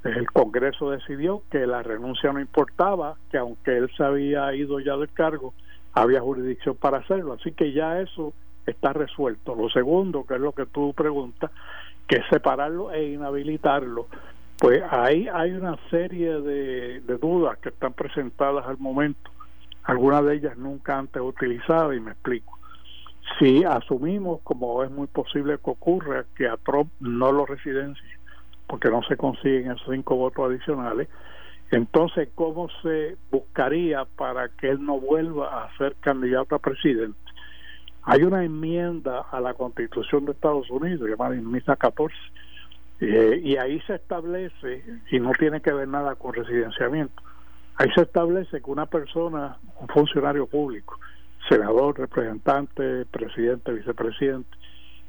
el 0.03 0.29
Congreso 0.31 0.91
decidió 0.91 1.43
que 1.49 1.65
la 1.65 1.81
renuncia 1.81 2.33
no 2.33 2.41
importaba, 2.41 3.15
que 3.31 3.37
aunque 3.37 3.77
él 3.77 3.89
se 3.95 4.03
había 4.03 4.53
ido 4.53 4.81
ya 4.81 4.97
del 4.97 5.09
cargo, 5.13 5.53
había 5.93 6.19
jurisdicción 6.19 6.75
para 6.75 6.97
hacerlo. 6.97 7.33
Así 7.33 7.53
que 7.53 7.71
ya 7.71 8.01
eso 8.01 8.33
está 8.65 8.91
resuelto. 8.91 9.55
Lo 9.55 9.69
segundo, 9.69 10.25
que 10.25 10.35
es 10.35 10.41
lo 10.41 10.51
que 10.51 10.65
tú 10.65 10.93
preguntas, 10.93 11.51
que 12.07 12.17
es 12.17 12.25
separarlo 12.29 12.91
e 12.91 13.11
inhabilitarlo. 13.11 14.07
Pues 14.57 14.81
ahí 14.89 15.27
hay 15.27 15.51
una 15.51 15.77
serie 15.89 16.39
de, 16.39 17.01
dudas 17.21 17.57
que 17.59 17.69
están 17.69 17.93
presentadas 17.93 18.65
al 18.65 18.77
momento, 18.77 19.31
algunas 19.83 20.23
de 20.25 20.35
ellas 20.35 20.57
nunca 20.57 20.97
antes 20.97 21.21
utilizadas, 21.21 21.95
y 21.95 21.99
me 21.99 22.11
explico. 22.11 22.59
Si 23.39 23.63
asumimos, 23.63 24.41
como 24.43 24.83
es 24.83 24.91
muy 24.91 25.07
posible 25.07 25.57
que 25.57 25.69
ocurra, 25.69 26.25
que 26.35 26.47
a 26.47 26.57
Trump 26.57 26.91
no 26.99 27.31
lo 27.31 27.45
residencie, 27.45 28.07
porque 28.67 28.89
no 28.89 29.01
se 29.03 29.17
consiguen 29.17 29.71
esos 29.71 29.87
cinco 29.91 30.15
votos 30.15 30.49
adicionales, 30.49 31.09
entonces, 31.71 32.29
¿cómo 32.35 32.69
se 32.83 33.17
buscaría 33.31 34.05
para 34.05 34.49
que 34.49 34.69
él 34.69 34.85
no 34.85 34.99
vuelva 34.99 35.63
a 35.63 35.77
ser 35.77 35.95
candidato 35.95 36.55
a 36.55 36.59
presidente? 36.59 37.17
Hay 38.03 38.21
una 38.23 38.43
enmienda 38.43 39.21
a 39.31 39.39
la 39.39 39.55
Constitución 39.55 40.25
de 40.25 40.33
Estados 40.33 40.69
Unidos 40.69 41.09
llamada 41.09 41.35
enmienda 41.35 41.75
14 41.75 42.13
eh, 43.05 43.41
y 43.43 43.57
ahí 43.57 43.81
se 43.81 43.95
establece, 43.95 44.83
y 45.11 45.19
no 45.19 45.31
tiene 45.31 45.61
que 45.61 45.73
ver 45.73 45.87
nada 45.87 46.15
con 46.15 46.33
residenciamiento, 46.33 47.21
ahí 47.75 47.89
se 47.93 48.01
establece 48.01 48.61
que 48.61 48.71
una 48.71 48.85
persona, 48.85 49.57
un 49.79 49.87
funcionario 49.89 50.47
público, 50.47 50.99
senador, 51.49 51.99
representante, 51.99 53.05
presidente, 53.05 53.73
vicepresidente, 53.73 54.57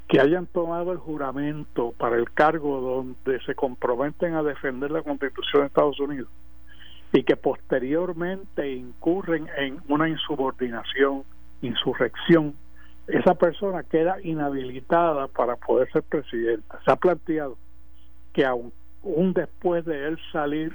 que 0.07 0.19
hayan 0.19 0.45
tomado 0.45 0.91
el 0.91 0.97
juramento 0.97 1.93
para 1.97 2.17
el 2.17 2.31
cargo 2.31 2.81
donde 2.81 3.39
se 3.45 3.55
comprometen 3.55 4.35
a 4.35 4.43
defender 4.43 4.91
la 4.91 5.01
Constitución 5.01 5.61
de 5.61 5.67
Estados 5.67 5.99
Unidos 5.99 6.29
y 7.13 7.23
que 7.23 7.37
posteriormente 7.37 8.73
incurren 8.73 9.47
en 9.57 9.79
una 9.87 10.09
insubordinación, 10.09 11.23
insurrección, 11.61 12.53
esa 13.07 13.35
persona 13.35 13.83
queda 13.83 14.17
inhabilitada 14.21 15.27
para 15.27 15.55
poder 15.55 15.89
ser 15.91 16.03
presidenta. 16.03 16.79
Se 16.83 16.91
ha 16.91 16.95
planteado 16.97 17.57
que 18.35 18.45
aún 18.45 18.73
después 19.33 19.85
de 19.85 20.07
él 20.07 20.19
salir 20.33 20.73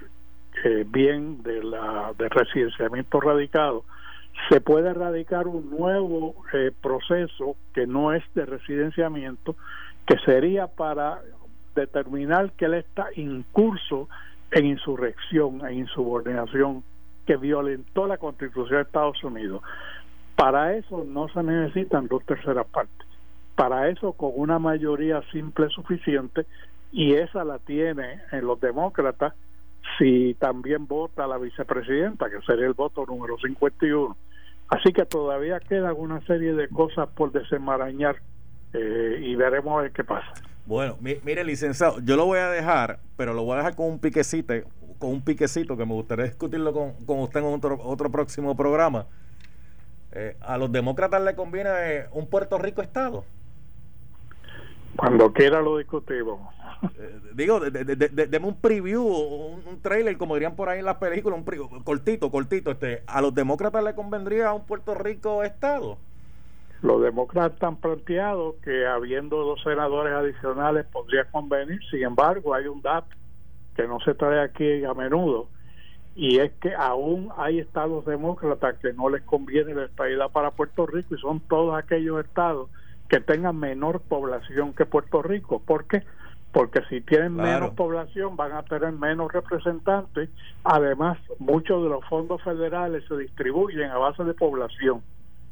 eh, 0.64 0.84
bien 0.88 1.42
de 1.42 1.62
la 1.62 2.12
de 2.16 2.28
residenciamiento 2.30 3.20
radicado, 3.20 3.84
se 4.48 4.62
puede 4.62 4.94
radicar 4.94 5.46
un 5.46 5.68
nuevo 5.68 6.34
eh, 6.54 6.72
proceso 6.82 7.56
que 7.74 7.86
no 7.86 8.14
es 8.14 8.24
de 8.34 8.46
residenciamiento, 8.46 9.56
que 10.06 10.16
sería 10.24 10.68
para 10.68 11.20
determinar 11.74 12.52
que 12.52 12.64
él 12.64 12.74
está 12.74 13.08
incurso 13.14 14.08
en 14.52 14.66
insurrección, 14.66 15.60
en 15.66 15.80
insubordinación, 15.80 16.82
que 17.26 17.36
violentó 17.36 18.06
la 18.06 18.16
Constitución 18.16 18.78
de 18.78 18.82
Estados 18.82 19.22
Unidos. 19.22 19.62
Para 20.34 20.76
eso 20.76 21.04
no 21.06 21.28
se 21.28 21.42
necesitan 21.42 22.08
dos 22.08 22.24
terceras 22.24 22.66
partes. 22.68 23.06
Para 23.54 23.90
eso 23.90 24.14
con 24.14 24.30
una 24.34 24.58
mayoría 24.58 25.20
simple 25.30 25.68
suficiente 25.68 26.46
y 26.92 27.14
esa 27.14 27.44
la 27.44 27.58
tiene 27.58 28.20
en 28.32 28.46
los 28.46 28.60
demócratas 28.60 29.34
si 29.98 30.34
también 30.34 30.86
vota 30.86 31.26
la 31.26 31.38
vicepresidenta, 31.38 32.30
que 32.30 32.40
sería 32.42 32.66
el 32.66 32.74
voto 32.74 33.04
número 33.06 33.36
51. 33.38 34.16
Así 34.68 34.92
que 34.92 35.04
todavía 35.04 35.60
queda 35.60 35.92
una 35.92 36.20
serie 36.26 36.54
de 36.54 36.68
cosas 36.68 37.08
por 37.08 37.32
desenmarañar 37.32 38.16
eh, 38.72 39.20
y 39.20 39.34
veremos 39.34 39.78
a 39.78 39.82
ver 39.82 39.92
qué 39.92 40.04
pasa. 40.04 40.32
Bueno, 40.66 40.96
mire, 41.00 41.44
licenciado, 41.44 41.98
yo 42.00 42.16
lo 42.16 42.26
voy 42.26 42.38
a 42.38 42.48
dejar, 42.48 43.00
pero 43.16 43.34
lo 43.34 43.42
voy 43.42 43.54
a 43.54 43.58
dejar 43.58 43.74
con 43.74 43.86
un 43.86 43.98
piquecito, 43.98 44.54
con 44.98 45.10
un 45.10 45.22
piquecito 45.22 45.76
que 45.76 45.84
me 45.84 45.94
gustaría 45.94 46.26
discutirlo 46.26 46.72
con, 46.72 46.92
con 47.04 47.18
usted 47.20 47.40
en 47.40 47.46
otro, 47.46 47.78
otro 47.82 48.10
próximo 48.10 48.56
programa. 48.56 49.06
Eh, 50.12 50.36
¿A 50.40 50.58
los 50.58 50.70
demócratas 50.70 51.22
le 51.22 51.34
conviene 51.34 52.04
un 52.12 52.28
Puerto 52.28 52.58
Rico 52.58 52.82
Estado? 52.82 53.24
Cuando 54.96 55.32
quiera 55.32 55.60
lo 55.60 55.78
discutimos. 55.78 56.40
Eh, 56.98 57.20
digo, 57.34 57.60
deme 57.60 58.46
un 58.46 58.60
preview, 58.60 59.06
un, 59.06 59.80
trailer, 59.82 60.16
como 60.16 60.34
dirían 60.34 60.56
por 60.56 60.68
ahí 60.68 60.78
en 60.78 60.84
las 60.84 60.96
películas, 60.96 61.38
un 61.38 61.82
cortito, 61.82 62.30
cortito. 62.30 62.70
Este, 62.70 63.02
¿A 63.06 63.20
los 63.20 63.34
demócratas 63.34 63.84
le 63.84 63.94
convendría 63.94 64.52
un 64.52 64.64
Puerto 64.64 64.94
Rico 64.94 65.42
Estado? 65.42 65.98
Los 66.82 67.02
demócratas 67.02 67.62
han 67.62 67.76
planteado 67.76 68.56
que 68.64 68.86
habiendo 68.86 69.36
dos 69.44 69.62
senadores 69.62 70.14
adicionales 70.14 70.86
podría 70.86 71.24
convenir, 71.26 71.78
sin 71.90 72.04
embargo 72.04 72.54
hay 72.54 72.66
un 72.66 72.80
dato 72.80 73.14
que 73.76 73.86
no 73.86 74.00
se 74.00 74.14
trae 74.14 74.40
aquí 74.40 74.84
a 74.84 74.94
menudo 74.94 75.48
y 76.16 76.38
es 76.38 76.52
que 76.60 76.74
aún 76.74 77.30
hay 77.36 77.58
estados 77.60 78.04
demócratas 78.04 78.76
que 78.78 78.92
no 78.92 79.08
les 79.08 79.22
conviene 79.22 79.74
la 79.74 79.84
estabilidad 79.84 80.30
para 80.30 80.50
Puerto 80.50 80.86
Rico 80.86 81.14
y 81.14 81.18
son 81.18 81.40
todos 81.40 81.76
aquellos 81.76 82.24
estados 82.24 82.68
que 83.08 83.20
tengan 83.20 83.58
menor 83.58 84.00
población 84.00 84.72
que 84.72 84.86
Puerto 84.86 85.22
Rico. 85.22 85.60
¿Por 85.60 85.86
qué? 85.86 86.02
Porque 86.52 86.80
si 86.88 87.00
tienen 87.00 87.36
menos 87.36 87.74
población 87.74 88.36
van 88.36 88.52
a 88.52 88.62
tener 88.62 88.92
menos 88.92 89.32
representantes. 89.32 90.30
Además, 90.64 91.18
muchos 91.38 91.82
de 91.82 91.88
los 91.88 92.04
fondos 92.06 92.42
federales 92.42 93.04
se 93.06 93.16
distribuyen 93.16 93.90
a 93.90 93.98
base 93.98 94.24
de 94.24 94.34
población 94.34 95.02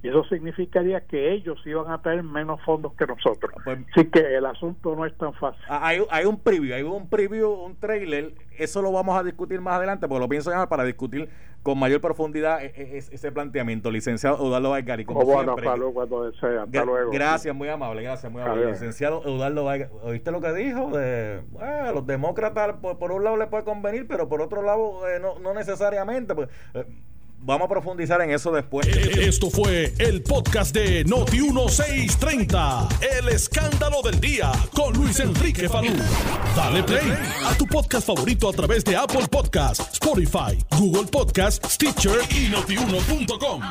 y 0.00 0.08
eso 0.08 0.22
significaría 0.24 1.00
que 1.00 1.32
ellos 1.32 1.60
iban 1.66 1.90
a 1.90 2.00
tener 2.00 2.22
menos 2.22 2.60
fondos 2.64 2.92
que 2.94 3.04
nosotros. 3.04 3.52
Ah, 3.56 3.60
pues, 3.64 3.78
Así 3.92 4.04
que 4.06 4.36
el 4.36 4.46
asunto 4.46 4.94
no 4.94 5.04
es 5.04 5.16
tan 5.18 5.34
fácil. 5.34 5.60
Ah, 5.68 5.80
hay, 5.82 6.00
hay 6.10 6.24
un 6.24 6.38
preview, 6.38 6.74
hay 6.74 6.82
un 6.82 7.08
preview, 7.08 7.50
un 7.50 7.74
trailer, 7.74 8.32
eso 8.56 8.80
lo 8.80 8.92
vamos 8.92 9.18
a 9.18 9.24
discutir 9.24 9.60
más 9.60 9.74
adelante, 9.74 10.06
porque 10.06 10.20
lo 10.20 10.28
pienso 10.28 10.50
llamar 10.50 10.68
para 10.68 10.84
discutir 10.84 11.28
con 11.64 11.76
mayor 11.80 12.00
profundidad 12.00 12.62
e, 12.62 12.72
e, 12.76 12.98
ese 12.98 13.32
planteamiento. 13.32 13.90
Licenciado 13.90 14.36
Eduardo 14.36 14.70
Vargas, 14.70 15.04
como 15.04 15.24
bueno, 15.24 15.54
hasta 15.54 15.76
luego, 15.76 15.94
cuando 15.94 16.30
desea. 16.30 16.62
Hasta 16.62 16.84
luego. 16.84 17.10
Gracias, 17.10 17.52
muy 17.52 17.68
amable, 17.68 18.02
gracias, 18.04 18.30
muy 18.30 18.40
amable. 18.40 18.66
Licenciado 18.66 19.22
Eduardo 19.24 19.64
Vargas, 19.64 19.90
¿oíste 20.02 20.30
lo 20.30 20.40
que 20.40 20.52
dijo? 20.52 20.96
De, 20.96 21.42
los 21.92 22.06
demócratas, 22.06 22.76
por, 22.76 23.10
un 23.10 23.24
lado 23.24 23.36
le 23.36 23.48
puede 23.48 23.64
convenir, 23.64 24.06
pero 24.06 24.28
por 24.28 24.42
otro 24.42 24.62
lado 24.62 25.08
eh, 25.08 25.18
no, 25.18 25.40
no 25.40 25.54
necesariamente. 25.54 26.36
Pues, 26.36 26.48
eh, 26.74 26.86
Vamos 27.40 27.66
a 27.66 27.68
profundizar 27.68 28.20
en 28.20 28.30
eso 28.30 28.52
después. 28.52 28.86
E-, 28.86 29.28
esto 29.28 29.50
fue 29.50 29.92
el 29.98 30.22
podcast 30.22 30.74
de 30.74 31.04
Noti 31.04 31.40
1630. 31.40 32.88
El 33.18 33.28
escándalo 33.28 34.02
del 34.02 34.20
día 34.20 34.52
con 34.74 34.92
Luis 34.94 35.20
Enrique 35.20 35.68
Falú. 35.68 35.92
Dale 36.56 36.82
play 36.82 37.12
a 37.44 37.54
tu 37.56 37.66
podcast 37.66 38.06
favorito 38.06 38.48
a 38.48 38.52
través 38.52 38.84
de 38.84 38.96
Apple 38.96 39.26
Podcasts, 39.30 39.92
Spotify, 39.92 40.58
Google 40.78 41.04
Podcasts, 41.04 41.74
Stitcher 41.74 42.20
y 42.30 42.48
notiuno.com. 42.48 43.62